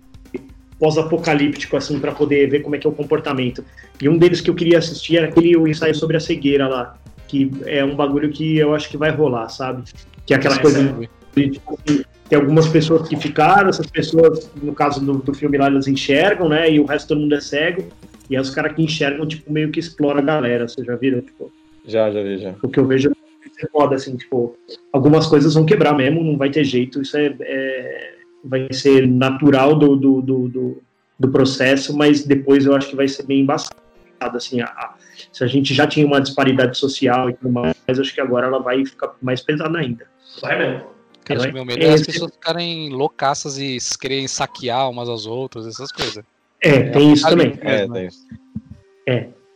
pós-apocalíptico, 0.83 1.77
assim, 1.77 2.01
pra 2.01 2.11
poder 2.11 2.51
ver 2.51 2.59
como 2.59 2.75
é 2.75 2.79
que 2.79 2.85
é 2.89 2.91
o 2.91 2.93
comportamento. 2.93 3.65
E 4.01 4.09
um 4.09 4.19
deles 4.19 4.41
que 4.41 4.51
eu 4.51 4.55
queria 4.57 4.79
assistir 4.79 5.17
era 5.17 5.29
aquele 5.29 5.57
o 5.57 5.69
ensaio 5.69 5.95
sobre 5.95 6.17
a 6.17 6.21
cegueira 6.21 6.67
lá, 6.67 6.99
que 7.29 7.49
é 7.67 7.85
um 7.85 7.95
bagulho 7.95 8.33
que 8.33 8.57
eu 8.59 8.75
acho 8.75 8.91
que 8.91 8.97
vai 8.97 9.13
rolar, 9.13 9.49
sabe? 9.49 9.85
Que 10.27 10.35
é 10.35 10.37
aquela 10.37 10.57
Sim, 10.57 10.61
coisa 10.61 10.81
sim. 10.81 11.09
de, 11.37 11.51
tipo, 11.51 11.79
assim, 11.87 12.03
tem 12.29 12.37
algumas 12.37 12.67
pessoas 12.67 13.09
que 13.09 13.15
ficaram, 13.15 13.69
essas 13.69 13.87
pessoas, 13.87 14.51
no 14.61 14.75
caso 14.75 15.01
do, 15.01 15.19
do 15.19 15.33
filme 15.33 15.57
lá, 15.57 15.67
elas 15.67 15.87
enxergam, 15.87 16.49
né? 16.49 16.69
E 16.69 16.81
o 16.81 16.85
resto 16.85 17.07
todo 17.09 17.21
mundo 17.21 17.37
é 17.37 17.41
cego. 17.41 17.85
E 18.29 18.35
aí 18.35 18.43
os 18.43 18.51
caras 18.51 18.75
que 18.75 18.83
enxergam, 18.83 19.25
tipo, 19.25 19.53
meio 19.53 19.71
que 19.71 19.79
exploram 19.79 20.19
a 20.19 20.23
galera, 20.23 20.67
vocês 20.67 20.85
já 20.85 20.97
viram? 20.97 21.21
Tipo, 21.21 21.53
Já, 21.87 22.11
já 22.11 22.21
vi, 22.25 22.39
já. 22.39 22.55
o 22.61 22.69
que 22.69 22.81
eu 22.81 22.87
vejo 22.89 23.09
é 23.09 23.69
foda, 23.69 23.95
assim, 23.95 24.17
tipo, 24.17 24.57
algumas 24.93 25.29
coisas 25.29 25.55
vão 25.55 25.65
quebrar 25.65 25.95
mesmo, 25.95 26.25
não 26.25 26.37
vai 26.37 26.51
ter 26.51 26.65
jeito, 26.65 27.01
isso 27.01 27.17
é, 27.17 27.33
é- 27.41 28.12
vai 28.45 28.67
ser 28.73 29.07
natural 29.07 29.75
do, 29.77 29.97
do, 29.97 30.21
do, 30.23 30.49
do, 30.49 30.83
do 31.19 31.29
processo, 31.31 31.97
mas 31.97 32.25
depois 32.25 32.67
eu 32.67 32.75
acho 32.75 32.89
que 32.91 32.97
vai 32.97 33.09
ser 33.09 33.25
bem 33.25 33.41
embaçado, 33.41 33.77
assim, 34.21 34.61
a, 34.61 34.67
a- 34.67 34.95
se 35.33 35.45
a 35.45 35.47
gente 35.47 35.73
já 35.75 35.87
tinha 35.87 36.07
uma 36.07 36.21
disparidade 36.21 36.77
social 36.77 37.31
e 37.31 37.35
tudo 37.35 37.51
mais, 37.51 37.75
acho 37.89 38.15
que 38.15 38.21
agora 38.21 38.47
ela 38.47 38.59
vai 38.61 38.85
ficar 38.85 39.15
mais 39.23 39.41
pesada 39.41 39.79
ainda. 39.79 40.07
Vai 40.41 40.59
mesmo. 40.59 40.87
Cara, 41.25 41.39
acho 41.41 41.49
que 41.49 41.55
meu 41.55 41.65
medo 41.65 41.85
é 41.85 41.93
as 41.93 42.05
pessoas 42.05 42.33
ficarem 42.33 42.89
loucaças 42.91 43.57
e 43.59 43.79
querem 44.01 44.27
saquear 44.27 44.91
umas 44.91 45.09
às 45.09 45.25
outras, 45.27 45.67
essas 45.67 45.93
coisas. 45.93 46.25
É, 46.61 46.91
tem 46.91 47.13
isso 47.13 47.29
também, 47.29 47.53
É, 47.61 47.87
tem 47.87 48.07
isso. 48.07 48.27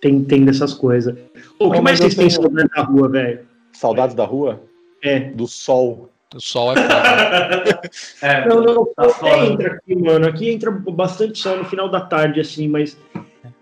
tem, 0.00 0.24
tem 0.24 0.44
dessas 0.44 0.72
coisas. 0.74 1.16
O 1.58 1.70
que 1.72 1.80
mais 1.80 1.98
vocês 1.98 2.14
têm 2.14 2.30
saudade 2.30 2.68
da 2.74 2.82
rua, 2.82 3.08
velho? 3.08 3.40
Saudades 3.72 4.14
da 4.14 4.24
rua? 4.24 4.62
É. 5.02 5.20
Do 5.20 5.46
sol. 5.46 6.10
O 6.34 6.40
sol 6.40 6.72
é 6.72 6.76
foda. 6.76 7.80
É, 8.22 8.48
Não, 8.48 8.60
não, 8.60 8.84
Tá 8.86 9.06
não 9.22 9.44
entra 9.44 9.74
aqui, 9.74 9.94
mano. 9.94 10.26
Aqui 10.26 10.50
entra 10.50 10.70
bastante 10.70 11.38
sol 11.38 11.56
no 11.58 11.64
final 11.64 11.88
da 11.88 12.00
tarde, 12.00 12.40
assim, 12.40 12.68
mas 12.68 12.96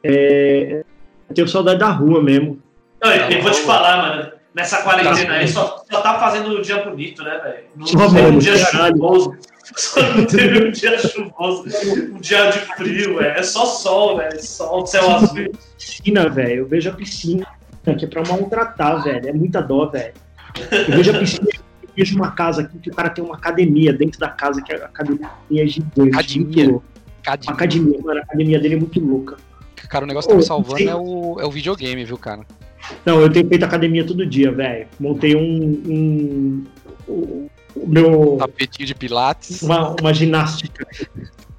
é, 0.02 0.84
eu 1.28 1.34
tenho 1.34 1.48
saudade 1.48 1.78
da 1.80 1.88
rua 1.90 2.22
mesmo. 2.22 2.58
Não, 3.02 3.12
e 3.12 3.40
vou 3.40 3.50
te 3.50 3.60
falar, 3.60 3.96
mano. 3.98 4.32
Nessa 4.54 4.82
quarentena 4.82 5.34
aí 5.34 5.48
só, 5.48 5.82
só 5.90 6.00
tá 6.00 6.14
fazendo 6.20 6.56
um 6.56 6.62
dia 6.62 6.84
bonito, 6.84 7.24
né, 7.24 7.40
velho? 7.42 7.64
Não 7.74 7.86
Só 7.88 7.98
teve 8.08 8.20
um 8.28 8.38
dia 8.38 8.64
caralho. 8.66 8.94
chuvoso. 8.96 9.36
Só 9.76 10.00
não 10.14 10.24
teve 10.26 10.68
um 10.68 10.70
dia 10.70 10.98
chuvoso. 11.00 11.64
Um 12.14 12.20
dia 12.20 12.50
de 12.50 12.58
frio, 12.76 13.16
velho. 13.18 13.32
É 13.36 13.42
só 13.42 13.64
sol, 13.66 14.18
velho. 14.18 14.40
Sol, 14.40 14.86
céu 14.86 15.10
azul. 15.10 15.50
piscina, 15.76 16.28
velho. 16.28 16.60
Eu 16.60 16.66
vejo 16.68 16.88
a 16.88 16.92
piscina, 16.92 17.44
que 17.98 18.04
é 18.04 18.08
pra 18.08 18.22
maltratar, 18.22 19.02
velho. 19.02 19.28
É 19.28 19.32
muita 19.32 19.60
dó, 19.60 19.86
velho. 19.86 20.14
Eu 20.70 20.96
vejo 20.96 21.16
a 21.16 21.18
piscina, 21.18 21.48
eu 21.52 21.63
vejo 21.96 22.16
uma 22.16 22.30
casa 22.32 22.62
aqui 22.62 22.78
que 22.78 22.90
o 22.90 22.94
cara 22.94 23.10
tem 23.10 23.24
uma 23.24 23.34
academia 23.36 23.92
dentro 23.92 24.18
da 24.20 24.28
casa, 24.28 24.60
que 24.62 24.72
a 24.72 24.84
academia 24.86 25.28
é 25.52 25.66
gigante. 25.66 26.10
Academia? 26.10 26.68
Uma 26.70 26.82
academia, 27.54 27.98
mano. 28.02 28.20
A 28.20 28.22
academia 28.22 28.58
dele 28.60 28.74
é 28.74 28.78
muito 28.78 29.00
louca. 29.00 29.36
Cara, 29.88 30.04
o 30.04 30.08
negócio 30.08 30.28
que 30.28 30.34
tá 30.34 30.38
me 30.38 30.44
salvando 30.44 30.88
é 30.88 30.94
o, 30.94 31.40
é 31.40 31.46
o 31.46 31.50
videogame, 31.50 32.04
viu, 32.04 32.18
cara? 32.18 32.42
Não, 33.06 33.20
eu 33.20 33.30
tenho 33.30 33.48
feito 33.48 33.64
academia 33.64 34.04
todo 34.06 34.26
dia, 34.26 34.50
velho. 34.52 34.86
Montei 35.00 35.34
um. 35.36 35.82
um 35.86 36.64
o, 37.08 37.50
o 37.76 37.86
meu. 37.86 38.36
Tapetinho 38.38 38.86
de 38.86 38.94
pilates. 38.94 39.62
Uma, 39.62 39.94
uma 40.00 40.12
ginástica. 40.12 40.86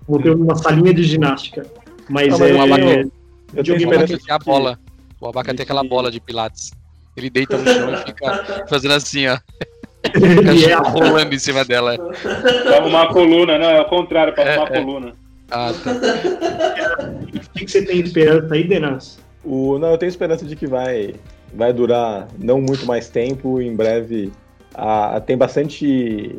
Montei 0.08 0.32
uma 0.32 0.56
salinha 0.56 0.94
de 0.94 1.04
ginástica. 1.04 1.66
Mas 2.10 2.28
Não, 2.30 2.40
mas 2.40 2.50
é. 2.52 2.54
eu- 2.54 2.62
abaca- 2.62 3.10
Eu 3.56 3.64
tenho 3.64 3.78
O 3.78 3.80
esperança 3.80 4.14
Abaca 4.14 4.26
tem 4.26 4.36
a 4.36 4.40
bola. 4.40 4.80
O 5.20 5.28
Abaca 5.28 5.54
tem 5.56 5.64
aquela 5.64 5.84
bola 5.84 6.12
de 6.12 6.20
pilates. 6.20 6.72
Ele 7.18 7.30
deita 7.30 7.58
no 7.58 7.64
chão 7.66 7.94
e 7.94 7.98
fica 8.06 8.66
fazendo 8.68 8.94
assim, 8.94 9.28
ó. 9.28 9.38
é- 10.14 10.58
Fica 10.58 10.78
rolando 10.82 11.34
em 11.36 11.40
cima 11.40 11.64
dela. 11.66 11.98
Pra 11.98 12.78
arrumar 12.78 13.04
a 13.04 13.08
coluna, 13.08 13.58
não, 13.58 13.70
é 13.70 13.82
o 13.82 13.86
contrário, 13.86 14.34
pra 14.34 14.44
É, 14.44 14.50
arrumar 14.56 14.70
a 14.70 14.78
é. 14.78 14.82
coluna. 14.82 15.14
Ah, 15.52 15.72
tá. 15.84 15.92
O 17.34 17.60
que 17.60 17.68
você 17.70 17.84
tem 17.86 18.00
esperança 18.00 18.54
aí, 18.54 18.64
Denas? 18.64 19.20
O, 19.44 19.78
não, 19.78 19.92
eu 19.92 19.98
tenho 19.98 20.10
esperança 20.10 20.44
de 20.46 20.56
que 20.56 20.66
vai, 20.66 21.14
vai 21.54 21.72
durar 21.72 22.28
não 22.40 22.60
muito 22.60 22.86
mais 22.86 23.10
tempo. 23.10 23.62
Em 23.62 23.76
breve, 23.76 24.32
a, 24.74 25.22
tem 25.22 25.38
bastante 25.38 26.36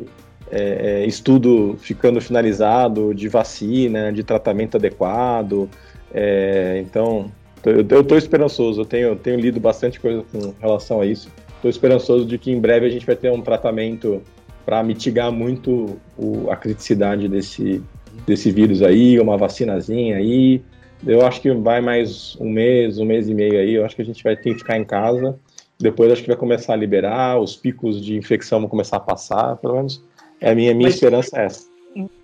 é, 0.51 1.01
é, 1.03 1.05
estudo 1.05 1.77
ficando 1.79 2.19
finalizado 2.19 3.13
de 3.13 3.29
vacina, 3.29 4.11
de 4.11 4.23
tratamento 4.23 4.75
adequado. 4.75 5.69
É, 6.13 6.81
então, 6.85 7.31
eu 7.65 8.01
estou 8.01 8.17
esperançoso. 8.17 8.81
Eu 8.81 8.85
tenho, 8.85 9.15
tenho 9.15 9.39
lido 9.39 9.59
bastante 9.59 9.99
coisa 9.99 10.23
com 10.31 10.53
relação 10.59 10.99
a 11.01 11.05
isso. 11.05 11.29
Estou 11.67 11.69
esperançoso 11.69 12.25
de 12.25 12.37
que 12.37 12.49
em 12.49 12.59
breve 12.61 12.85
a 12.85 12.89
gente 12.89 13.05
vai 13.05 13.15
ter 13.15 13.29
um 13.29 13.41
tratamento 13.41 14.21
para 14.65 14.81
mitigar 14.81 15.31
muito 15.33 15.97
o- 16.17 16.49
a 16.49 16.55
criticidade 16.55 17.27
desse, 17.27 17.83
desse 18.25 18.51
vírus 18.51 18.81
aí, 18.81 19.19
uma 19.19 19.37
vacinazinha 19.37 20.15
aí. 20.15 20.61
Eu 21.05 21.25
acho 21.25 21.41
que 21.41 21.51
vai 21.51 21.81
mais 21.81 22.37
um 22.39 22.49
mês, 22.49 22.99
um 22.99 23.05
mês 23.05 23.27
e 23.27 23.33
meio 23.33 23.59
aí. 23.59 23.73
Eu 23.73 23.85
acho 23.85 23.97
que 23.97 24.01
a 24.01 24.05
gente 24.05 24.23
vai 24.23 24.35
ter 24.37 24.53
que 24.53 24.59
ficar 24.59 24.77
em 24.77 24.85
casa. 24.85 25.37
Depois 25.77 26.09
acho 26.11 26.21
que 26.21 26.27
vai 26.29 26.37
começar 26.37 26.71
a 26.73 26.77
liberar, 26.77 27.37
os 27.39 27.55
picos 27.55 28.01
de 28.01 28.15
infecção 28.15 28.61
vão 28.61 28.69
começar 28.69 28.95
a 28.97 29.01
passar. 29.01 29.57
Pelo 29.57 29.75
menos 29.75 30.01
é 30.39 30.51
a 30.51 30.55
minha, 30.55 30.73
minha 30.73 30.87
Mas- 30.87 30.95
esperança 30.95 31.37
é 31.37 31.45
essa. 31.45 31.65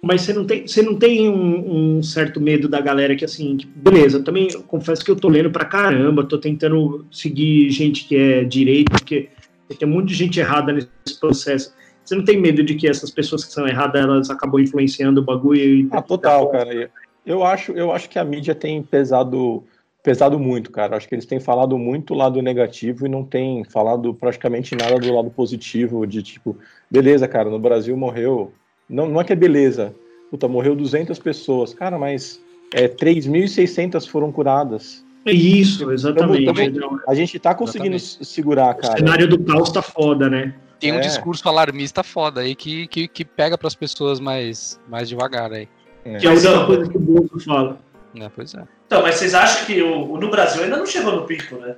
Mas 0.02 0.22
você 0.22 0.34
não 0.34 0.46
tem, 0.46 0.68
você 0.68 0.82
não 0.82 0.96
tem 0.96 1.30
um, 1.30 1.98
um 1.98 2.04
certo 2.04 2.40
medo 2.40 2.68
da 2.68 2.82
galera 2.82 3.16
que 3.16 3.26
assim, 3.26 3.58
beleza, 3.76 4.22
também 4.22 4.50
eu 4.52 4.62
confesso 4.64 5.04
que 5.04 5.10
eu 5.10 5.16
tô 5.16 5.30
lendo 5.30 5.50
pra 5.52 5.66
caramba, 5.66 6.24
tô 6.24 6.38
tentando 6.38 7.06
seguir 7.12 7.70
gente 7.70 8.08
que 8.08 8.16
é 8.16 8.44
direito, 8.44 8.92
porque 8.92 9.30
tem 9.78 9.88
um 9.88 9.92
monte 9.92 10.10
de 10.10 10.16
gente 10.16 10.40
errada 10.40 10.72
nesse 10.72 11.20
processo. 11.20 11.74
Você 12.04 12.16
não 12.16 12.24
tem 12.24 12.40
medo 12.40 12.64
de 12.64 12.76
que 12.76 12.88
essas 12.88 13.10
pessoas 13.10 13.46
que 13.46 13.54
são 13.54 13.68
erradas, 13.68 14.02
elas 14.02 14.30
acabam 14.30 14.62
influenciando 14.62 15.22
o 15.22 15.24
bagulho. 15.24 15.88
Ah, 15.92 16.02
total, 16.02 16.50
cara. 16.50 16.92
Eu 17.26 17.44
acho, 17.44 17.72
eu 17.72 17.92
acho 17.92 18.10
que 18.10 18.20
a 18.20 18.26
mídia 18.26 18.54
tem 18.54 18.84
pesado, 18.84 19.64
pesado 20.04 20.38
muito, 20.38 20.70
cara. 20.70 20.98
Acho 20.98 21.08
que 21.08 21.16
eles 21.16 21.26
têm 21.26 21.40
falado 21.40 21.78
muito 21.78 22.14
lado 22.14 22.42
negativo 22.42 23.06
e 23.06 23.10
não 23.10 23.24
tem 23.24 23.64
falado 23.64 24.14
praticamente 24.14 24.76
nada 24.76 25.00
do 25.00 25.14
lado 25.14 25.32
positivo, 25.32 26.06
de 26.06 26.22
tipo, 26.22 26.58
beleza, 26.92 27.28
cara, 27.28 27.50
no 27.50 27.60
Brasil 27.60 27.96
morreu. 27.96 28.52
Não, 28.94 29.10
não 29.10 29.20
é 29.20 29.24
que 29.24 29.34
é 29.34 29.36
beleza. 29.36 29.94
Puta, 30.30 30.48
morreu 30.48 30.76
200 30.76 31.18
pessoas. 31.20 31.74
Cara, 31.74 31.98
mas 31.98 32.42
é, 32.74 32.88
3.600 32.88 34.08
foram 34.08 34.32
curadas. 34.32 35.04
É 35.26 35.32
isso, 35.32 35.92
exatamente. 35.92 36.46
Também- 36.46 36.68
Então, 36.70 37.00
A 37.08 37.16
gente 37.16 37.40
tá 37.40 37.56
conseguindo 37.56 37.98
segurar, 37.98 38.76
o 38.76 38.78
cara. 38.78 38.98
cenário 38.98 39.28
do 39.28 39.40
caos 39.44 39.72
tá 39.72 39.82
foda, 39.82 40.30
né? 40.30 40.54
Tem 40.80 40.92
um 40.92 40.98
É. 40.98 41.00
discurso 41.00 41.48
alarmista 41.48 42.04
foda 42.04 42.42
aí 42.42 42.56
que, 42.56 42.88
que, 42.88 43.08
que 43.08 43.24
pega 43.24 43.58
pras 43.58 43.74
pessoas 43.74 44.20
mais, 44.20 44.80
mais 44.90 45.08
devagar 45.08 45.52
aí. 45.54 45.68
Que 46.04 46.10
é 46.10 46.18
a 46.28 46.30
Mas, 46.34 46.44
única 46.46 46.60
ó, 46.60 46.66
coisa 46.66 46.90
que 46.92 46.98
o 46.98 47.00
Bolso 47.00 47.40
fala. 47.40 47.80
né? 48.14 48.30
Pois 48.36 48.54
é. 48.54 48.64
Então, 48.86 49.02
mas 49.02 49.16
vocês 49.16 49.34
acham 49.34 49.66
que 49.66 49.82
o, 49.82 50.12
o- 50.12 50.20
no 50.20 50.30
Brasil 50.30 50.64
ainda 50.64 50.76
não 50.78 50.86
chegou 50.86 51.16
no 51.16 51.24
pico, 51.26 51.56
né? 51.56 51.76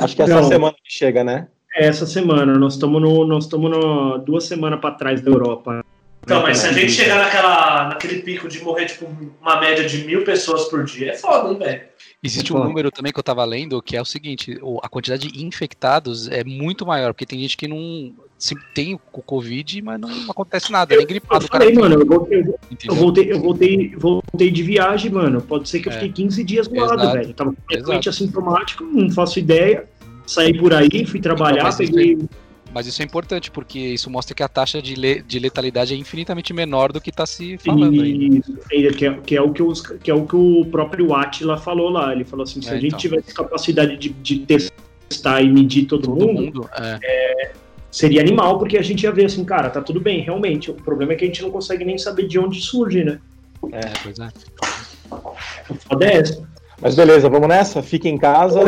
Acho 0.00 0.16
que 0.16 0.22
essa 0.22 0.34
Não. 0.40 0.44
semana 0.48 0.72
que 0.82 0.90
chega, 0.92 1.22
né? 1.22 1.46
É 1.76 1.86
essa 1.86 2.06
semana, 2.06 2.58
nós 2.58 2.72
estamos 2.72 3.00
no, 3.02 3.26
nós 3.26 3.44
estamos 3.44 3.70
no, 3.70 4.16
duas 4.18 4.44
semanas 4.44 4.80
para 4.80 4.94
trás 4.94 5.20
da 5.20 5.30
Europa. 5.30 5.84
Então, 6.28 6.42
mas 6.42 6.58
se 6.58 6.66
a 6.66 6.70
É. 6.70 6.74
gente 6.74 6.92
chegar 6.92 7.16
naquela, 7.16 7.88
naquele 7.88 8.20
pico 8.20 8.48
de 8.48 8.62
morrer, 8.62 8.84
tipo, 8.84 9.06
uma 9.40 9.58
média 9.58 9.88
de 9.88 10.04
mil 10.04 10.24
pessoas 10.24 10.66
por 10.66 10.84
dia, 10.84 11.12
é 11.12 11.16
foda, 11.16 11.50
hein, 11.50 11.58
velho? 11.58 11.80
Existe 12.22 12.52
É 12.52 12.54
um 12.54 12.64
número 12.64 12.90
também 12.90 13.12
que 13.12 13.18
eu 13.18 13.22
tava 13.22 13.42
lendo 13.46 13.80
que 13.80 13.96
é 13.96 14.02
o 14.02 14.04
seguinte: 14.04 14.58
a 14.82 14.88
quantidade 14.90 15.28
de 15.30 15.42
infectados 15.46 16.28
é 16.28 16.44
muito 16.44 16.84
maior, 16.84 17.14
porque 17.14 17.24
tem 17.24 17.38
gente 17.40 17.56
que 17.56 17.66
não 17.66 18.12
se 18.36 18.54
tem 18.74 18.94
o 18.94 18.98
Covid, 18.98 19.80
mas 19.82 19.98
não 20.00 20.10
acontece 20.28 20.70
nada, 20.70 20.94
nem 20.94 21.02
Eu 21.04 21.08
gripado. 21.08 21.48
cara 21.48 21.64
falei, 21.64 21.78
mano, 21.78 21.94
eu 22.00 22.06
voltei, 22.06 22.40
eu 22.86 22.94
voltei, 22.94 23.32
eu 23.32 23.40
voltei, 23.40 23.94
voltei 23.96 24.50
de 24.50 24.62
viagem, 24.62 25.10
mano. 25.10 25.40
Pode 25.40 25.68
ser 25.68 25.80
que 25.80 25.88
eu 25.88 25.92
É. 25.92 25.94
fiquei 25.94 26.12
15 26.12 26.44
dias 26.44 26.68
do 26.68 26.74
lado, 26.78 27.10
velho. 27.12 27.32
Tava 27.32 27.52
completamente 27.54 28.08
assintomático, 28.08 28.84
não 28.84 29.10
faço 29.10 29.38
ideia. 29.38 29.88
Saí 30.26 30.52
por 30.58 30.74
aí, 30.74 31.06
fui 31.06 31.20
trabalhar, 31.20 31.68
isso 31.70 31.78
peguei. 31.78 32.18
Mas 32.78 32.86
isso 32.86 33.02
é 33.02 33.04
importante, 33.04 33.50
porque 33.50 33.76
isso 33.76 34.08
mostra 34.08 34.36
que 34.36 34.42
a 34.42 34.46
taxa 34.46 34.80
de, 34.80 34.94
le- 34.94 35.20
de 35.20 35.40
letalidade 35.40 35.92
é 35.92 35.96
infinitamente 35.96 36.54
menor 36.54 36.92
do 36.92 37.00
que 37.00 37.10
tá 37.10 37.26
se 37.26 37.58
falando 37.58 38.00
aí. 38.00 38.38
Isso, 38.38 38.56
é, 38.70 38.92
que, 38.92 39.04
é, 39.04 39.14
que, 39.14 39.36
é 39.36 39.42
o 39.42 39.52
que, 39.52 39.60
os, 39.64 39.80
que 39.80 40.08
é 40.08 40.14
o 40.14 40.24
que 40.24 40.36
o 40.36 40.64
próprio 40.70 41.12
Atila 41.12 41.56
falou 41.56 41.90
lá. 41.90 42.12
Ele 42.12 42.24
falou 42.24 42.44
assim: 42.44 42.62
se 42.62 42.68
É, 42.68 42.74
a 42.74 42.74
gente 42.76 42.86
então. 42.90 43.00
tivesse 43.00 43.34
capacidade 43.34 43.96
de, 43.96 44.10
de 44.10 44.38
testar 45.08 45.42
e 45.42 45.50
medir 45.50 45.86
todo, 45.86 46.02
Todo 46.02 46.24
mundo, 46.24 46.40
mundo. 46.40 46.70
É, 46.78 47.50
seria 47.90 48.20
animal, 48.20 48.60
porque 48.60 48.78
a 48.78 48.82
gente 48.82 49.02
ia 49.02 49.10
ver 49.10 49.24
assim, 49.24 49.44
cara, 49.44 49.70
tá 49.70 49.80
tudo 49.82 50.00
bem, 50.00 50.20
realmente. 50.20 50.70
O 50.70 50.74
problema 50.74 51.14
é 51.14 51.16
que 51.16 51.24
a 51.24 51.26
gente 51.26 51.42
não 51.42 51.50
consegue 51.50 51.84
nem 51.84 51.98
saber 51.98 52.28
de 52.28 52.38
onde 52.38 52.60
surge, 52.60 53.02
né? 53.02 53.18
é, 53.72 53.80
pois 54.04 54.20
é. 54.20 54.28
O 55.68 55.74
foda 55.74 56.06
é 56.06 56.18
essa. 56.18 56.48
Mas 56.80 56.94
beleza, 56.94 57.28
vamos 57.28 57.48
nessa? 57.48 57.82
Fica 57.82 58.08
em 58.08 58.16
casa. 58.16 58.60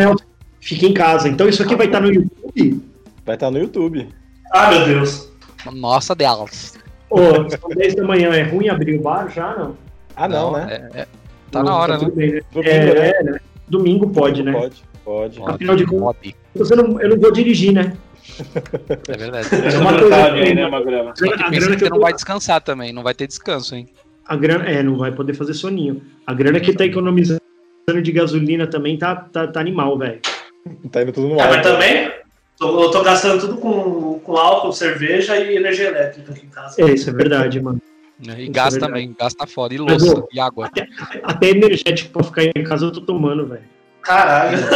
Fica 0.61 0.84
em 0.86 0.92
casa. 0.92 1.28
Então 1.28 1.48
isso 1.48 1.62
aqui 1.62 1.76
vai 1.76 1.86
estar 1.86 2.00
no 2.00 2.12
YouTube. 2.12 2.89
Vai 3.31 3.37
estar 3.37 3.49
no 3.53 3.59
YouTube. 3.61 4.09
Ah, 4.53 4.70
meu 4.72 4.85
Deus. 4.87 5.31
Nossa 5.72 6.16
delas. 6.16 6.76
Ô, 7.09 7.18
são 7.49 7.70
10 7.76 7.95
da 7.95 8.03
manhã, 8.03 8.31
é 8.35 8.43
ruim 8.43 8.68
abrir 8.68 8.99
o 8.99 9.03
bar 9.03 9.28
já, 9.33 9.55
não? 9.57 9.76
Ah, 10.16 10.26
não, 10.26 10.51
né? 10.51 10.91
é- 10.95 11.03
é- 11.03 11.07
tá 11.49 11.62
na 11.62 11.76
hora, 11.76 11.93
né? 11.97 11.99
tudo 12.07 12.16
bem, 12.16 12.33
né? 12.33 12.41
Domingo, 12.53 12.68
É, 12.68 12.95
né? 12.95 13.09
é, 13.11 13.22
né? 13.22 13.39
Domingo 13.68 14.11
pode, 14.11 14.43
né? 14.43 14.51
Pode, 14.53 14.83
pode. 15.05 15.41
Afinal 15.47 15.76
de 15.76 15.87
contas-. 15.87 16.33
Você 16.57 16.74
não, 16.74 17.01
eu 17.01 17.11
não 17.11 17.20
vou 17.20 17.31
dirigir, 17.33 17.72
né? 17.72 17.93
É 19.07 19.16
verdade. 19.16 19.49
É 19.76 19.78
uma 19.78 19.97
coisa 19.97 20.33
aí, 20.33 20.53
né, 20.53 20.68
Magrela? 20.68 21.12
Só 21.16 21.24
que 21.28 21.35
A 21.35 21.37
pensa 21.37 21.51
grana 21.51 21.66
que 21.70 21.72
que 21.74 21.78
você 21.78 21.85
eu 21.85 21.91
não 21.91 21.97
tô- 21.99 22.03
vai 22.03 22.12
descansar 22.12 22.61
também, 22.61 22.93
não 22.93 23.05
vai 23.05 23.14
ter 23.14 23.28
descanso, 23.28 23.76
hein? 23.76 23.87
A 24.26 24.35
grana, 24.35 24.64
é, 24.64 24.83
não 24.83 24.97
vai 24.99 25.12
poder 25.12 25.35
fazer 25.35 25.55
soninho. 25.55 26.03
A 26.26 26.35
grana 26.35 26.59
que 26.59 26.72
tá 26.72 26.85
economizando 26.85 27.41
de 28.03 28.11
gasolina 28.11 28.66
também 28.66 28.99
tá, 28.99 29.14
tá, 29.14 29.47
tá 29.47 29.61
animal, 29.61 29.97
velho. 29.97 30.18
Tá 30.91 31.01
indo 31.03 31.12
tudo 31.12 31.28
no 31.28 31.41
Ah, 31.41 31.45
ar. 31.45 31.51
mas 31.51 31.62
também, 31.62 32.11
tô, 32.61 32.82
eu 32.84 32.90
tô 32.90 33.02
gastando 33.02 33.40
tudo 33.40 33.56
com, 33.56 34.20
com 34.20 34.36
álcool, 34.36 34.72
cerveja 34.72 35.36
e 35.36 35.56
energia 35.56 35.88
elétrica 35.88 36.30
aqui 36.32 36.46
em 36.46 36.50
casa. 36.50 36.80
É, 36.80 36.84
isso 36.92 37.11
é 37.11 37.12
verdade, 37.12 37.61
mano. 37.61 37.80
E 38.22 38.42
Isso 38.44 38.52
gás 38.52 38.76
é 38.76 38.78
também, 38.78 39.16
gás 39.18 39.32
tá 39.32 39.46
foda. 39.46 39.74
E 39.74 39.78
Mas, 39.78 40.02
louça, 40.02 40.24
e 40.30 40.38
água. 40.38 40.70
Até 41.22 41.48
energético 41.48 42.12
pra 42.12 42.22
ficar 42.22 42.44
em 42.44 42.62
casa 42.62 42.84
eu 42.84 42.92
tô 42.92 43.00
tomando, 43.00 43.46
velho. 43.46 43.64
Caralho. 44.02 44.58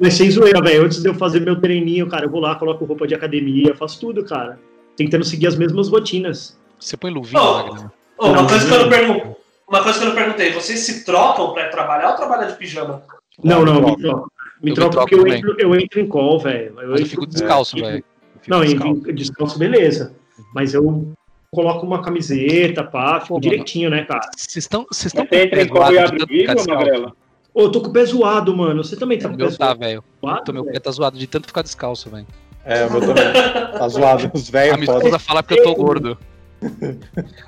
Mas 0.00 0.14
sem 0.14 0.30
zoeira, 0.30 0.60
velho. 0.60 0.84
Antes 0.84 1.00
de 1.00 1.08
eu 1.08 1.14
fazer 1.14 1.40
meu 1.40 1.60
treininho, 1.60 2.08
cara, 2.08 2.26
eu 2.26 2.30
vou 2.30 2.40
lá, 2.40 2.54
coloco 2.56 2.84
roupa 2.84 3.06
de 3.06 3.14
academia, 3.14 3.74
faço 3.74 4.00
tudo, 4.00 4.24
cara. 4.24 4.58
Tentando 4.96 5.24
seguir 5.24 5.46
as 5.46 5.56
mesmas 5.56 5.88
rotinas. 5.88 6.58
Você 6.78 6.96
põe 6.96 7.10
luvinha, 7.12 7.40
Ô, 7.40 7.52
Magno? 7.68 7.92
Ô, 8.18 8.26
uma, 8.26 8.48
coisa 8.48 8.66
que 8.66 8.74
eu 8.74 8.78
não 8.80 8.88
pergun- 8.88 9.34
uma 9.68 9.82
coisa 9.82 9.98
que 9.98 10.04
eu 10.04 10.08
não 10.08 10.14
perguntei, 10.16 10.52
vocês 10.52 10.80
se 10.80 11.04
trocam 11.04 11.52
pra 11.52 11.68
trabalhar 11.68 12.10
ou 12.10 12.16
trabalham 12.16 12.48
de 12.48 12.54
pijama? 12.56 13.02
Não, 13.42 13.64
não, 13.64 13.80
me 13.80 13.90
me 13.92 13.96
troco. 14.02 14.32
Me 14.62 14.70
Eu 14.70 14.74
troco 14.74 14.90
troco 14.90 15.08
porque 15.10 15.14
eu 15.14 15.34
entro, 15.34 15.54
eu 15.58 15.74
entro 15.74 16.00
em 16.00 16.06
call, 16.08 16.40
velho. 16.40 16.74
Eu 16.80 16.92
entro- 16.94 17.06
fico 17.06 17.26
descalço, 17.26 17.78
é, 17.78 17.80
velho. 17.82 17.96
Eu 17.98 18.04
Não, 18.48 18.60
descalço. 18.64 19.00
descalço, 19.12 19.58
beleza. 19.58 20.14
Mas 20.54 20.74
eu 20.74 21.12
coloco 21.52 21.86
uma 21.86 22.02
camiseta, 22.02 22.82
pá, 22.82 23.14
fico 23.20 23.28
Pô, 23.28 23.34
mano. 23.34 23.40
direitinho, 23.42 23.90
né, 23.90 24.04
cara? 24.04 24.28
Vocês 24.36 24.56
estão 24.56 24.84
vocês 24.90 25.06
estão 25.06 25.24
Você 25.26 25.42
entra 25.44 25.62
em 25.62 25.68
call 25.68 25.92
e 25.92 25.98
abre 25.98 26.22
o 26.22 26.26
vídeo, 26.26 26.54
Magrela? 26.68 27.12
Ô, 27.54 27.62
eu 27.62 27.70
tô 27.72 27.80
com 27.80 27.88
o 27.88 27.92
pé 27.92 28.04
zoado, 28.04 28.56
mano. 28.56 28.82
Você 28.84 28.96
também 28.96 29.18
tá 29.18 29.28
O 29.28 29.30
com 29.30 29.36
o 29.36 29.38
pé 29.38 29.44
tá, 29.44 29.50
zoado? 29.66 29.80
velho. 29.80 30.04
Tô- 30.44 30.52
Meu 30.52 30.64
pé 30.64 30.78
tá 30.80 30.90
zoado 30.90 31.16
de 31.18 31.26
tanto 31.26 31.46
ficar 31.46 31.62
descalço, 31.62 32.10
velho. 32.10 32.26
É, 32.64 32.84
o 32.86 32.90
meu 32.92 33.00
também. 33.00 33.24
Tá 33.32 33.88
zoado. 33.88 34.30
Os 34.34 34.48
A 34.48 34.52
velhos 34.52 34.76
minha 34.76 34.86
podem. 34.86 35.06
esposa 35.08 35.18
fala 35.18 35.42
que 35.42 35.54
eu 35.54 35.62
tô 35.62 35.74
gordo. 35.76 36.18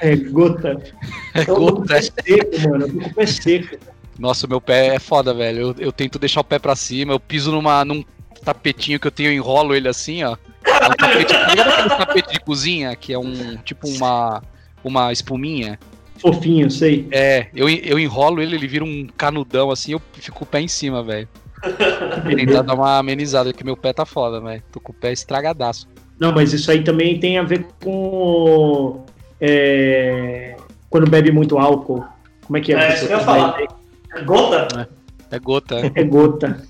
É, 0.01 0.15
gota. 0.17 0.81
É 1.35 1.41
Eu 1.43 1.47
tô 1.47 1.55
com 1.57 1.63
o 1.63 1.73
gota. 1.73 1.89
pé 1.95 2.03
seco, 2.03 2.69
mano. 2.71 2.87
Eu 2.87 2.93
tô 2.93 3.01
com 3.01 3.07
o 3.11 3.15
pé 3.15 3.27
seco. 3.27 3.77
Nossa, 4.21 4.47
meu 4.47 4.61
pé 4.61 4.95
é 4.97 4.99
foda, 4.99 5.33
velho. 5.33 5.61
Eu, 5.61 5.75
eu 5.79 5.93
tento 5.93 6.19
deixar 6.19 6.43
o 6.43 6.45
pé 6.45 6.59
pra 6.59 6.77
cima, 6.77 7.15
eu 7.15 7.19
piso 7.19 7.51
numa, 7.51 7.83
num 7.87 8.05
tapetinho 8.45 9.01
que 9.01 9.07
eu 9.07 9.11
tenho, 9.11 9.31
eu 9.31 9.35
enrolo 9.35 9.75
ele 9.75 9.89
assim, 9.89 10.23
ó. 10.23 10.37
É 10.67 10.87
um 10.87 10.91
tapete, 10.91 11.33
tá 11.33 11.97
tapete 11.97 12.33
de 12.35 12.41
cozinha, 12.41 12.95
que 12.95 13.15
é 13.15 13.19
um, 13.19 13.57
tipo 13.65 13.89
uma, 13.89 14.43
uma 14.85 15.11
espuminha? 15.11 15.79
Fofinho, 16.19 16.71
sei. 16.71 17.09
É, 17.11 17.47
eu, 17.55 17.67
eu 17.67 17.99
enrolo 17.99 18.43
ele, 18.43 18.55
ele 18.57 18.69
vira 18.69 18.85
um 18.85 19.07
canudão 19.17 19.71
assim, 19.71 19.93
eu 19.93 20.03
fico 20.13 20.41
com 20.41 20.45
o 20.45 20.49
pé 20.49 20.61
em 20.61 20.69
cima, 20.69 21.03
velho. 21.03 21.27
Tentar 22.37 22.61
dar 22.63 22.75
uma 22.75 22.99
amenizada, 22.99 23.51
porque 23.51 23.65
meu 23.65 23.77
pé 23.77 23.95
tá 23.95 24.05
foda, 24.05 24.39
velho. 24.39 24.63
Tô 24.71 24.81
com 24.81 24.93
o 24.93 24.95
pé 24.95 25.13
estragadaço. 25.13 25.89
Não, 26.19 26.31
mas 26.31 26.53
isso 26.53 26.71
aí 26.71 26.85
também 26.85 27.19
tem 27.19 27.39
a 27.39 27.43
ver 27.43 27.67
com. 27.83 29.03
é, 29.41 30.57
quando 30.91 31.09
bebe 31.09 31.33
muito 31.33 31.59
álcool. 31.59 32.05
Como 32.47 32.59
é 32.59 32.61
que 32.61 32.75
é? 32.75 32.77
É, 32.77 32.95
isso 32.95 33.07
que 33.07 33.13
eu 33.15 33.19
ia 33.19 33.25
vai- 33.25 33.67
falar. 34.11 34.25
Gota? 34.25 34.89
É 35.31 35.39
gota, 35.39 35.75
é. 35.77 35.93
É 35.95 36.05
gota. 36.05 36.63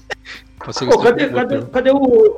Pô, 0.91 0.99
cadê, 0.99 1.28
cadê, 1.30 1.62
cadê 1.62 1.91
o. 1.91 2.36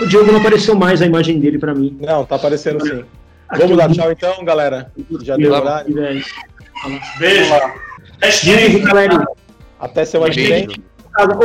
O 0.00 0.06
Diogo 0.06 0.30
não 0.32 0.40
apareceu 0.40 0.74
mais 0.74 1.00
a 1.02 1.06
imagem 1.06 1.40
dele 1.40 1.58
pra 1.58 1.74
mim. 1.74 1.96
Não, 2.00 2.24
tá 2.24 2.36
aparecendo 2.36 2.82
sim. 2.86 3.04
Aqui 3.48 3.66
Vamos 3.66 3.86
vi- 3.88 3.94
tchau 3.94 4.12
então, 4.12 4.44
galera. 4.44 4.92
Já 5.22 5.36
deu 5.36 5.50
lá, 5.50 5.60
horário. 5.60 5.94
Beijo. 5.94 7.54
Beijo, 8.44 8.82
galera. 8.84 9.24
Até 9.78 10.04
semana 10.04 10.32
que 10.32 10.42
vem. 10.42 10.68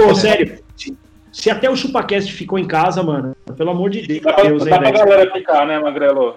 Ô, 0.09 0.15
sério. 0.15 0.59
se- 1.31 1.49
até 1.49 1.69
o 1.69 1.75
ChupaCast 1.75 2.31
ficou 2.33 2.57
em 2.59 2.65
casa, 2.67 3.01
mano, 3.03 3.35
pelo 3.57 3.71
amor 3.71 3.89
de 3.89 4.05
Deus, 4.07 4.21
Dá 4.21 4.33
pra, 4.33 4.43
Deus 4.43 4.63
hein, 4.63 4.69
dá 4.69 4.79
pra 4.79 4.91
galera 4.91 5.31
ficar, 5.33 5.65
né, 5.65 5.79
Magrelo? 5.79 6.35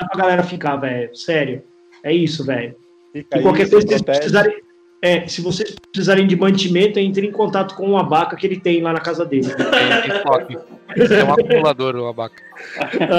Dá 0.00 0.06
pra 0.06 0.18
galera 0.20 0.42
ficar, 0.42 0.76
velho. 0.76 1.14
Sério. 1.16 1.62
É 2.04 2.12
isso, 2.12 2.44
velho. 2.44 2.74
Fica 3.12 3.38
E 3.38 3.42
qualquer 3.42 3.68
coisa, 3.68 3.80
se 3.86 3.88
vocês 3.88 4.02
precisarem. 4.02 4.56
É, 5.00 5.28
se 5.28 5.40
vocês 5.40 5.76
precisarem 5.92 6.26
de 6.26 6.34
mantimento, 6.34 6.98
entre 6.98 7.26
em 7.26 7.30
contato 7.30 7.74
com 7.76 7.90
o 7.92 7.96
abaca 7.98 8.34
que 8.36 8.46
ele 8.46 8.58
tem 8.58 8.82
lá 8.82 8.92
na 8.92 9.00
casa 9.00 9.24
dele. 9.24 9.46
É 10.98 11.24
um 11.24 11.32
acumulador 11.32 11.94
o 11.96 12.06
abaca. 12.08 12.42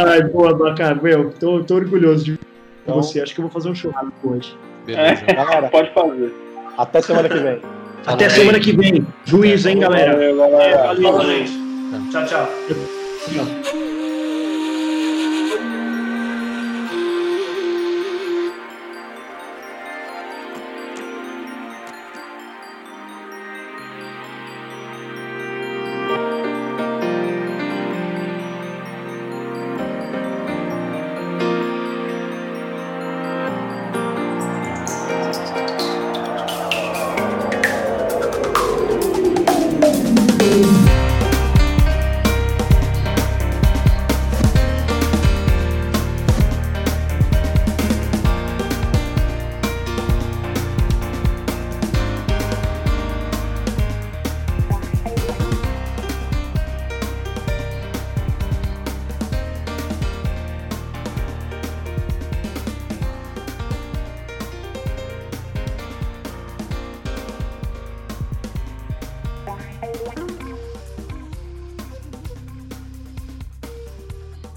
Ai, 0.10 0.24
boa, 0.24 0.52
abaca, 0.52 0.94
meu, 0.96 1.32
tô, 1.32 1.64
tô 1.64 1.76
orgulhoso 1.76 2.26
de 2.26 2.40
Então- 2.84 2.96
você. 3.02 3.22
Acho 3.22 3.34
que 3.34 3.40
eu 3.40 3.44
vou 3.44 3.52
fazer 3.52 3.70
um 3.70 3.76
churrasco 3.76 4.12
hoje. 4.24 4.58
Beleza. 4.86 5.24
Galera, 5.26 5.70
Pode 5.70 5.94
fazer. 5.94 6.34
até 6.78 7.02
semana 7.02 7.30
que 7.30 7.38
vem. 7.38 7.62
Até 8.06 8.30
Falou, 8.30 8.40
semana 8.46 8.60
que 8.60 8.72
vem. 8.76 9.08
Juízo, 9.26 9.70
hein, 9.70 9.80
galera. 9.80 10.14
Valeu, 10.14 10.38
galera. 10.38 10.88
Valeu, 10.96 11.22
gente. 11.38 11.52
Tchau, 12.12 12.26
tchau. 12.26 12.50
Tchau. 12.68 13.89